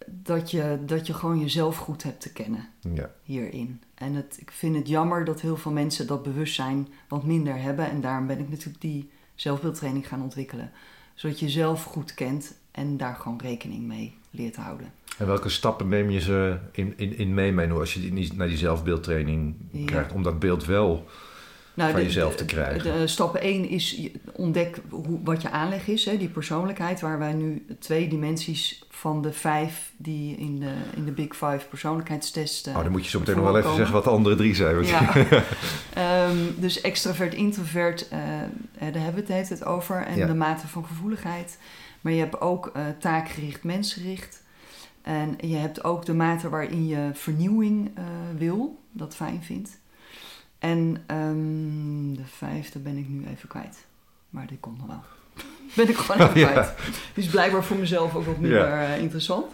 dat, 0.07 0.51
je, 0.51 0.79
dat 0.87 1.07
je 1.07 1.15
gewoon 1.15 1.41
jezelf 1.41 1.77
goed 1.77 2.03
hebt 2.03 2.21
te 2.21 2.33
kennen 2.33 2.69
Ja. 2.95 3.11
hierin. 3.23 3.83
En 3.95 4.15
het, 4.15 4.37
ik 4.41 4.51
vind 4.51 4.77
het 4.77 4.89
jammer 4.89 5.25
dat 5.25 5.41
heel 5.41 5.57
veel 5.57 5.73
mensen 5.73 6.07
dat 6.07 6.23
bewustzijn 6.23 6.89
wat 7.09 7.25
minder 7.25 7.57
hebben. 7.61 7.91
En 7.91 8.01
daarom 8.01 8.27
ben 8.27 8.39
ik 8.39 8.49
natuurlijk 8.49 8.81
die 8.81 9.11
zelfbeeldtraining 9.35 10.09
gaan 10.09 10.23
ontwikkelen. 10.23 10.71
Zodat 11.15 11.39
je 11.39 11.47
jezelf 11.47 11.85
goed 11.85 12.15
kent 12.15 12.55
en 12.77 12.97
daar 12.97 13.15
gewoon 13.15 13.41
rekening 13.43 13.87
mee 13.87 14.15
leert 14.31 14.57
houden. 14.57 14.93
En 15.19 15.27
welke 15.27 15.49
stappen 15.49 15.89
neem 15.89 16.11
je 16.11 16.21
ze 16.21 16.57
in, 16.73 16.95
in, 16.97 17.19
in 17.19 17.35
mee, 17.35 17.71
als 17.71 17.95
je 17.95 18.01
die, 18.01 18.13
niet 18.13 18.37
naar 18.37 18.49
die 18.49 18.57
zelfbeeldtraining 18.57 19.55
Ja. 19.71 19.85
krijgt? 19.85 20.13
Om 20.13 20.23
dat 20.23 20.39
beeld 20.39 20.65
wel 20.65 21.07
Nou, 21.75 21.91
van 21.91 22.01
de- 22.01 22.07
jezelf 22.07 22.35
te 22.37 22.45
krijgen. 22.45 22.99
De, 23.01 23.07
stap 23.07 23.35
1 23.37 23.69
is 23.69 24.01
ontdek 24.33 24.81
hoe, 24.91 25.21
wat 25.25 25.43
je 25.43 25.51
aanleg 25.51 25.87
is, 25.89 26.05
hè, 26.05 26.17
die 26.17 26.29
persoonlijkheid, 26.29 27.01
waar 27.01 27.19
wij 27.19 27.33
nu 27.33 27.67
twee 27.79 28.09
dimensies 28.09 28.85
van 28.91 29.23
de 29.23 29.33
vijf 29.33 29.93
die 29.97 30.37
in 30.37 30.59
de, 30.61 30.73
in 30.97 31.05
de 31.05 31.11
Big 31.13 31.29
Five 31.33 31.61
persoonlijkheidstest. 31.69 32.67
eh, 32.67 32.77
oh, 32.77 32.83
dan 32.83 32.93
moet 32.93 33.05
je 33.05 33.11
zo 33.11 33.19
meteen 33.19 33.37
nog 33.37 33.45
wel 33.45 33.59
even 33.59 33.75
zeggen 33.75 33.95
wat 33.95 34.05
de 34.05 34.11
andere 34.11 34.37
drie 34.37 34.55
zijn. 34.55 34.85
Ja. 34.85 35.13
Ehm, 35.95 36.37
dus 36.57 36.81
extravert, 36.81 37.35
introvert, 37.35 38.09
eh, 38.09 38.19
eh, 38.43 38.49
daar 38.79 39.03
hebben 39.03 39.25
we 39.27 39.33
het 39.33 39.47
tijd 39.49 39.65
over. 39.65 40.03
En 40.07 40.17
Ja. 40.19 40.27
de 40.27 40.35
mate 40.35 40.67
van 40.69 40.85
gevoeligheid. 40.87 41.59
Maar 42.07 42.15
je 42.15 42.21
hebt 42.21 42.41
ook 42.41 42.67
eh, 42.67 42.83
taakgericht, 42.99 43.65
mensgericht. 43.65 44.43
En 45.03 45.37
je 45.41 45.57
hebt 45.57 45.85
ook 45.85 46.05
de 46.05 46.15
mate 46.15 46.49
waarin 46.49 46.87
je 46.87 47.11
vernieuwing 47.13 47.91
eh, 47.95 48.05
wil, 48.37 48.83
dat 48.93 49.17
fijn 49.17 49.43
vindt. 49.43 49.79
En 50.59 51.03
ehm, 51.07 52.15
de 52.15 52.25
vijfde 52.25 52.79
ben 52.79 52.97
ik 52.97 53.09
nu 53.09 53.27
even 53.27 53.49
kwijt. 53.49 53.87
Maar 54.31 54.47
die 54.47 54.59
komt 54.59 54.79
nog 54.79 54.87
wel. 54.87 55.03
ben 55.77 55.89
ik 55.89 55.97
gewoon 55.97 56.27
even 56.29 56.41
Ja. 56.41 56.51
kwijt. 56.51 56.73
Die 57.15 57.25
is 57.25 57.31
blijkbaar 57.31 57.65
voor 57.65 57.77
mezelf 57.77 58.15
ook 58.15 58.25
wat 58.27 58.39
minder 58.39 58.69
Ja. 58.69 58.85
eh, 58.95 59.03
interessant. 59.03 59.53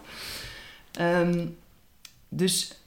Ehm, 0.91 1.45
dus 2.29 2.81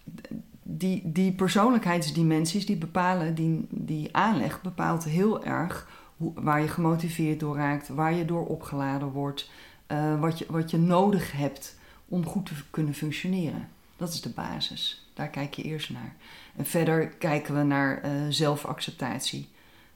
die, 0.62 1.02
die 1.04 1.32
persoonlijkheidsdimensies 1.32 2.66
die 2.66 2.76
bepalen, 2.76 3.34
die, 3.34 3.66
die 3.70 4.16
aanleg 4.16 4.62
bepaalt 4.62 5.04
heel 5.04 5.44
erg 5.44 5.88
waar 6.16 6.60
je 6.60 6.68
gemotiveerd 6.68 7.40
door 7.40 7.56
raakt, 7.56 7.88
waar 7.88 8.14
je 8.14 8.24
door 8.24 8.46
opgeladen 8.46 9.08
wordt, 9.08 9.50
eh, 9.86 10.20
wat, 10.20 10.38
je, 10.38 10.46
wat 10.48 10.70
je 10.70 10.78
nodig 10.78 11.32
hebt 11.32 11.78
om 12.08 12.26
goed 12.26 12.46
te 12.46 12.54
kunnen 12.70 12.94
functioneren. 12.94 13.68
Dat 13.96 14.12
is 14.12 14.20
de 14.20 14.28
basis. 14.28 15.10
Daar 15.14 15.28
kijk 15.28 15.54
je 15.54 15.62
eerst 15.62 15.90
naar. 15.90 16.14
En 16.56 16.66
verder 16.66 17.08
kijken 17.08 17.54
we 17.54 17.62
naar 17.62 18.02
eh, 18.02 18.10
zelfacceptatie, 18.28 19.48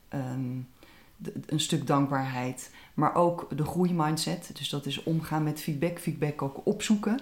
ehm, 0.07 0.57
een 1.45 1.59
stuk 1.59 1.87
dankbaarheid, 1.87 2.71
maar 2.93 3.15
ook 3.15 3.57
de 3.57 3.65
groeimindset. 3.65 4.51
Dus 4.53 4.69
dat 4.69 4.85
is 4.85 5.03
omgaan 5.03 5.43
met 5.43 5.61
feedback, 5.61 5.99
feedback 5.99 6.41
ook 6.41 6.61
opzoeken, 6.63 7.19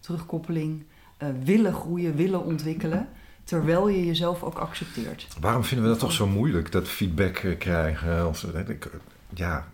terugkoppeling, 0.00 0.84
eh, 1.16 1.28
willen 1.44 1.72
groeien, 1.72 2.14
willen 2.16 2.44
ontwikkelen, 2.44 3.08
terwijl 3.48 3.88
je 3.88 4.06
jezelf 4.06 4.42
ook 4.42 4.58
accepteert. 4.58 5.26
Waarom 5.40 5.64
vinden 5.64 5.86
we 5.86 5.92
dat 5.92 6.00
toch 6.00 6.12
zo 6.12 6.26
moeilijk, 6.26 6.72
dat 6.72 6.88
feedback 6.88 7.36
eh, 7.36 7.58
krijgen? 7.58 8.28
Of? 8.28 8.42
Ik- 8.44 8.90
ja, 9.34 9.68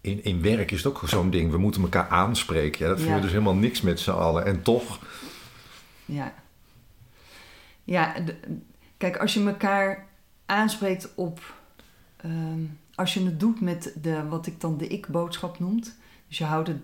in, 0.00 0.24
in 0.24 0.42
werk 0.42 0.70
is 0.70 0.82
het 0.84 0.86
ook 0.96 1.02
zo'n 1.08 1.30
ding. 1.30 1.50
We 1.50 1.58
moeten 1.58 1.82
elkaar 1.82 2.08
aanspreken. 2.08 2.80
Ja, 2.82 2.88
dat 2.88 2.96
vinden 2.96 3.14
Ja. 3.16 3.20
we 3.20 3.26
dus 3.26 3.32
helemaal 3.36 3.54
niks 3.60 3.80
met 3.80 4.00
z'n 4.00 4.10
allen. 4.10 4.44
En 4.46 4.62
toch, 4.62 4.98
Ja. 6.04 6.34
Ja, 7.84 8.14
kijk, 8.96 9.16
als 9.16 9.34
je 9.34 9.44
elkaar 9.46 10.06
aanspreekt 10.46 11.12
op. 11.14 11.54
ehm, 12.16 12.60
als 12.94 13.14
je 13.14 13.24
het 13.24 13.40
doet 13.40 13.60
met 13.60 13.92
de, 14.02 14.28
wat 14.28 14.46
ik 14.46 14.60
dan 14.60 14.76
de 14.78 14.86
ik-boodschap 14.86 15.58
noemt. 15.58 15.96
Dus 16.28 16.38
je 16.38 16.44
houdt 16.44 16.68
het. 16.68 16.76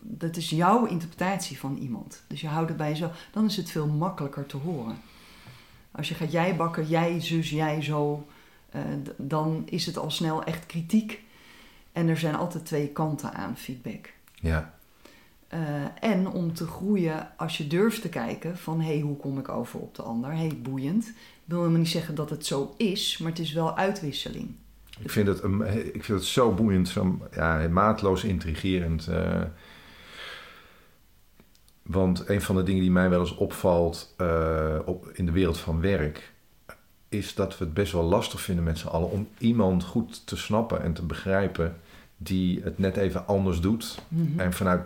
Dat 0.00 0.36
is 0.36 0.50
jouw 0.50 0.84
interpretatie 0.86 1.58
van 1.58 1.76
iemand. 1.76 2.22
Dus 2.26 2.40
je 2.40 2.46
houdt 2.48 2.68
het 2.68 2.76
bij 2.78 2.88
jezelf. 2.88 3.26
Dan 3.32 3.44
is 3.44 3.56
het 3.56 3.70
veel 3.70 3.86
makkelijker 3.86 4.46
te 4.46 4.56
horen. 4.56 4.96
Als 5.90 6.08
je 6.08 6.14
gaat 6.14 6.32
jij 6.32 6.56
bakken, 6.56 6.86
jij 6.86 7.20
zus, 7.20 7.50
jij 7.50 7.82
zo. 7.82 8.26
eh, 8.70 8.80
dan 9.16 9.62
is 9.66 9.86
het 9.86 9.98
al 9.98 10.10
snel 10.10 10.44
echt 10.44 10.66
kritiek. 10.66 11.22
En 11.92 12.08
er 12.08 12.16
zijn 12.18 12.34
altijd 12.34 12.66
twee 12.66 12.88
kanten 12.88 13.32
aan 13.34 13.56
feedback. 13.56 14.12
ja, 14.34 14.74
Eh, 15.48 15.60
en 16.00 16.28
om 16.28 16.54
te 16.54 16.66
groeien, 16.66 17.28
als 17.36 17.58
je 17.58 17.66
durft 17.66 18.02
te 18.02 18.08
kijken 18.08 18.56
van 18.58 18.80
hé, 18.80 18.86
hey, 18.92 19.00
hoe 19.00 19.16
kom 19.16 19.38
ik 19.38 19.48
over 19.48 19.80
op 19.80 19.94
de 19.94 20.02
ander? 20.02 20.30
Hé, 20.30 20.36
hey, 20.46 20.58
boeiend. 20.62 21.12
wil 21.44 21.58
helemaal 21.58 21.78
niet 21.80 21.88
zeggen 21.88 22.14
dat 22.14 22.30
het 22.30 22.46
zo 22.46 22.74
is, 22.76 23.18
maar 23.18 23.30
het 23.30 23.40
is 23.40 23.52
wel 23.52 23.76
uitwisseling. 23.76 24.48
ik 25.00 25.10
vind 25.10 25.26
het, 25.26 25.42
een- 25.42 25.94
ik 25.94 26.04
vind 26.04 26.18
het 26.18 26.24
zo 26.28 26.52
boeiend, 26.54 26.88
zo 26.88 27.18
ja, 27.34 27.68
maatloos 27.70 28.24
intrigerend. 28.24 29.06
eh. 29.08 29.42
Want 31.90 32.28
een 32.28 32.40
van 32.42 32.56
de 32.56 32.62
dingen 32.62 32.80
die 32.80 32.90
mij 32.90 33.10
wel 33.10 33.20
eens 33.20 33.34
opvalt 33.34 34.14
eh, 34.16 34.78
op, 34.84 35.10
in 35.12 35.26
de 35.26 35.32
wereld 35.32 35.58
van 35.58 35.80
werk... 35.80 36.32
is 37.08 37.34
dat 37.34 37.58
we 37.58 37.64
het 37.64 37.74
best 37.74 37.92
wel 37.92 38.02
lastig 38.02 38.40
vinden 38.40 38.64
met 38.64 38.78
z'n 38.78 38.86
allen... 38.86 39.10
om 39.10 39.28
iemand 39.38 39.84
goed 39.84 40.26
te 40.26 40.36
snappen 40.36 40.82
en 40.82 40.92
te 40.92 41.02
begrijpen... 41.06 41.76
die 42.16 42.62
het 42.62 42.78
net 42.78 42.96
even 42.96 43.26
anders 43.26 43.60
doet... 43.60 43.98
Mhm. 44.08 44.40
En 44.40 44.52
vanuit, 44.52 44.82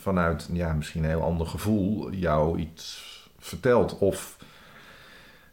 vanuit 0.00 0.48
ja, 0.52 0.72
misschien 0.72 1.02
een 1.02 1.10
heel 1.10 1.22
ander 1.22 1.46
gevoel 1.46 2.12
jou 2.12 2.58
iets 2.58 3.04
vertelt 3.38 3.98
of 3.98 4.36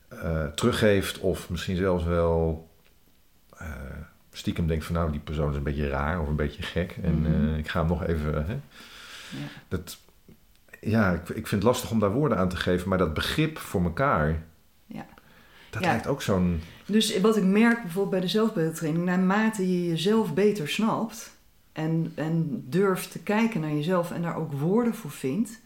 eh, 0.07 0.45
teruggeeft, 0.45 1.19
of 1.19 1.49
misschien 1.49 1.76
zelfs 1.76 2.03
wel 2.03 2.69
eh, 3.57 3.67
stiekem 4.32 4.67
denkt 4.67 4.86
van 4.86 4.95
nou, 4.95 5.11
die 5.11 5.19
persoon 5.19 5.49
is 5.49 5.55
een 5.55 5.63
beetje 5.63 5.89
raar 5.89 6.21
of 6.21 6.28
een 6.28 6.36
beetje 6.36 6.63
gek. 6.63 6.97
En 7.03 7.19
Mhm. 7.21 7.55
ik 7.55 7.67
ga 7.67 7.80
hem 7.80 7.88
nog 7.88 8.05
even. 8.05 8.45
Hè, 8.45 8.53
Ja. 8.53 9.47
dat, 9.67 9.97
ja, 10.86 11.11
ik, 11.11 11.29
ik 11.29 11.47
vind 11.47 11.51
het 11.51 11.63
lastig 11.63 11.91
om 11.91 11.99
daar 11.99 12.11
woorden 12.11 12.38
aan 12.38 12.49
te 12.49 12.55
geven, 12.57 12.89
maar 12.89 12.97
dat 12.97 13.13
begrip 13.13 13.57
voor 13.57 13.84
elkaar, 13.84 14.43
Ja. 14.86 15.05
dat 15.69 15.84
Ja. 15.84 15.89
lijkt 15.89 16.07
ook 16.07 16.21
zo'n. 16.21 16.61
Dus 16.86 17.19
wat 17.19 17.38
ik 17.38 17.43
merk 17.43 17.81
bijvoorbeeld 17.81 18.09
bij 18.09 18.19
de 18.19 18.27
zelfbeeldtraining, 18.27 19.05
naarmate 19.05 19.71
je 19.71 19.88
jezelf 19.88 20.34
beter 20.34 20.67
snapt 20.69 21.38
en, 21.71 22.11
en 22.15 22.63
durft 22.69 23.11
te 23.11 23.19
kijken 23.19 23.61
naar 23.61 23.73
jezelf 23.73 24.11
en 24.11 24.21
daar 24.21 24.36
ook 24.36 24.53
woorden 24.53 24.95
voor 24.95 25.11
vindt, 25.11 25.61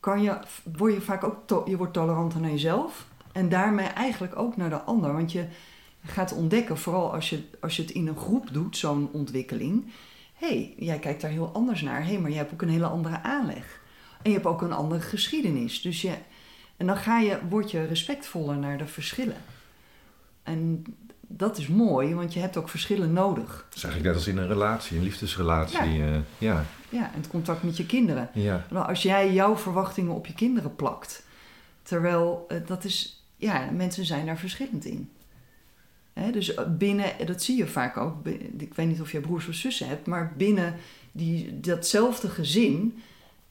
kan 0.00 0.22
je, 0.22 0.38
word 0.76 0.94
je 0.94 1.00
vaak 1.00 1.24
ook 1.24 1.68
je 1.68 1.76
wordt 1.76 1.92
toleranter 1.92 2.40
naar 2.40 2.50
jezelf 2.50 3.06
en 3.32 3.48
daarmee 3.48 3.86
eigenlijk 3.86 4.38
ook 4.38 4.56
naar 4.56 4.70
de 4.70 4.80
ander. 4.80 5.12
Want 5.12 5.32
je 5.32 5.44
gaat 6.04 6.32
ontdekken, 6.32 6.78
vooral 6.78 7.14
als 7.14 7.30
je, 7.30 7.42
als 7.60 7.76
je 7.76 7.82
het 7.82 7.90
in 7.90 8.06
een 8.06 8.16
groep 8.16 8.52
doet, 8.52 8.76
zo'n 8.76 9.08
ontwikkeling. 9.12 9.84
Hé, 10.34 10.46
hey, 10.48 10.74
jij 10.76 10.98
kijkt 10.98 11.20
daar 11.20 11.30
heel 11.30 11.50
anders 11.52 11.82
naar. 11.82 12.00
Hé, 12.02 12.12
hey, 12.12 12.18
maar 12.20 12.30
je 12.30 12.36
hebt 12.36 12.52
ook 12.52 12.62
een 12.62 12.68
hele 12.68 12.86
andere 12.86 13.22
aanleg. 13.22 13.77
En 14.22 14.30
je 14.30 14.36
hebt 14.36 14.46
ook 14.46 14.62
een 14.62 14.72
andere 14.72 15.00
geschiedenis. 15.00 15.82
Dus 15.82 16.02
je, 16.02 16.14
en 16.76 16.86
dan 16.86 16.96
ga 16.96 17.18
je, 17.18 17.38
word 17.48 17.70
je 17.70 17.84
respectvoller 17.84 18.56
naar 18.56 18.78
de 18.78 18.86
verschillen. 18.86 19.36
En 20.42 20.84
dat 21.20 21.58
is 21.58 21.66
mooi, 21.68 22.14
want 22.14 22.34
je 22.34 22.40
hebt 22.40 22.56
ook 22.56 22.68
verschillen 22.68 23.12
nodig. 23.12 23.66
Dat 23.68 23.76
is 23.76 23.84
eigenlijk 23.84 24.14
net 24.14 24.24
als 24.24 24.34
in 24.34 24.38
een 24.38 24.48
relatie, 24.48 24.96
een 24.96 25.02
liefdesrelatie. 25.02 25.92
Ja. 25.92 26.04
Ja, 26.04 26.22
ja, 26.38 26.64
Ja, 26.88 27.12
en 27.12 27.20
het 27.20 27.28
contact 27.28 27.62
met 27.62 27.76
je 27.76 27.86
kinderen. 27.86 28.30
ja. 28.32 28.66
Nou, 28.70 28.88
als 28.88 29.02
jij 29.02 29.32
jouw 29.32 29.56
verwachtingen 29.56 30.14
op 30.14 30.26
je 30.26 30.34
kinderen 30.34 30.76
plakt, 30.76 31.26
terwijl 31.82 32.44
eh, 32.48 32.58
dat 32.66 32.84
is, 32.84 33.24
ja, 33.36 33.70
mensen 33.72 34.04
zijn 34.04 34.26
daar 34.26 34.38
verschillend 34.38 34.84
in. 34.84 35.10
Hè, 36.12 36.30
dus 36.30 36.54
eh, 36.54 36.64
binnen, 36.68 37.26
dat 37.26 37.42
zie 37.42 37.56
je 37.56 37.66
vaak 37.66 37.96
ook, 37.96 38.26
ik 38.58 38.74
weet 38.74 38.86
niet 38.86 39.00
of 39.00 39.12
je 39.12 39.20
broers 39.20 39.48
of 39.48 39.54
zussen 39.54 39.88
hebt, 39.88 40.06
maar 40.06 40.32
binnen 40.36 40.74
die, 41.12 41.60
datzelfde 41.60 42.28
gezin 42.28 43.02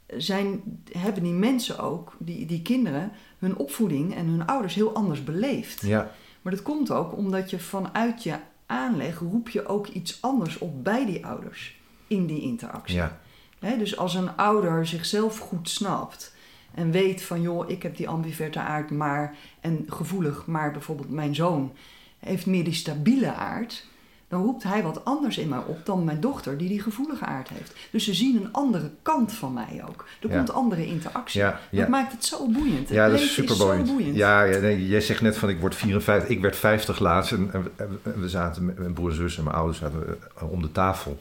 zijn, 0.08 0.62
hebben 0.91 1.24
die 1.24 1.34
mensen 1.34 1.80
ook, 1.80 2.16
die, 2.20 2.45
die 2.45 2.62
kinderen, 2.62 3.12
hun 3.39 3.58
opvoeding 3.58 4.16
en 4.16 4.28
hun 4.28 4.45
ouders 4.45 4.76
heel 4.76 4.93
anders 4.93 5.24
beleefd. 5.24 5.82
ja. 5.82 6.12
Maar 6.41 6.55
dat 6.55 6.66
komt 6.66 6.91
ook 6.91 7.18
omdat 7.18 7.49
je 7.49 7.60
vanuit 7.60 8.24
je 8.24 8.36
aanleg 8.66 9.20
roep 9.20 9.49
je 9.49 9.68
ook 9.68 9.88
iets 9.88 10.22
anders 10.22 10.58
op 10.58 10.84
bij 10.84 11.05
die 11.05 11.26
ouders 11.26 11.80
in 12.08 12.26
die 12.26 12.41
interactie. 12.41 12.95
ja. 12.95 13.20
Dus 13.60 13.97
als 13.97 14.14
een 14.16 14.36
ouder 14.36 14.88
zichzelf 14.88 15.39
goed 15.39 15.70
snapt 15.70 16.36
en 16.74 16.91
weet 16.91 17.22
van 17.22 17.41
joh, 17.41 17.70
ik 17.70 17.84
heb 17.84 17.97
die 17.97 18.10
ambiverte 18.10 18.60
aard 18.60 18.91
maar 18.91 19.36
en 19.60 19.86
gevoelig, 19.88 20.45
maar 20.45 20.72
bijvoorbeeld 20.72 21.10
mijn 21.10 21.36
zoon 21.36 21.74
heeft 22.20 22.45
meer 22.45 22.64
die 22.64 22.74
stabiele 22.74 23.34
aard, 23.34 23.88
dan 24.28 24.42
roept 24.44 24.64
hij 24.64 24.84
wat 24.84 25.06
anders 25.06 25.38
in 25.38 25.50
mij 25.50 25.60
op 25.68 25.86
dan 25.86 26.04
mijn 26.04 26.20
dochter 26.20 26.58
die 26.58 26.68
die 26.70 26.82
gevoelige 26.82 27.26
aard 27.26 27.50
heeft. 27.50 27.74
Dus 27.92 28.04
ze 28.04 28.14
zien 28.14 28.36
een 28.36 28.54
andere 28.54 28.90
kant 29.02 29.34
van 29.34 29.54
mij 29.54 29.84
ook. 29.90 30.06
Er 30.22 30.30
Ja. 30.30 30.36
komt 30.38 30.52
andere 30.54 30.86
interactie. 30.86 31.40
Ja, 31.42 31.60
Dat 31.72 31.88
maakt 31.88 32.12
het 32.12 32.26
zo 32.26 32.48
boeiend. 32.48 32.80
Het 32.80 32.90
Ja, 32.90 33.06
dat 33.06 33.14
is 33.14 33.20
leven 33.20 33.34
super 33.36 33.56
zo 33.56 33.66
boeiend. 33.66 33.88
boeiend. 33.88 34.16
Ja, 34.16 34.44
nee, 34.46 34.88
jij 34.88 35.02
zegt 35.02 35.22
net 35.22 35.38
van 35.38 35.50
ik 35.50 35.60
word 35.60 35.76
54. 35.76 36.30
Ik 36.30 36.42
werd 36.42 36.56
50 36.56 37.00
laatst 37.00 37.32
en, 37.32 37.50
en, 37.54 37.64
we- 37.64 37.72
en 38.04 38.22
we 38.22 38.30
zaten 38.30 38.66
met 38.66 38.78
mijn 38.80 38.94
broer 38.94 39.10
en 39.10 39.16
zus 39.16 39.38
en 39.38 39.44
mijn 39.44 39.56
ouders 39.56 39.78
zaten 39.80 40.18
eh, 40.38 40.52
om 40.52 40.62
de 40.62 40.72
tafel. 40.72 41.20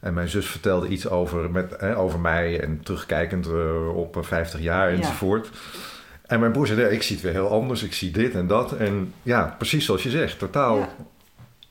En 0.00 0.14
mijn 0.14 0.28
zus 0.28 0.46
vertelde 0.46 0.88
iets 0.88 1.08
over, 1.08 1.50
met, 1.50 1.74
hè, 1.78 1.96
over 1.98 2.20
mij 2.20 2.60
en 2.60 2.80
terugkijkend 2.82 3.46
eh, 3.46 3.96
op 3.96 4.16
eh, 4.16 4.22
50 4.22 4.60
jaar 4.60 4.90
Ja. 4.90 4.96
enzovoort. 4.96 5.50
En 6.26 6.40
mijn 6.40 6.52
broer 6.52 6.66
zei, 6.66 6.80
"Nee, 6.80 6.90
ik 6.92 7.02
zie 7.02 7.14
het 7.16 7.24
weer 7.24 7.32
heel 7.34 7.50
anders. 7.50 7.82
Ik 7.82 7.92
zie 7.94 8.10
dit 8.10 8.34
en 8.34 8.46
dat. 8.46 8.72
En 8.76 9.12
ja, 9.22 9.54
precies 9.58 9.84
zoals 9.84 10.02
je 10.02 10.10
zegt. 10.10 10.38
Totaal 10.38 10.88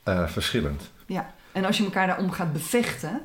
Eh, 0.08 0.28
verschillend. 0.28 0.92
Ja, 1.06 1.34
en 1.52 1.66
als 1.66 1.78
je 1.78 1.84
elkaar 1.84 2.08
daarom 2.08 2.32
gaat 2.32 2.54
bevechten, 2.54 3.22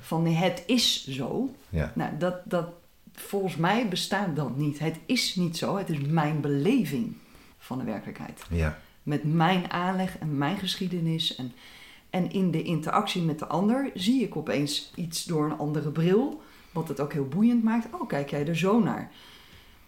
van 0.00 0.26
het 0.26 0.62
is 0.66 1.06
zo, 1.08 1.54
Ja. 1.68 1.92
nou, 1.94 2.10
dat, 2.18 2.34
dat, 2.44 2.66
volgens 3.14 3.56
mij 3.56 3.88
bestaat 3.88 4.36
dat 4.36 4.56
niet. 4.56 4.78
Het 4.78 4.96
is 5.06 5.34
niet 5.34 5.56
zo, 5.56 5.76
het 5.76 5.88
is 5.90 5.98
mijn 6.00 6.40
beleving 6.40 7.16
van 7.58 7.78
de 7.78 7.84
werkelijkheid. 7.84 8.42
Ja. 8.50 8.78
Met 9.02 9.34
mijn 9.34 9.70
aanleg 9.70 10.18
en 10.18 10.38
mijn 10.38 10.56
geschiedenis. 10.58 11.34
En, 11.36 11.52
en 12.10 12.30
in 12.32 12.50
de 12.50 12.62
interactie 12.62 13.22
met 13.22 13.38
de 13.38 13.46
ander 13.46 13.90
zie 13.94 14.22
ik 14.22 14.36
opeens 14.36 14.92
iets 14.94 15.24
door 15.24 15.44
een 15.44 15.58
andere 15.58 15.90
bril, 15.90 16.42
wat 16.72 16.88
het 16.88 17.00
ook 17.00 17.12
heel 17.12 17.28
boeiend 17.28 17.62
maakt. 17.62 17.86
Oh, 18.00 18.08
kijk 18.08 18.30
jij 18.30 18.46
er 18.46 18.56
zo 18.56 18.80
naar. 18.82 19.10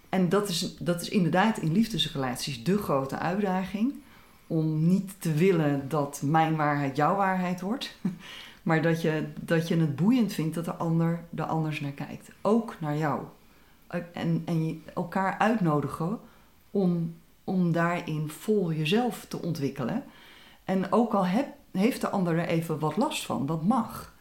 En 0.09 0.29
dat 0.29 0.49
is, 0.49 0.77
dat 0.79 1.01
is 1.01 1.09
inderdaad 1.09 1.59
in 1.59 1.73
liefdesrelaties 1.73 2.65
de 2.65 2.79
grote 2.79 3.19
uitdaging. 3.19 3.95
Om 4.47 4.87
niet 4.89 5.15
te 5.19 5.33
willen 5.33 5.89
dat 5.89 6.23
mijn 6.25 6.57
waarheid 6.57 6.97
jouw 6.97 7.17
waarheid 7.17 7.61
wordt. 7.61 7.97
Maar 8.65 8.83
dat 8.83 9.03
je, 9.03 9.25
dat 9.41 9.69
je 9.69 9.77
het 9.77 9.97
boeiend 9.97 10.33
vindt 10.33 10.55
dat 10.55 10.65
de 10.65 10.75
ander 10.75 11.21
er 11.37 11.45
anders 11.45 11.81
naar 11.81 11.93
kijkt. 11.93 12.31
Ook 12.43 12.77
naar 12.79 12.97
jou. 12.97 13.23
En, 14.13 14.43
en 14.45 14.67
je 14.67 14.79
elkaar 14.95 15.39
uitnodigen 15.39 16.19
om, 16.71 17.15
om 17.45 17.73
daarin 17.73 18.29
vol 18.29 18.73
jezelf 18.73 19.25
te 19.29 19.43
ontwikkelen. 19.43 20.05
En 20.65 20.93
ook 20.93 21.13
al 21.13 21.27
heb, 21.27 21.47
heeft 21.73 22.01
de 22.01 22.09
ander 22.09 22.39
er 22.39 22.47
even 22.47 22.79
wat 22.79 22.97
last 22.97 23.25
van, 23.25 23.47
dat 23.47 23.65
mag. 23.65 24.15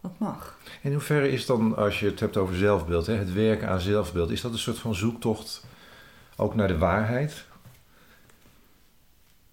Dat 0.00 0.18
mag. 0.18 0.58
In 0.82 0.92
hoeverre 0.92 1.30
is 1.30 1.46
dan, 1.46 1.76
als 1.76 2.00
je 2.00 2.06
het 2.06 2.20
hebt 2.20 2.36
over 2.36 2.56
zelfbeeld, 2.56 3.06
hè, 3.06 3.14
het 3.14 3.32
werken 3.32 3.68
aan 3.68 3.80
zelfbeeld, 3.80 4.30
is 4.30 4.40
dat 4.40 4.52
een 4.52 4.58
soort 4.58 4.78
van 4.78 4.94
zoektocht 4.94 5.64
ook 6.36 6.54
naar 6.54 6.68
de 6.68 6.78
waarheid? 6.78 7.46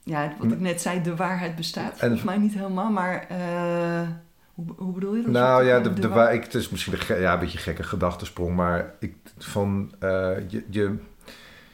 Ja, 0.06 0.34
wat 0.40 0.52
ik 0.52 0.60
net 0.60 0.82
zei, 0.82 1.02
de 1.02 1.16
waarheid 1.16 1.56
bestaat. 1.56 1.92
En, 1.92 1.98
volgens 2.00 2.24
mij 2.24 2.38
niet 2.38 2.54
helemaal, 2.54 2.92
maar 2.92 3.28
uh, 3.32 4.08
hoe, 4.54 4.66
hoe, 4.78 4.94
bedoel 4.94 5.16
je 5.16 5.22
dat? 5.22 5.32
Nou 5.32 5.66
ja, 5.66 5.80
de, 5.80 5.94
de, 5.94 6.08
waar, 6.08 6.34
ik, 6.34 6.44
het 6.44 6.54
is 6.54 6.70
misschien 6.70 6.94
een, 7.10 7.22
ja, 7.22 7.34
een 7.34 7.40
beetje 7.40 7.58
een 7.58 7.64
gekke 7.64 7.84
gedachtesprong, 7.84 8.56
maar 8.56 8.94
ik, 9.00 9.16
van, 9.38 9.92
uh, 10.04 10.10
je, 10.48 10.64
je, 10.70 10.96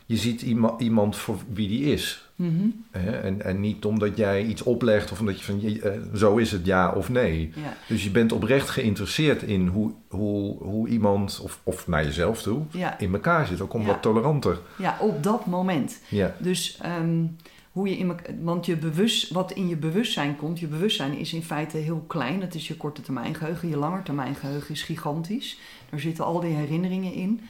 je 0.06 0.18
ziet 0.18 0.42
iemand, 0.42 0.82
iemand 0.82 1.16
voor 1.16 1.38
wie 1.54 1.68
die 1.68 1.84
is. 1.84 2.30
Mm 2.36 2.58
-hmm. 2.58 2.86
en, 3.24 3.42
en 3.42 3.60
niet 3.60 3.86
omdat 3.86 4.18
jij 4.18 4.44
iets 4.44 4.64
oplegt 4.64 5.12
of 5.12 5.20
omdat 5.20 5.40
je 5.40 5.46
van 5.46 5.60
uh, 5.64 6.16
zo 6.16 6.38
is 6.38 6.52
het 6.52 6.66
ja 6.66 6.92
of 6.92 7.10
nee. 7.10 7.52
Ja. 7.56 7.74
Dus 7.88 8.04
je 8.04 8.10
bent 8.10 8.32
oprecht 8.32 8.70
geïnteresseerd 8.70 9.44
in 9.44 9.68
hoe, 9.68 9.92
hoe, 10.08 10.58
hoe 10.58 10.88
iemand, 10.88 11.40
of, 11.44 11.60
of 11.64 11.88
naar 11.88 12.04
jezelf 12.04 12.42
toe, 12.42 12.62
ja. 12.72 13.00
in 13.00 13.14
elkaar 13.14 13.48
zit. 13.48 13.62
Ook 13.62 13.74
om 13.74 13.86
wat 13.86 14.02
toleranter. 14.02 14.60
Ja, 14.78 14.98
op 15.00 15.24
dat 15.24 15.46
moment. 15.46 16.00
Ja. 16.10 16.36
Dus 16.38 16.80
um, 17.02 17.36
hoe 17.72 17.90
je 17.90 17.98
in 17.98 18.20
want 18.42 18.66
je 18.66 18.78
bewust, 18.78 19.32
wat 19.32 19.52
in 19.52 19.68
je 19.68 19.76
bewustzijn 19.76 20.36
komt, 20.36 20.60
je 20.60 20.68
bewustzijn 20.68 21.18
is 21.18 21.34
in 21.34 21.44
feite 21.44 21.78
heel 21.78 22.04
klein. 22.08 22.42
Het 22.42 22.56
is 22.56 22.68
je 22.68 22.78
korte 22.78 23.02
termijn 23.02 23.36
geheugen, 23.36 23.70
je 23.70 23.78
lange 23.78 24.04
termijn 24.04 24.36
geheugen 24.36 24.74
is 24.74 24.84
gigantisch. 24.84 25.60
Daar 25.90 26.00
zitten 26.00 26.26
al 26.26 26.40
die 26.40 26.54
herinneringen 26.54 27.14
in. 27.14 27.42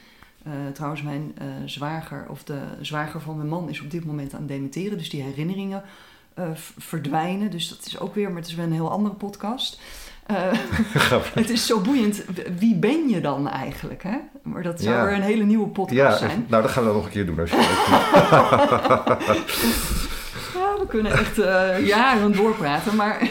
Uh, 0.46 0.52
trouwens, 0.74 1.02
mijn 1.02 1.34
uh, 1.42 1.46
zwager, 1.64 2.26
of 2.28 2.44
de 2.44 2.60
zwager 2.80 3.20
van 3.20 3.36
mijn 3.36 3.48
man, 3.48 3.68
is 3.68 3.80
op 3.80 3.90
dit 3.90 4.04
moment 4.04 4.34
aan 4.34 4.40
het 4.40 4.48
dementeren. 4.48 4.98
Dus 4.98 5.10
die 5.10 5.22
herinneringen 5.22 5.82
uh, 6.38 6.44
verdwijnen. 6.78 7.50
Dus 7.50 7.68
dat 7.68 7.86
is 7.86 7.98
ook 7.98 8.14
weer, 8.14 8.28
maar 8.28 8.40
het 8.40 8.50
is 8.50 8.54
weer 8.54 8.64
een 8.64 8.72
heel 8.72 8.90
andere 8.90 9.14
podcast. 9.14 9.80
het 11.34 11.50
is 11.50 11.66
zo 11.66 11.80
boeiend. 11.80 12.24
Wie 12.58 12.74
ben 12.74 13.08
je 13.08 13.20
dan 13.20 13.48
eigenlijk? 13.48 14.02
Hè? 14.02 14.16
Maar 14.42 14.62
dat 14.62 14.80
zou 14.80 14.94
ja. 14.94 15.04
weer 15.04 15.14
een 15.14 15.22
hele 15.22 15.44
nieuwe 15.44 15.68
podcast 15.68 16.20
ja, 16.20 16.28
zijn. 16.28 16.46
Nou, 16.48 16.62
dat 16.62 16.70
gaan 16.70 16.86
we 16.86 16.92
nog 16.92 17.04
een 17.04 17.10
keer 17.10 17.26
doen 17.26 17.40
als 17.40 17.50
je 17.50 17.56
we 20.82 20.88
kunnen 20.88 21.12
echt 21.12 21.38
uh, 21.38 21.86
jaren 21.86 22.32
doorpraten, 22.32 22.96
maar... 22.96 23.18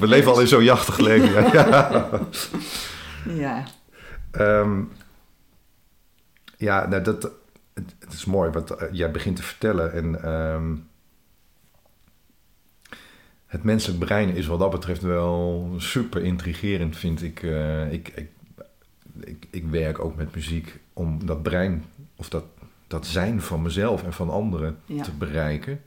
we 0.00 0.06
leven 0.06 0.32
al 0.32 0.40
in 0.40 0.46
zo'n 0.46 0.64
jachtig 0.64 0.98
leven. 0.98 1.52
Ja. 1.52 2.08
ja. 3.44 3.64
Um, 4.38 4.92
ja, 6.56 6.86
nou, 6.86 7.02
dat, 7.02 7.22
het, 7.22 7.32
het, 7.98 8.12
is 8.12 8.24
mooi 8.24 8.50
wat 8.50 8.82
uh, 8.82 8.88
jij 8.92 9.10
begint 9.10 9.36
te 9.36 9.42
vertellen. 9.42 9.92
En 9.92 10.32
um, 10.32 10.88
het 13.46 13.62
menselijk 13.62 13.98
brein 13.98 14.34
is 14.34 14.46
wat 14.46 14.58
dat 14.58 14.70
betreft 14.70 15.02
wel 15.02 15.70
super 15.76 16.22
intrigerend, 16.22 16.96
vind 16.96 17.22
ik. 17.22 17.42
Uh, 17.42 17.92
ik, 17.92 18.08
ik, 18.14 18.30
ik, 19.20 19.46
ik 19.50 19.64
werk 19.66 19.98
ook 19.98 20.16
met 20.16 20.34
muziek 20.34 20.80
om 20.92 21.26
dat 21.26 21.42
brein, 21.42 21.84
of 22.16 22.28
dat 22.28 22.44
dat 22.86 23.06
zijn 23.06 23.40
van 23.40 23.62
mezelf 23.62 24.04
en 24.04 24.12
van 24.12 24.30
anderen 24.30 24.78
te 24.86 25.12
bereiken. 25.18 25.80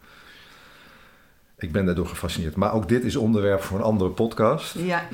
Ik 1.57 1.71
ben 1.71 1.85
daardoor 1.85 2.07
gefascineerd. 2.07 2.55
Maar 2.55 2.73
ook 2.73 2.87
dit 2.87 3.03
is 3.03 3.15
onderwerp 3.15 3.61
voor 3.61 3.77
een 3.77 3.83
andere 3.83 4.09
podcast. 4.09 4.75
Ja. 4.77 5.07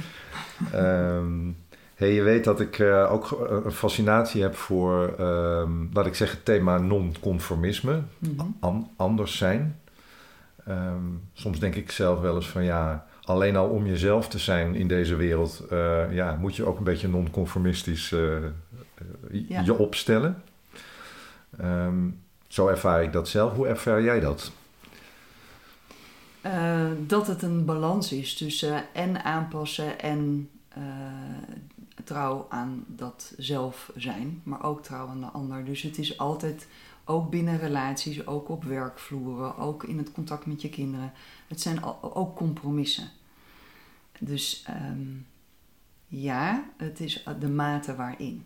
Um, 0.74 1.58
hey, 1.96 2.14
je 2.14 2.22
weet 2.22 2.44
dat 2.44 2.60
ik 2.60 2.80
uh, 2.80 3.12
ook 3.12 3.48
een 3.66 3.72
fascinatie 3.72 4.42
heb 4.42 4.56
voor, 4.56 5.20
um, 5.20 5.90
laat 5.94 6.06
ik 6.06 6.16
zeggen, 6.16 6.38
het 6.38 6.46
thema 6.46 6.78
non-conformisme. 6.78 8.02
Mm 8.18 8.34
-hmm. 8.38 8.58
An 8.60 8.90
anders 8.96 9.38
zijn. 9.38 9.80
Um, 10.70 11.22
soms 11.34 11.60
denk 11.60 11.76
ik 11.76 11.92
zelf 11.92 12.20
wel 12.20 12.36
eens 12.36 12.50
van 12.50 12.64
ja, 12.64 13.06
alleen 13.24 13.56
al 13.56 13.70
om 13.70 13.86
jezelf 13.86 14.28
te 14.28 14.40
zijn 14.40 14.76
in 14.76 14.88
deze 14.88 15.16
wereld, 15.16 15.64
uh, 15.72 16.14
ja, 16.14 16.36
moet 16.36 16.56
je 16.56 16.66
ook 16.66 16.78
een 16.78 16.84
beetje 16.84 17.08
non-conformistisch 17.08 18.12
uh, 18.12 18.38
ja. 19.32 19.62
je 19.62 19.78
opstellen. 19.78 20.44
Um, 21.62 22.24
zo 22.48 22.68
ervaar 22.68 23.04
ik 23.04 23.14
dat 23.14 23.28
zelf. 23.28 23.54
Hoe 23.54 23.68
ervaar 23.68 24.04
jij 24.04 24.20
dat? 24.20 24.52
Uh, 26.46 26.88
dat 27.08 27.28
het 27.28 27.42
een 27.42 27.66
balans 27.66 28.12
is 28.12 28.34
tussen 28.34 28.94
en 28.94 29.24
aanpassen 29.24 30.00
en 30.00 30.50
uh, 30.78 30.84
trouw 32.04 32.46
aan 32.50 32.84
dat 32.88 33.34
zelf 33.38 33.92
zijn, 33.96 34.42
maar 34.44 34.64
ook 34.64 34.84
trouw 34.84 35.08
aan 35.08 35.20
de 35.20 35.26
ander. 35.26 35.66
Dus 35.66 35.82
het 35.82 35.98
is 35.98 36.18
altijd, 36.18 36.68
ook 37.06 37.30
binnen 37.30 37.58
relaties, 37.58 38.28
ook 38.28 38.50
op 38.50 38.64
werkvloeren, 38.64 39.58
ook 39.58 39.84
in 39.84 39.98
het 39.98 40.12
contact 40.12 40.46
met 40.46 40.62
je 40.62 40.70
kinderen. 40.70 41.12
Het 41.48 41.62
zijn 41.62 41.84
ook 42.02 42.36
compromissen. 42.36 43.10
Dus 44.20 44.66
um, 44.92 45.28
ja, 46.08 46.64
het 46.78 47.00
is 47.00 47.26
de 47.40 47.50
mate 47.50 47.96
waarin. 47.96 48.44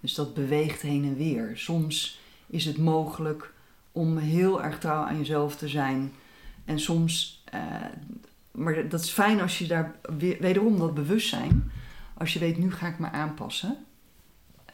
Dus 0.00 0.14
dat 0.14 0.34
beweegt 0.34 0.82
heen 0.82 1.04
en 1.04 1.16
weer. 1.16 1.52
Soms 1.54 2.20
is 2.46 2.64
het 2.64 2.78
mogelijk 2.78 3.52
om 3.92 4.16
heel 4.16 4.62
erg 4.62 4.78
trouw 4.78 5.02
aan 5.02 5.18
jezelf 5.18 5.56
te 5.56 5.68
zijn. 5.68 6.12
En 6.64 6.80
soms, 6.80 7.44
uh, 7.54 7.60
maar 8.50 8.88
dat 8.88 9.00
is 9.00 9.10
fijn 9.10 9.40
als 9.40 9.58
je 9.58 9.66
daar 9.66 9.94
wederom 10.40 10.78
dat 10.78 10.94
bewustzijn, 10.94 11.72
als 12.14 12.32
je 12.32 12.38
weet, 12.38 12.58
nu 12.58 12.72
ga 12.72 12.86
ik 12.86 12.98
me 12.98 13.10
aanpassen. 13.10 13.76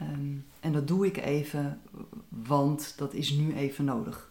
Um, 0.01 0.45
en 0.61 0.73
dat 0.73 0.89
doe 0.89 1.07
ik 1.07 1.17
even, 1.17 1.81
want 2.29 2.95
dat 2.97 3.15
is 3.15 3.31
nu 3.31 3.55
even 3.55 3.85
nodig. 3.85 4.31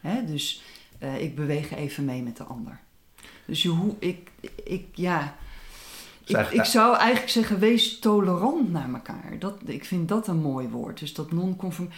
Hè? 0.00 0.24
Dus 0.24 0.62
uh, 1.02 1.20
ik 1.20 1.34
beweeg 1.34 1.74
even 1.74 2.04
mee 2.04 2.22
met 2.22 2.36
de 2.36 2.44
ander. 2.44 2.80
Dus 3.44 3.62
je, 3.62 3.68
hoe, 3.68 3.94
ik, 3.98 4.30
ik, 4.64 4.86
ja, 4.92 5.36
ik, 6.30 6.50
ik, 6.50 6.64
zou 6.64 6.96
eigenlijk 6.96 7.30
zeggen, 7.30 7.58
wees 7.58 7.98
tolerant 7.98 8.72
naar 8.72 8.92
elkaar. 8.94 9.38
Dat, 9.38 9.56
ik 9.64 9.84
vind 9.84 10.08
dat 10.08 10.26
een 10.26 10.40
mooi 10.40 10.68
woord. 10.68 10.98
Dus 10.98 11.14
dat 11.14 11.32
non-conform. 11.32 11.88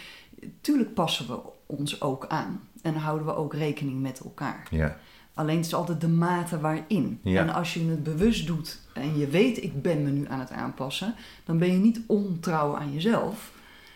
Tuurlijk 0.61 0.93
passen 0.93 1.27
we 1.27 1.39
ons 1.65 2.01
ook 2.01 2.27
aan. 2.27 2.61
En 2.81 2.95
houden 2.95 3.25
we 3.25 3.35
ook 3.35 3.53
rekening 3.53 4.01
met 4.01 4.19
elkaar. 4.19 4.67
Ja. 4.69 4.97
Alleen 5.33 5.57
het 5.57 5.65
is 5.65 5.73
altijd 5.73 6.01
de 6.01 6.07
mate 6.07 6.59
waarin. 6.59 7.19
Ja. 7.23 7.41
En 7.41 7.49
als 7.49 7.73
je 7.73 7.89
het 7.89 8.03
bewust 8.03 8.47
doet 8.47 8.79
en 8.93 9.17
je 9.17 9.27
weet, 9.27 9.63
ik 9.63 9.81
ben 9.81 10.03
me 10.03 10.09
nu 10.09 10.27
aan 10.27 10.39
het 10.39 10.51
aanpassen, 10.51 11.15
dan 11.43 11.57
ben 11.57 11.71
je 11.71 11.77
niet 11.77 12.01
ontrouw 12.07 12.75
aan 12.75 12.93
jezelf. 12.93 13.51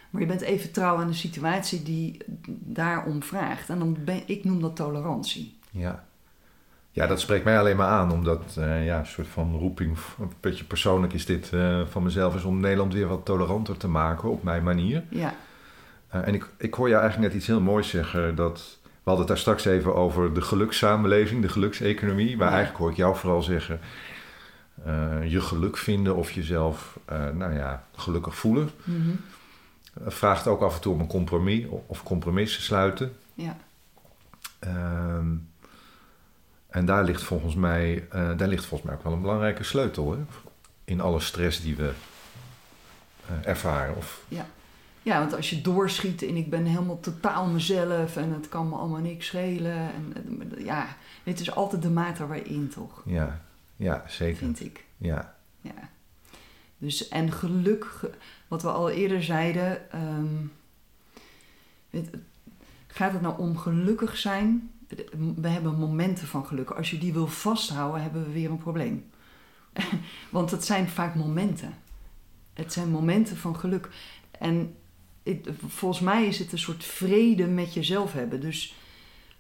Maar 0.10 0.22
je 0.22 0.28
bent 0.28 0.42
even 0.42 0.72
trouw 0.72 0.98
aan 0.98 1.08
de 1.08 1.14
situatie 1.14 1.84
die 1.84 2.18
daarom 2.60 3.24
vraagt. 3.24 3.70
En 3.70 3.80
dan 3.80 3.98
ben 4.06 4.22
ik 4.26 4.44
noem 4.44 4.62
dat 4.62 4.76
tolerantie. 4.76 5.58
Ja. 5.72 6.06
Ja, 6.98 7.08
dat 7.08 7.20
spreekt 7.20 7.44
mij 7.44 7.60
alleen 7.60 7.76
maar 7.76 7.88
aan, 7.88 8.12
omdat 8.12 8.56
uh, 8.60 8.86
ja, 8.86 9.00
een 9.00 9.06
soort 9.06 9.28
van 9.28 9.58
roeping, 9.58 9.98
een 10.20 10.32
beetje 10.40 10.64
persoonlijk 10.64 11.14
is 11.14 11.26
dit 11.26 11.52
uh, 11.54 11.82
van 11.90 12.04
mezelf, 12.04 12.36
is 12.36 12.44
om 12.44 12.60
Nederland 12.60 12.94
weer 12.94 13.08
wat 13.08 13.26
toleranter 13.26 13.78
te 13.78 13.88
maken 13.88 14.30
op 14.30 14.44
mijn 14.44 14.64
manier. 14.64 15.04
Ja. 15.10 15.34
Uh, 16.16 16.28
en 16.28 16.34
ik, 16.34 16.50
ik 16.58 16.74
hoor 16.74 16.90
jou 16.90 17.02
eigenlijk 17.02 17.32
net 17.32 17.42
iets 17.42 17.50
heel 17.50 17.62
moois 17.62 17.90
zeggen, 17.90 18.36
dat 18.36 18.78
we 18.84 19.14
hadden 19.14 19.20
het 19.20 19.28
daar 19.28 19.38
straks 19.38 19.66
even 19.66 19.96
over 19.96 20.34
de 20.34 20.42
gelukssamenleving, 20.42 21.42
de 21.42 21.50
gelukseconomie, 21.50 22.38
maar 22.38 22.48
ja. 22.48 22.54
eigenlijk 22.54 22.84
hoor 22.84 22.92
ik 22.92 22.98
jou 22.98 23.16
vooral 23.16 23.42
zeggen, 23.42 23.80
je 25.24 25.42
geluk 25.42 25.78
vinden 25.78 26.16
of 26.16 26.32
jezelf, 26.32 27.00
nou 27.34 27.54
ja, 27.54 27.84
gelukkig 27.96 28.36
voelen. 28.36 28.70
Mm 28.84 29.02
-hmm. 29.02 29.20
vraagt 30.12 30.48
ook 30.48 30.62
af 30.62 30.76
en 30.76 30.82
toe 30.82 30.94
om 30.94 31.00
een 31.00 31.08
compromis 31.08 31.66
of 31.86 32.04
compromissen 32.04 32.64
sluiten. 32.64 33.16
Ja. 33.34 33.58
Ehm, 34.60 35.26
en 36.78 36.86
daar 36.86 37.04
ligt 37.04 37.24
volgens 37.24 37.56
mij, 37.56 38.08
uh, 38.16 38.38
daar 38.38 38.48
ligt 38.48 38.66
volgens 38.66 38.90
mij 38.90 38.98
ook 38.98 39.04
wel 39.04 39.14
een 39.14 39.22
belangrijke 39.22 39.64
sleutel 39.64 40.12
hè? 40.12 40.18
in 40.84 41.02
alle 41.02 41.20
stress 41.20 41.62
die 41.62 41.76
we 41.76 41.92
uh, 43.32 43.48
ervaren. 43.48 43.96
Of... 43.96 44.24
Ja. 44.28 44.46
ja, 45.02 45.20
want 45.20 45.36
als 45.36 45.50
je 45.50 45.62
doorschiet 45.62 46.22
en 46.22 46.36
ik 46.36 46.50
ben 46.50 46.66
helemaal 46.66 47.00
totaal 47.00 47.48
mezelf 47.48 48.18
en 48.18 48.34
het 48.34 48.50
kan 48.50 48.70
me 48.70 48.76
allemaal 48.76 49.00
niks 49.00 49.26
schelen. 49.26 49.92
En, 49.94 50.14
ja, 50.58 50.96
dit 51.24 51.40
is 51.40 51.56
altijd 51.56 51.82
de 51.82 51.90
mate 51.90 52.28
waarin, 52.28 52.70
toch? 52.70 53.02
Ja, 53.06 53.42
ja 53.76 54.04
zeker. 54.08 54.38
Vind 54.38 54.60
ik. 54.60 54.86
Ja. 54.98 55.36
ja. 55.62 55.90
Dus, 56.78 57.08
en 57.08 57.32
geluk, 57.32 58.00
wat 58.48 58.62
we 58.62 58.70
al 58.70 58.90
eerder 58.90 59.24
zeiden, 59.24 59.82
um, 59.96 60.52
gaat 62.88 63.12
het 63.12 63.22
nou 63.22 63.40
om 63.40 63.58
gelukkig 63.58 64.18
zijn? 64.18 64.72
We 65.36 65.48
hebben 65.48 65.80
momenten 65.80 66.28
van 66.28 66.46
geluk. 66.46 66.70
Als 66.70 66.90
je 66.92 66.98
die 66.98 67.14
wil 67.14 67.28
vasthouden, 67.28 68.02
hebben 68.02 68.26
we 68.26 68.32
weer 68.32 68.50
een 68.50 68.58
probleem. 68.58 69.10
Want 70.30 70.52
het 70.52 70.66
zijn 70.66 70.90
vaak 70.90 71.16
momenten. 71.16 71.74
Het 72.54 72.74
zijn 72.74 72.90
momenten 72.90 73.38
van 73.38 73.56
geluk. 73.56 73.90
En 74.32 74.76
volgens 75.68 76.00
mij 76.00 76.26
is 76.26 76.40
het 76.40 76.52
een 76.52 76.60
soort 76.60 76.84
vrede 76.84 77.48
met 77.48 77.74
jezelf 77.74 78.14
hebben. 78.14 78.42
Dus 78.42 78.76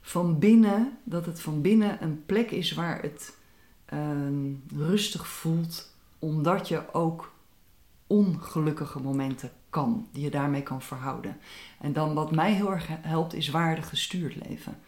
van 0.01 0.39
binnen, 0.39 0.97
dat 1.03 1.25
het 1.25 1.41
van 1.41 1.61
binnen 1.61 2.03
een 2.03 2.25
plek 2.25 2.51
is 2.51 2.71
waar 2.71 3.01
het 3.01 3.37
ehm, 3.85 4.53
rustig 4.75 5.27
voelt, 5.27 5.93
omdat 6.19 6.67
je 6.67 6.93
ook 6.93 7.31
ongelukkige 8.07 8.99
momenten 8.99 9.51
kan, 9.69 10.07
die 10.11 10.23
je 10.23 10.29
daarmee 10.29 10.63
kan 10.63 10.81
verhouden. 10.81 11.37
En 11.79 11.93
dan 11.93 12.13
wat 12.13 12.31
mij 12.31 12.53
heel 12.53 12.71
erg 12.71 12.87
helpt, 12.89 13.33
is 13.33 13.49
waardig 13.49 13.89
gestuurd 13.89 14.35
leven. 14.47 14.79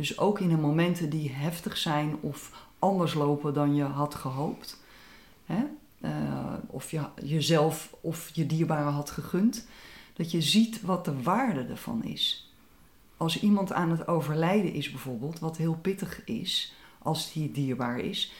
Dus 0.00 0.18
ook 0.18 0.40
in 0.40 0.48
de 0.48 0.56
momenten 0.56 1.10
die 1.10 1.30
heftig 1.30 1.76
zijn 1.76 2.16
of 2.20 2.66
anders 2.78 3.14
lopen 3.14 3.54
dan 3.54 3.74
je 3.74 3.82
had 3.82 4.14
gehoopt, 4.14 4.80
hè? 5.46 5.64
eh, 6.00 6.54
of 6.66 6.90
je 6.90 7.00
jezelf 7.24 7.94
of 8.00 8.30
je 8.32 8.46
dierbaren 8.46 8.92
had 8.92 9.10
gegund, 9.10 9.66
dat 10.12 10.30
je 10.30 10.42
ziet 10.42 10.80
wat 10.80 11.04
de 11.04 11.22
waarde 11.22 11.64
ervan 11.64 12.04
is. 12.04 12.52
Als 13.16 13.40
iemand 13.40 13.72
aan 13.72 13.90
het 13.90 14.08
overlijden 14.08 14.72
is 14.72 14.90
bijvoorbeeld, 14.90 15.38
wat 15.38 15.56
heel 15.56 15.74
pittig 15.74 16.24
is 16.24 16.74
als 16.98 17.32
die 17.32 17.52
dierbaar 17.52 17.98
is, 17.98 18.32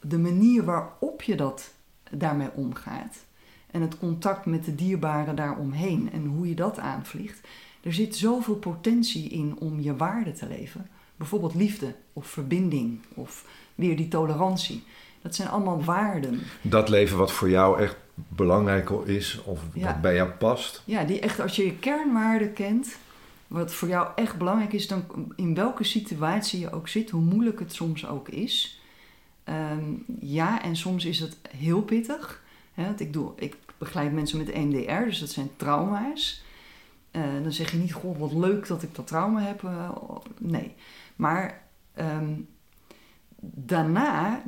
de 0.00 0.18
manier 0.18 0.64
waarop 0.64 1.22
je 1.22 1.34
dat 1.34 1.74
daarmee 2.10 2.50
omgaat 2.54 3.24
en 3.70 3.80
het 3.80 3.98
contact 3.98 4.46
met 4.46 4.64
de 4.64 4.74
dierbaren 4.74 5.36
daaromheen 5.36 6.12
en 6.12 6.24
hoe 6.26 6.48
je 6.48 6.54
dat 6.54 6.78
aanvliegt, 6.78 7.48
er 7.82 7.92
zit 7.92 8.16
zoveel 8.16 8.56
potentie 8.56 9.28
in 9.28 9.58
om 9.58 9.80
je 9.80 9.96
waarde 9.96 10.32
te 10.32 10.46
leven. 10.46 10.86
Bijvoorbeeld 11.20 11.54
liefde 11.54 11.94
of 12.12 12.26
verbinding 12.26 12.98
of 13.14 13.44
weer 13.74 13.96
die 13.96 14.08
tolerantie. 14.08 14.82
Dat 15.22 15.34
zijn 15.34 15.48
allemaal 15.48 15.84
waarden. 15.84 16.40
Dat 16.62 16.88
leven 16.88 17.18
wat 17.18 17.32
voor 17.32 17.50
jou 17.50 17.80
echt 17.80 17.96
belangrijk 18.14 18.90
is 18.90 19.40
of 19.44 19.60
Ja. 19.74 19.86
wat 19.86 20.00
bij 20.00 20.14
jou 20.14 20.30
past. 20.30 20.82
Ja, 20.84 21.04
die 21.04 21.20
echt, 21.20 21.40
als 21.40 21.56
je 21.56 21.64
je 21.64 21.74
kernwaarden 21.74 22.52
kent, 22.52 22.96
wat 23.46 23.72
voor 23.74 23.88
jou 23.88 24.08
echt 24.14 24.38
belangrijk 24.38 24.72
is, 24.72 24.88
dan 24.88 25.04
in 25.36 25.54
welke 25.54 25.84
situatie 25.84 26.60
je 26.60 26.72
ook 26.72 26.88
zit, 26.88 27.10
hoe 27.10 27.20
moeilijk 27.22 27.58
het 27.58 27.74
soms 27.74 28.06
ook 28.06 28.28
is. 28.28 28.80
Ehm, 29.44 29.84
ja, 30.20 30.62
en 30.62 30.76
soms 30.76 31.04
is 31.04 31.18
het 31.20 31.36
heel 31.56 31.82
pittig. 31.82 32.42
Hè, 32.74 32.84
want 32.84 33.00
ik, 33.00 33.12
doe, 33.12 33.32
ik 33.36 33.56
begeleid 33.78 34.12
mensen 34.12 34.38
met 34.38 34.48
EMDR, 34.50 35.04
dus 35.04 35.18
dat 35.20 35.30
zijn 35.30 35.50
trauma's. 35.56 36.42
Eh, 37.10 37.22
dan 37.42 37.52
zeg 37.52 37.70
je 37.70 37.76
niet, 37.76 37.92
goh, 37.92 38.18
wat 38.18 38.32
leuk 38.32 38.66
dat 38.66 38.82
ik 38.82 38.94
dat 38.94 39.06
trauma 39.06 39.40
heb. 39.40 39.64
eh, 39.64 39.90
nee. 40.38 40.74
Maar 41.20 41.60
ehm, 41.94 42.32
daarna, 43.40 44.42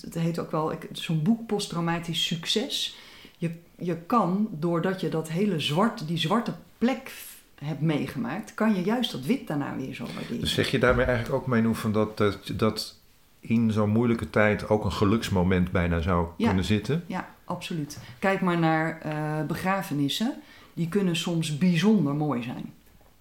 het 0.00 0.14
heet 0.14 0.38
ook 0.38 0.50
wel 0.50 0.72
zo'n 0.92 1.22
boek 1.22 1.46
Posttraumatisch 1.46 2.26
Succes. 2.26 2.96
Je, 3.36 3.50
je 3.78 3.96
kan, 3.96 4.48
doordat 4.50 5.00
je 5.00 5.08
dat 5.08 5.28
hele 5.28 5.60
zwart, 5.60 6.06
die 6.08 6.18
zwarte 6.18 6.54
plek 6.78 7.12
hebt 7.54 7.80
meegemaakt, 7.80 8.54
kan 8.54 8.74
je 8.74 8.82
juist 8.82 9.12
dat 9.12 9.24
wit 9.24 9.46
daarna 9.46 9.76
weer 9.76 9.94
zo 9.94 10.04
waarderen. 10.14 10.40
Dus 10.40 10.54
zeg 10.54 10.70
je 10.70 10.78
daarmee 10.78 11.04
eigenlijk 11.06 11.36
ook, 11.36 11.46
Menu, 11.46 11.74
van 11.74 11.92
dat, 11.92 12.16
dat, 12.16 12.50
dat 12.54 12.98
in 13.40 13.70
zo'n 13.72 13.90
moeilijke 13.90 14.30
tijd 14.30 14.68
ook 14.68 14.84
een 14.84 14.92
geluksmoment 14.92 15.70
bijna 15.70 16.00
zou 16.00 16.26
Ja. 16.36 16.46
kunnen 16.46 16.64
zitten? 16.64 17.04
Ja, 17.06 17.28
absoluut. 17.44 17.98
Kijk 18.18 18.40
maar 18.40 18.58
naar 18.58 19.00
eh, 19.00 19.46
begrafenissen. 19.46 20.34
Die 20.74 20.88
kunnen 20.88 21.16
soms 21.16 21.58
bijzonder 21.58 22.14
mooi 22.14 22.42
zijn. 22.42 22.72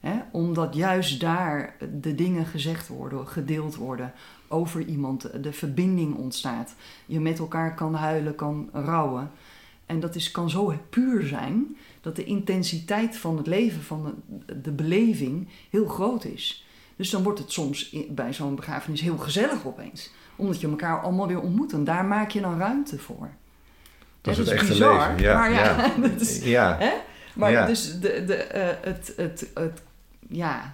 Hè? 0.04 0.20
Omdat 0.32 0.76
juist 0.76 1.20
daar 1.20 1.76
de 2.01 2.16
dingen 2.16 2.45
gezegd 2.45 2.88
worden, 2.88 3.28
gedeeld 3.28 3.76
worden 3.76 4.14
over 4.47 4.82
iemand. 4.82 5.43
De 5.43 5.54
verbinding 5.54 6.16
ontstaat. 6.16 6.74
Je 7.06 7.20
met 7.20 7.39
elkaar 7.39 7.76
kan 7.76 7.93
huilen, 7.93 8.36
kan 8.36 8.70
rouwen. 8.74 9.32
En 9.86 9.99
dat 9.99 10.16
is, 10.16 10.32
kan 10.32 10.49
zo 10.49 10.74
puur 10.89 11.28
zijn 11.28 11.78
dat 12.01 12.16
de 12.16 12.24
intensiteit 12.24 13.18
van 13.18 13.38
het 13.38 13.47
leven, 13.47 13.82
van 13.84 14.14
de, 14.45 14.62
de 14.62 14.72
beleving, 14.72 15.47
heel 15.70 15.86
groot 15.86 16.26
is. 16.26 16.68
Dus 16.95 17.10
dan 17.10 17.24
wordt 17.24 17.39
het 17.39 17.51
soms 17.51 17.95
bij 18.10 18.34
zo'n 18.34 18.56
begrafenis 18.56 19.01
heel 19.01 19.18
gezellig 19.18 19.66
opeens. 19.66 20.12
Omdat 20.36 20.62
je 20.62 20.68
elkaar 20.70 21.01
allemaal 21.01 21.28
weer 21.28 21.41
ontmoet. 21.41 21.74
En 21.74 21.84
daar 21.84 22.06
maak 22.06 22.30
je 22.30 22.41
dan 22.41 22.58
ruimte 22.58 22.99
voor. 22.99 23.30
Dat 24.22 24.34
is 24.34 24.39
het 24.39 24.47
echte 24.49 24.68
bizar, 24.68 25.10
leven. 25.10 25.24
Ja, 25.24 25.38
maar 25.38 25.51
ja, 25.51 25.64
ja. 25.64 25.93
dat 26.08 26.22
is- 26.22 26.43
Ja, 26.43 26.78
Hè? 26.80 26.91
Maar 27.36 27.51
Ja. 27.51 27.66
dus 27.66 27.99
de, 27.99 28.24
de, 28.26 28.36
eh, 28.36 28.68
het, 28.82 29.14
het, 29.18 29.49
het, 29.54 29.82
ja, 30.30 30.74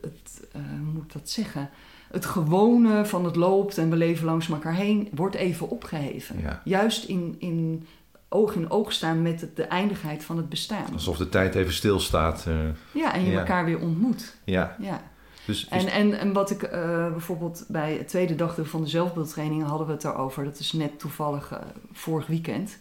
het, 0.00 0.46
eh, 0.52 0.60
hoe 0.82 0.92
moet 0.92 1.04
ik 1.04 1.12
dat 1.12 1.30
zeggen? 1.30 1.70
Het 2.10 2.26
gewone 2.26 3.04
van 3.06 3.24
het 3.24 3.36
loopt 3.36 3.78
en 3.78 3.90
we 3.90 3.96
leven 3.96 4.24
langs 4.24 4.48
elkaar 4.48 4.74
heen 4.74 5.08
wordt 5.12 5.34
even 5.36 5.68
opgeheven. 5.70 6.40
Ja. 6.40 6.60
Juist 6.64 7.04
in, 7.04 7.34
in 7.38 7.86
oog 8.28 8.54
in 8.54 8.70
oog 8.70 8.92
staan 8.92 9.22
met 9.22 9.46
de 9.54 9.64
eindigheid 9.64 10.24
van 10.24 10.36
het 10.36 10.48
bestaan. 10.48 10.92
alsof 10.92 11.16
de 11.16 11.28
tijd 11.28 11.54
even 11.54 11.72
stilstaat. 11.72 12.44
eh 12.46 12.54
Ja, 12.92 13.14
en 13.14 13.24
je 13.24 13.30
Ja. 13.30 13.38
elkaar 13.38 13.64
weer 13.64 13.78
ontmoet. 13.80 14.36
ja, 14.44 14.76
Ja. 14.80 15.02
dus 15.44 15.64
is- 15.64 15.68
En, 15.68 15.86
en, 15.92 16.18
en 16.18 16.32
wat 16.32 16.50
ik 16.50 16.62
eh, 16.62 17.10
bijvoorbeeld 17.10 17.64
bij 17.68 17.92
het 17.94 18.08
tweede 18.08 18.34
dagdeel 18.34 18.64
van 18.64 18.80
de 18.82 18.88
zelfbeeldtraining 18.88 19.64
hadden 19.64 19.86
we 19.86 19.92
het 19.92 20.02
daarover. 20.02 20.44
Dat 20.44 20.58
is 20.58 20.72
net 20.72 20.98
toevallig 20.98 21.60
vorig 21.92 22.26
weekend. 22.26 22.78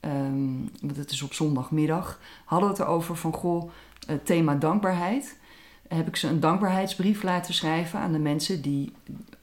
Ehm, 0.00 0.50
want 0.80 0.96
het 0.96 1.10
is 1.10 1.22
op 1.22 1.32
zondagmiddag. 1.32 2.20
Hadden 2.44 2.68
we 2.68 2.74
het 2.74 2.84
erover 2.84 3.16
van 3.16 3.32
goh, 3.32 3.70
het 4.08 4.26
thema 4.26 4.54
dankbaarheid. 4.54 5.38
Heb 5.88 6.06
ik 6.06 6.16
ze 6.16 6.28
een 6.28 6.40
dankbaarheidsbrief 6.40 7.22
laten 7.22 7.54
schrijven 7.54 7.98
aan 7.98 8.12
de 8.12 8.18
mensen 8.18 8.62
die 8.62 8.92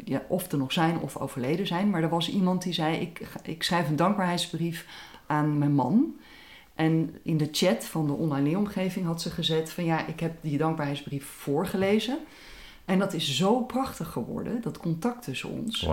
ja, 0.03 0.21
of 0.27 0.51
er 0.51 0.57
nog 0.57 0.71
zijn 0.71 0.99
of 0.99 1.17
overleden 1.17 1.67
zijn. 1.67 1.89
Maar 1.89 2.03
er 2.03 2.09
was 2.09 2.29
iemand 2.29 2.63
die 2.63 2.73
zei: 2.73 2.97
ik, 2.97 3.21
ik 3.43 3.63
schrijf 3.63 3.89
een 3.89 3.95
dankbaarheidsbrief 3.95 4.85
aan 5.25 5.57
mijn 5.57 5.73
man. 5.73 6.15
En 6.75 7.15
in 7.23 7.37
de 7.37 7.49
chat 7.51 7.85
van 7.85 8.07
de 8.07 8.13
online 8.13 8.47
leeromgeving 8.47 9.05
had 9.05 9.21
ze 9.21 9.29
gezet 9.29 9.71
van 9.71 9.85
ja, 9.85 10.07
ik 10.07 10.19
heb 10.19 10.33
die 10.41 10.57
dankbaarheidsbrief 10.57 11.25
voorgelezen. 11.25 12.17
En 12.85 12.99
dat 12.99 13.13
is 13.13 13.35
zo 13.35 13.61
prachtig 13.61 14.11
geworden, 14.11 14.61
dat 14.61 14.77
contact 14.77 15.23
tussen 15.23 15.49
ons. 15.49 15.89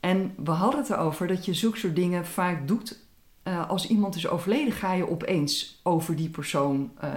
En 0.00 0.34
we 0.36 0.50
hadden 0.50 0.80
het 0.80 0.90
erover 0.90 1.26
dat 1.26 1.44
je 1.44 1.54
zulke 1.54 1.78
soort 1.78 1.96
dingen 1.96 2.26
vaak 2.26 2.68
doet. 2.68 2.98
Eh, 3.42 3.68
als 3.68 3.88
iemand 3.88 4.14
is 4.14 4.28
overleden, 4.28 4.72
ga 4.72 4.92
je 4.92 5.10
opeens 5.10 5.80
over 5.82 6.16
die 6.16 6.28
persoon 6.28 6.90
eh, 6.98 7.10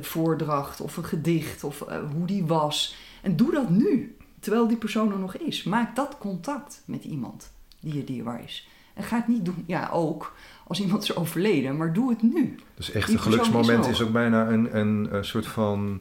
voordracht 0.00 0.80
of 0.80 0.96
een 0.96 1.04
gedicht 1.04 1.64
of 1.64 1.80
eh, 1.80 1.98
hoe 2.14 2.26
die 2.26 2.44
was. 2.44 2.96
En 3.22 3.36
doe 3.36 3.50
dat 3.52 3.70
nu, 3.70 4.16
terwijl 4.40 4.68
die 4.68 4.76
persoon 4.76 5.12
er 5.12 5.18
nog 5.18 5.36
is. 5.36 5.62
Maak 5.62 5.96
dat 5.96 6.16
contact 6.18 6.82
met 6.84 7.04
iemand 7.04 7.52
die 7.80 7.94
je 7.94 8.04
dierbaar 8.04 8.44
is. 8.44 8.68
En 8.94 9.02
ga 9.02 9.16
het 9.16 9.28
niet 9.28 9.44
doen, 9.44 9.64
ja 9.66 9.88
ook, 9.92 10.34
als 10.66 10.80
iemand 10.80 11.02
is 11.02 11.16
overleden, 11.16 11.76
maar 11.76 11.92
doe 11.92 12.10
het 12.10 12.22
nu. 12.22 12.54
Dus 12.74 12.90
echt 12.90 13.08
een 13.12 13.18
geluksmoment 13.18 13.84
is 13.84 13.90
is, 13.90 14.02
ook 14.02 14.12
bijna 14.12 14.48
een, 14.48 14.76
een, 14.78 15.08
eh, 15.10 15.22
soort 15.22 15.46
van 15.46 16.00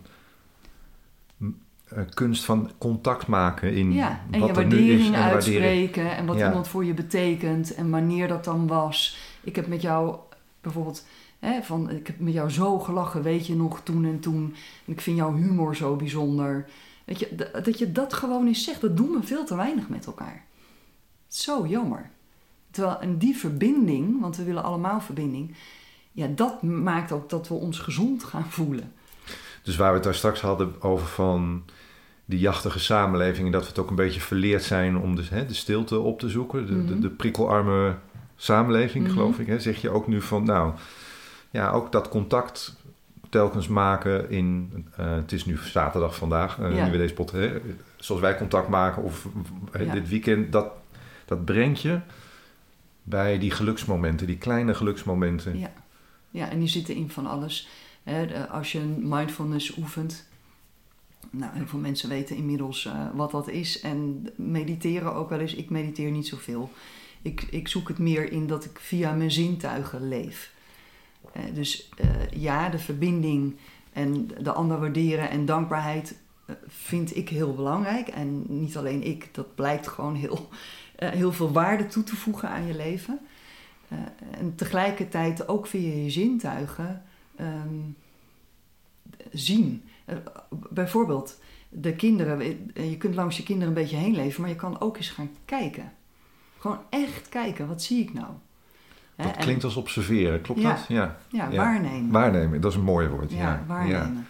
eh, 1.88 2.04
kunst 2.14 2.44
van 2.46 2.72
contact 2.78 3.28
maken 3.28 3.74
in 3.74 3.92
Ja, 3.92 4.22
en 4.32 4.40
wat 4.40 4.56
je 4.56 4.62
er 4.62 4.68
nu 4.68 4.78
is 4.78 5.10
waardering 5.10 5.16
en 5.16 5.22
waardering. 5.22 5.64
uitspreken 5.64 6.16
en 6.18 6.26
wat 6.26 6.38
Ja. 6.38 6.48
iemand 6.48 6.68
voor 6.68 6.86
je 6.86 6.94
betekent 6.94 7.74
en 7.74 7.90
wanneer 7.90 8.28
dat 8.28 8.44
dan 8.44 8.68
was. 8.68 9.18
Ik 9.44 9.56
heb 9.56 9.68
met 9.68 9.82
jou 9.82 10.16
bijvoorbeeld, 10.62 11.06
hè, 11.42 11.62
van, 11.64 11.90
ik 11.90 12.08
heb 12.08 12.20
met 12.20 12.34
jou 12.34 12.50
zo 12.50 12.80
gelachen, 12.80 13.22
weet 13.24 13.48
je 13.48 13.56
nog, 13.56 13.82
toen 13.84 14.06
en 14.06 14.20
toen. 14.20 14.56
En 14.86 14.94
ik 14.94 15.02
vind 15.02 15.18
jouw 15.18 15.36
humor 15.36 15.76
zo 15.76 15.96
bijzonder. 15.96 16.66
Weet 17.06 17.20
je, 17.20 17.50
dat 17.64 17.78
je 17.80 17.92
dat 17.92 18.14
gewoon 18.14 18.48
eens 18.48 18.64
zegt, 18.64 18.82
dat 18.82 18.98
doen 18.98 19.10
we 19.12 19.24
veel 19.24 19.46
te 19.46 19.56
weinig 19.56 19.90
met 19.90 20.06
elkaar. 20.06 20.46
Zo 21.28 21.68
jammer. 21.68 22.10
Terwijl, 22.72 23.00
en 23.00 23.18
die 23.18 23.36
verbinding, 23.38 24.22
want 24.22 24.36
we 24.38 24.44
willen 24.44 24.64
allemaal 24.64 25.02
verbinding, 25.02 25.56
ja, 26.12 26.28
dat 26.36 26.62
maakt 26.62 27.12
ook 27.12 27.30
dat 27.30 27.48
we 27.48 27.54
ons 27.54 27.80
gezond 27.80 28.24
gaan 28.24 28.46
voelen. 28.50 28.92
Dus 29.64 29.76
waar 29.76 29.90
we 29.90 29.96
het 29.96 30.04
daar 30.04 30.16
straks 30.16 30.42
hadden 30.42 30.82
over 30.82 31.08
van 31.08 31.64
die 32.26 32.40
jachtige 32.40 32.80
samenleving... 32.80 33.46
en 33.46 33.52
dat 33.52 33.62
we 33.62 33.68
het 33.68 33.80
ook 33.80 33.90
een 33.90 33.96
beetje 33.96 34.20
verleerd 34.22 34.64
zijn 34.64 34.98
om 34.98 35.16
dus, 35.16 35.30
hè, 35.30 35.46
de 35.46 35.54
stilte 35.54 36.00
op 36.00 36.20
te 36.20 36.30
zoeken. 36.30 36.66
De, 36.66 36.86
de, 36.86 36.92
Mhm. 36.92 37.02
de 37.02 37.10
prikkelarme 37.10 37.96
samenleving, 38.36 39.04
Mhm. 39.04 39.14
geloof 39.14 39.40
ik. 39.40 39.48
Hè, 39.48 39.60
zeg 39.60 39.82
je 39.82 39.90
ook 39.90 40.08
nu 40.08 40.22
van, 40.22 40.44
nou... 40.44 40.74
Ja, 41.52 41.72
ook 41.72 41.92
dat 41.92 42.10
contact 42.10 42.76
telkens 43.30 43.68
maken 43.68 44.30
in... 44.30 44.72
eh, 44.96 45.12
het 45.16 45.32
is 45.32 45.46
nu 45.46 45.58
zaterdag 45.58 46.16
vandaag, 46.16 46.58
Ja. 46.58 46.86
nu 46.86 46.92
we 46.92 46.98
deze 46.98 47.14
pot... 47.14 47.32
Hè, 47.32 47.62
zoals 47.96 48.22
wij 48.22 48.38
contact 48.38 48.68
maken 48.68 49.04
of 49.04 49.28
eh, 49.72 49.86
Ja. 49.86 49.94
dit 49.94 50.10
weekend... 50.10 50.52
Dat, 50.52 50.72
dat 51.26 51.46
brengt 51.46 51.82
je 51.82 52.00
bij 53.04 53.40
die 53.40 53.52
geluksmomenten, 53.52 54.28
die 54.28 54.38
kleine 54.38 54.74
geluksmomenten. 54.74 55.60
Ja. 55.60 55.72
Ja, 56.30 56.50
en 56.50 56.60
die 56.60 56.68
zitten 56.68 56.96
in 56.96 57.10
van 57.10 57.26
alles. 57.26 57.68
Hè, 58.04 58.48
als 58.50 58.72
je 58.72 58.80
een 58.80 59.08
mindfulness 59.08 59.78
oefent. 59.78 60.28
Nou, 61.30 61.56
heel 61.56 61.68
veel 61.68 61.80
mensen 61.80 62.10
weten 62.10 62.36
inmiddels 62.36 62.90
wat 63.14 63.32
dat 63.32 63.48
is. 63.48 63.82
En 63.82 64.28
mediteren 64.36 65.14
ook 65.14 65.30
wel 65.30 65.40
eens. 65.40 65.56
Ik 65.56 65.70
mediteer 65.70 66.12
niet 66.12 66.28
zoveel. 66.28 66.72
Ik, 67.22 67.42
ik 67.42 67.68
zoek 67.68 67.88
het 67.88 67.98
meer 67.98 68.32
in 68.32 68.48
dat 68.48 68.66
ik 68.66 68.80
via 68.80 69.14
mijn 69.14 69.32
zintuigen 69.32 70.08
leef. 70.08 70.52
Eh, 71.32 71.44
dus 71.54 71.90
eh, 71.98 72.08
ja, 72.32 72.70
de 72.70 72.80
verbinding 72.80 73.58
en 73.94 74.28
de 74.28 74.52
ander 74.52 74.80
waarderen 74.80 75.30
en 75.30 75.46
dankbaarheid 75.46 76.16
eh, 76.46 76.56
vind 76.68 77.16
ik 77.16 77.30
heel 77.30 77.56
belangrijk. 77.56 78.08
En 78.08 78.44
niet 78.48 78.78
alleen 78.78 79.04
ik, 79.04 79.30
dat 79.32 79.56
blijkt 79.56 79.88
gewoon 79.88 80.16
heel, 80.16 80.50
heel 80.96 81.34
veel 81.34 81.52
waarde 81.52 81.86
toe 81.86 82.04
te 82.04 82.16
voegen 82.16 82.50
aan 82.50 82.68
je 82.68 82.76
leven. 82.76 83.20
En 84.32 84.56
tegelijkertijd 84.56 85.48
ook 85.48 85.68
via 85.68 86.04
je 86.04 86.10
zintuigen 86.10 87.04
ehm, 87.36 87.80
zien. 89.32 89.84
Bijvoorbeeld, 90.50 91.40
de 91.70 91.96
kinderen, 91.96 92.72
je 92.74 92.98
kunt 92.98 93.16
langs 93.16 93.38
je 93.38 93.44
kinderen 93.44 93.68
een 93.68 93.82
beetje 93.82 93.98
heen 93.98 94.16
leven, 94.16 94.42
maar 94.42 94.50
je 94.50 94.56
kan 94.56 94.82
ook 94.82 94.98
eens 94.98 95.10
gaan 95.10 95.30
kijken. 95.46 95.94
Gewoon 96.58 96.80
echt 96.90 97.30
kijken, 97.30 97.68
wat 97.68 97.84
zie 97.84 98.02
ik 98.02 98.14
nou? 98.14 98.32
Dat 99.24 99.36
en- 99.36 99.42
klinkt 99.44 99.64
als 99.64 99.76
observeren, 99.76 100.42
klopt 100.42 100.62
Ja. 100.62 100.74
dat? 100.76 100.86
Ja. 100.88 101.18
ja, 101.30 101.52
waarnemen. 101.52 102.12
Waarnemen, 102.12 102.62
dat 102.62 102.72
is 102.72 102.78
een 102.78 102.84
mooi 102.84 103.08
woord. 103.08 103.32
ja, 103.32 103.38
Ja, 103.38 103.64
waarnemen. 103.68 104.28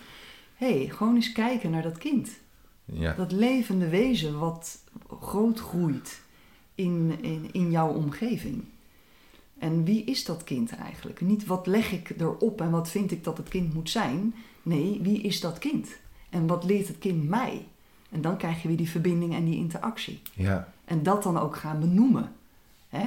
hey, 0.55 0.89
gewoon 0.91 1.15
eens 1.15 1.31
kijken 1.31 1.71
naar 1.71 1.81
dat 1.81 1.97
kind. 1.97 2.29
Ja. 2.85 3.13
Dat 3.13 3.31
levende 3.31 3.89
wezen 3.89 4.39
wat 4.39 4.79
groot 5.21 5.59
groeit 5.59 6.21
in, 6.75 7.17
in, 7.21 7.49
in 7.51 7.71
jouw 7.71 7.89
omgeving. 7.93 8.63
En 9.59 9.83
wie 9.83 10.03
is 10.03 10.25
dat 10.25 10.43
kind 10.43 10.75
eigenlijk? 10.75 11.21
Niet 11.21 11.45
wat 11.45 11.67
leg 11.67 11.91
ik 11.91 12.09
erop 12.19 12.61
en 12.61 12.69
wat 12.71 12.89
vind 12.89 13.11
ik 13.11 13.23
dat 13.23 13.37
het 13.37 13.49
kind 13.49 13.73
moet 13.73 13.89
zijn. 13.89 14.33
Nee, 14.63 14.99
wie 15.01 15.21
is 15.21 15.39
dat 15.39 15.57
kind? 15.57 15.87
En 16.29 16.47
wat 16.47 16.63
leert 16.63 16.87
het 16.87 16.97
kind 16.99 17.29
mij? 17.29 17.65
En 18.09 18.21
dan 18.21 18.37
krijg 18.37 18.61
je 18.61 18.67
weer 18.67 18.77
die 18.77 18.89
verbinding 18.89 19.33
en 19.35 19.45
die 19.45 19.55
interactie. 19.55 20.21
ja. 20.33 20.73
En 20.85 21.03
dat 21.03 21.23
dan 21.23 21.37
ook 21.37 21.55
gaan 21.55 21.79
benoemen. 21.79 22.31
Hè? 22.89 23.05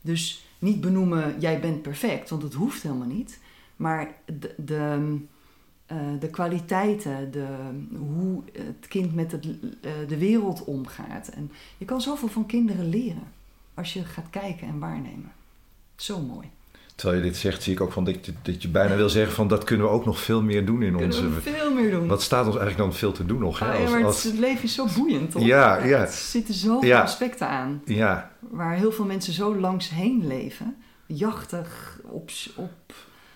Dus 0.00 0.45
niet 0.58 0.80
benoemen, 0.80 1.40
jij 1.40 1.60
bent 1.60 1.82
perfect, 1.82 2.30
want 2.30 2.42
dat 2.42 2.52
hoeft 2.52 2.82
helemaal 2.82 3.06
niet. 3.06 3.40
Maar 3.76 4.14
de, 4.24 4.54
de, 4.56 5.16
eh, 5.86 5.96
de 6.20 6.30
kwaliteiten, 6.30 7.30
de, 7.30 7.46
hoe 7.96 8.42
het 8.52 8.88
kind 8.88 9.14
met 9.14 9.32
het, 9.32 9.46
eh, 9.80 9.92
de 10.08 10.18
wereld 10.18 10.64
omgaat. 10.64 11.28
En 11.28 11.50
je 11.78 11.84
kan 11.84 12.00
zoveel 12.00 12.28
van 12.28 12.46
kinderen 12.46 12.88
leren 12.88 13.32
als 13.74 13.92
je 13.92 14.04
gaat 14.04 14.30
kijken 14.30 14.68
en 14.68 14.78
waarnemen. 14.78 15.32
Zo 15.96 16.20
mooi. 16.20 16.50
Terwijl 16.96 17.22
je 17.22 17.28
dit 17.28 17.36
zegt, 17.36 17.62
zie 17.62 17.72
ik 17.72 17.80
ook 17.80 17.92
van 17.92 18.04
dat 18.04 18.26
je, 18.26 18.32
dat 18.42 18.62
je 18.62 18.68
bijna 18.68 18.96
wil 18.96 19.08
zeggen 19.08 19.34
van 19.34 19.48
dat 19.48 19.64
kunnen 19.64 19.86
we 19.86 19.92
ook 19.92 20.04
nog 20.04 20.20
veel 20.20 20.42
meer 20.42 20.66
doen 20.66 20.82
in 20.82 20.96
Kunnen 20.96 21.06
onze... 21.06 21.30
we 21.34 21.40
veel 21.40 21.74
meer 21.74 21.90
doen. 21.90 22.06
Wat 22.06 22.22
staat 22.22 22.46
ons 22.46 22.56
eigenlijk 22.56 22.90
dan 22.90 22.98
veel 22.98 23.12
te 23.12 23.26
doen 23.26 23.38
nog? 23.38 23.58
Hè? 23.58 23.66
Ah, 23.72 23.80
ja, 23.82 23.88
maar 23.88 23.98
het, 23.98 24.06
als- 24.06 24.22
het 24.22 24.38
leven 24.38 24.64
is 24.64 24.74
zo 24.74 24.86
boeiend, 24.96 25.30
toch? 25.30 25.42
Ja, 25.42 25.84
ja. 25.84 26.00
Er 26.00 26.08
zitten 26.12 26.54
zoveel 26.54 26.88
Ja. 26.88 27.00
aspecten 27.02 27.48
aan. 27.48 27.82
Ja, 27.84 28.30
waar 28.40 28.74
heel 28.76 28.92
veel 28.92 29.04
mensen 29.04 29.32
zo 29.32 29.56
langs 29.56 29.88
heen 29.90 30.26
leven, 30.26 30.76
jachtig 31.06 31.98
op, 32.04 32.30
op 32.56 32.94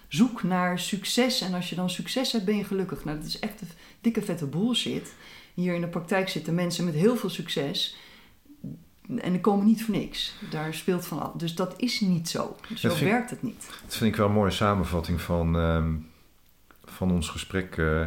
zoek 0.08 0.42
naar 0.42 0.78
succes. 0.78 1.40
En 1.40 1.54
als 1.54 1.68
je 1.70 1.74
dan 1.76 1.90
succes 1.90 2.32
hebt, 2.32 2.44
ben 2.44 2.56
je 2.56 2.64
gelukkig. 2.64 3.04
Nou, 3.04 3.16
dat 3.18 3.26
is 3.26 3.38
echt 3.38 3.60
een 3.60 3.68
dikke 4.00 4.22
vette 4.22 4.46
bullshit. 4.46 5.12
Hier 5.54 5.74
in 5.74 5.80
de 5.80 5.86
praktijk 5.88 6.28
zitten 6.28 6.54
mensen 6.54 6.84
met 6.84 6.94
heel 6.94 7.16
veel 7.16 7.30
succes. 7.30 7.96
En 9.18 9.32
die 9.32 9.40
komen 9.40 9.66
niet 9.66 9.84
voor 9.84 9.94
niks. 9.94 10.34
Daar 10.50 10.74
speelt 10.74 11.06
van 11.06 11.20
af. 11.22 11.32
Dus 11.32 11.54
dat 11.54 11.74
is 11.76 12.00
niet 12.00 12.28
zo. 12.28 12.56
Zo 12.74 12.88
Dat 12.88 12.98
werkt 12.98 13.30
het 13.30 13.42
niet. 13.42 13.66
dat 13.84 13.96
vind 13.96 14.10
ik 14.10 14.16
wel 14.16 14.26
een 14.26 14.32
mooie 14.32 14.50
samenvatting 14.50 15.20
van, 15.20 15.56
ehm, 15.56 15.92
van 16.84 17.10
ons 17.10 17.28
gesprek. 17.28 17.76
eh, 17.76 18.06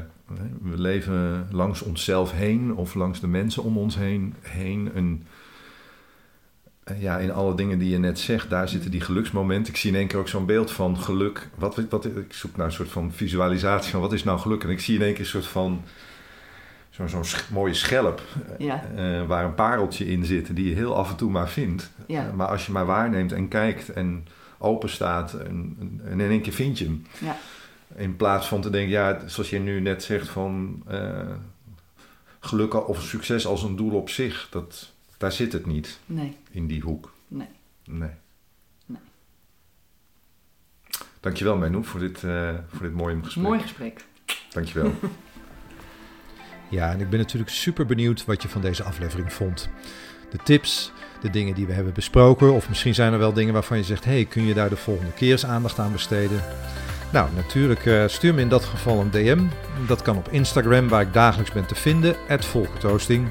we 0.61 0.77
leven 0.77 1.47
langs 1.51 1.81
onszelf 1.81 2.31
heen 2.31 2.75
of 2.75 2.93
langs 2.93 3.19
de 3.19 3.27
mensen 3.27 3.63
om 3.63 3.77
ons 3.77 3.95
heen. 3.95 4.35
heen 4.41 4.91
een, 4.93 5.25
eh, 6.83 7.01
ja, 7.01 7.17
in 7.17 7.31
alle 7.31 7.55
dingen 7.55 7.79
die 7.79 7.89
je 7.89 7.97
net 7.97 8.19
zegt, 8.19 8.49
daar 8.49 8.69
zitten 8.69 8.91
die 8.91 9.01
geluksmomenten. 9.01 9.73
Ik 9.73 9.79
zie 9.79 9.91
in 9.91 9.97
één 9.97 10.07
keer 10.07 10.19
ook 10.19 10.27
zo'n 10.27 10.45
beeld 10.45 10.71
van 10.71 10.97
geluk. 10.97 11.49
Wat, 11.55 11.81
wat, 11.89 12.05
ik 12.05 12.33
zoek 12.33 12.55
naar 12.55 12.65
een 12.65 12.71
soort 12.71 12.89
van 12.91 13.11
visualisatie 13.11 13.91
van 13.91 14.01
wat 14.01 14.13
is 14.13 14.23
nou 14.23 14.39
geluk. 14.39 14.63
En 14.63 14.69
ik 14.69 14.79
zie 14.79 14.95
in 14.95 15.01
één 15.01 15.11
keer 15.13 15.19
een 15.19 15.25
soort 15.25 15.45
van 15.47 15.83
zo'n 17.07 17.25
sch- 17.25 17.49
mooie 17.49 17.73
schelp. 17.73 18.21
Ja, 18.57 18.83
eh, 18.95 19.25
waar 19.25 19.45
een 19.45 19.53
pareltje 19.55 20.05
in 20.05 20.25
zit 20.25 20.55
die 20.55 20.69
je 20.69 20.75
heel 20.75 20.95
af 20.95 21.09
en 21.09 21.15
toe 21.15 21.31
maar 21.31 21.49
vindt. 21.49 21.91
ja, 22.07 22.27
Eh, 22.27 22.33
maar 22.33 22.47
als 22.47 22.65
je 22.65 22.71
maar 22.71 22.85
waarneemt 22.85 23.31
en 23.31 23.47
kijkt 23.47 23.89
en 23.89 24.27
open 24.57 24.89
staat 24.89 25.33
en, 25.33 25.77
in 26.09 26.21
één 26.21 26.41
keer 26.41 26.53
vind 26.53 26.77
je 26.77 26.85
hem. 26.85 27.05
ja. 27.19 27.37
In 27.95 28.15
plaats 28.15 28.47
van 28.47 28.61
te 28.61 28.69
denken, 28.69 28.91
ja, 28.91 29.27
zoals 29.27 29.49
je 29.49 29.59
nu 29.59 29.79
net 29.81 30.03
zegt 30.03 30.27
van 30.29 30.83
eh, 30.87 31.29
geluk 32.39 32.87
of 32.87 33.01
succes 33.01 33.45
als 33.45 33.63
een 33.63 33.75
doel 33.75 33.91
op 33.91 34.09
zich. 34.09 34.47
Dat, 34.51 34.91
daar 35.17 35.31
zit 35.31 35.53
het 35.53 35.65
niet 35.65 35.99
Nee, 36.05 36.37
in 36.49 36.67
die 36.67 36.81
hoek. 36.81 37.13
nee. 37.27 37.47
Nee. 37.85 38.09
Nee. 38.85 38.99
Dankjewel 41.19 41.57
Menno 41.57 41.81
voor 41.83 41.99
dit, 41.99 42.23
eh, 42.23 42.49
voor 42.67 42.81
dit 42.85 42.93
mooie 42.95 43.17
gesprek. 43.23 43.43
Mooi 43.45 43.59
gesprek. 43.59 44.05
Dankjewel. 44.49 44.91
Ja, 46.73 46.91
en 46.91 46.99
ik 46.99 47.09
ben 47.09 47.19
natuurlijk 47.19 47.51
super 47.51 47.85
benieuwd 47.85 48.25
wat 48.25 48.41
je 48.41 48.47
van 48.47 48.61
deze 48.61 48.83
aflevering 48.83 49.33
vond. 49.33 49.69
De 50.29 50.37
tips, 50.43 50.91
de 51.21 51.29
dingen 51.29 51.55
die 51.55 51.65
we 51.65 51.73
hebben 51.73 51.93
besproken, 51.93 52.53
of 52.53 52.69
misschien 52.69 52.93
zijn 52.93 53.13
er 53.13 53.19
wel 53.19 53.33
dingen 53.33 53.53
waarvan 53.53 53.77
je 53.77 53.83
zegt: 53.83 54.05
hey, 54.05 54.25
kun 54.25 54.45
je 54.45 54.53
daar 54.53 54.69
de 54.69 54.75
volgende 54.75 55.11
keer 55.11 55.31
eens 55.31 55.45
aandacht 55.45 55.79
aan 55.79 55.91
besteden? 55.91 56.41
Nou, 57.11 57.29
natuurlijk 57.35 57.85
eh, 57.85 58.03
stuur 58.07 58.33
me 58.33 58.41
in 58.41 58.49
dat 58.49 58.63
geval 58.63 58.99
een 58.99 59.11
DM. 59.11 59.41
Dat 59.87 60.01
kan 60.01 60.17
op 60.17 60.27
Instagram, 60.29 60.87
waar 60.87 61.01
ik 61.01 61.13
dagelijks 61.13 61.51
ben 61.51 61.65
te 61.65 61.75
vinden, 61.75 62.15
@volkertoasting. 62.39 63.29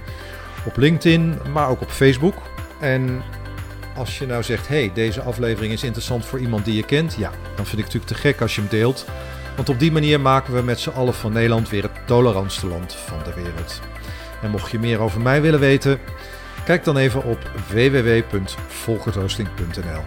Op 0.67 0.77
LinkedIn, 0.77 1.39
maar 1.53 1.69
ook 1.69 1.81
op 1.81 1.91
Facebook. 1.91 2.35
En 2.81 3.23
als 3.97 4.19
je 4.19 4.27
nou 4.27 4.43
zegt: 4.43 4.69
hey, 4.69 4.91
deze 4.95 5.23
aflevering 5.23 5.73
is 5.73 5.83
interessant 5.83 6.25
voor 6.25 6.39
iemand 6.39 6.65
die 6.65 6.75
je 6.75 6.85
kent, 6.85 7.15
ja, 7.19 7.31
dan 7.57 7.67
vind 7.67 7.79
ik 7.79 7.85
het 7.85 7.95
natuurlijk 7.95 8.13
te 8.13 8.29
gek 8.29 8.41
als 8.41 8.55
je 8.55 8.61
hem 8.61 8.71
deelt. 8.71 9.07
Want 9.57 9.69
op 9.69 9.79
die 9.79 9.93
manier 9.93 10.21
maken 10.21 10.55
we 10.55 10.63
met 10.63 10.81
z'n 10.81 10.91
allen 10.91 11.15
van 11.15 11.33
Nederland 11.33 11.69
weer 11.69 11.83
het 11.83 12.07
tolerantste 12.07 12.67
land 12.67 12.95
van 12.95 13.19
de 13.25 13.35
wereld. 13.35 13.81
En 14.43 14.51
mocht 14.51 14.71
je 14.71 14.79
meer 14.79 15.01
over 15.01 15.21
mij 15.21 15.43
willen 15.43 15.61
weten, 15.61 15.99
kijk 16.65 16.85
dan 16.85 16.97
even 16.97 17.25
op 17.25 17.39
www.volkertoasting.nl. 17.69 20.03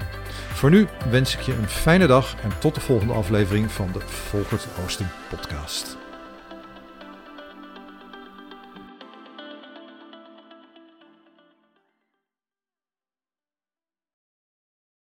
Voor 0.53 0.69
nu 0.69 0.87
wens 1.09 1.35
ik 1.35 1.41
je 1.41 1.53
een 1.53 1.69
fijne 1.69 2.07
dag 2.07 2.35
en 2.43 2.51
tot 2.59 2.75
de 2.75 2.81
volgende 2.81 3.13
aflevering 3.13 3.71
van 3.71 3.89
de 3.93 3.99
Volkert 4.05 4.67
podcast. 5.29 5.97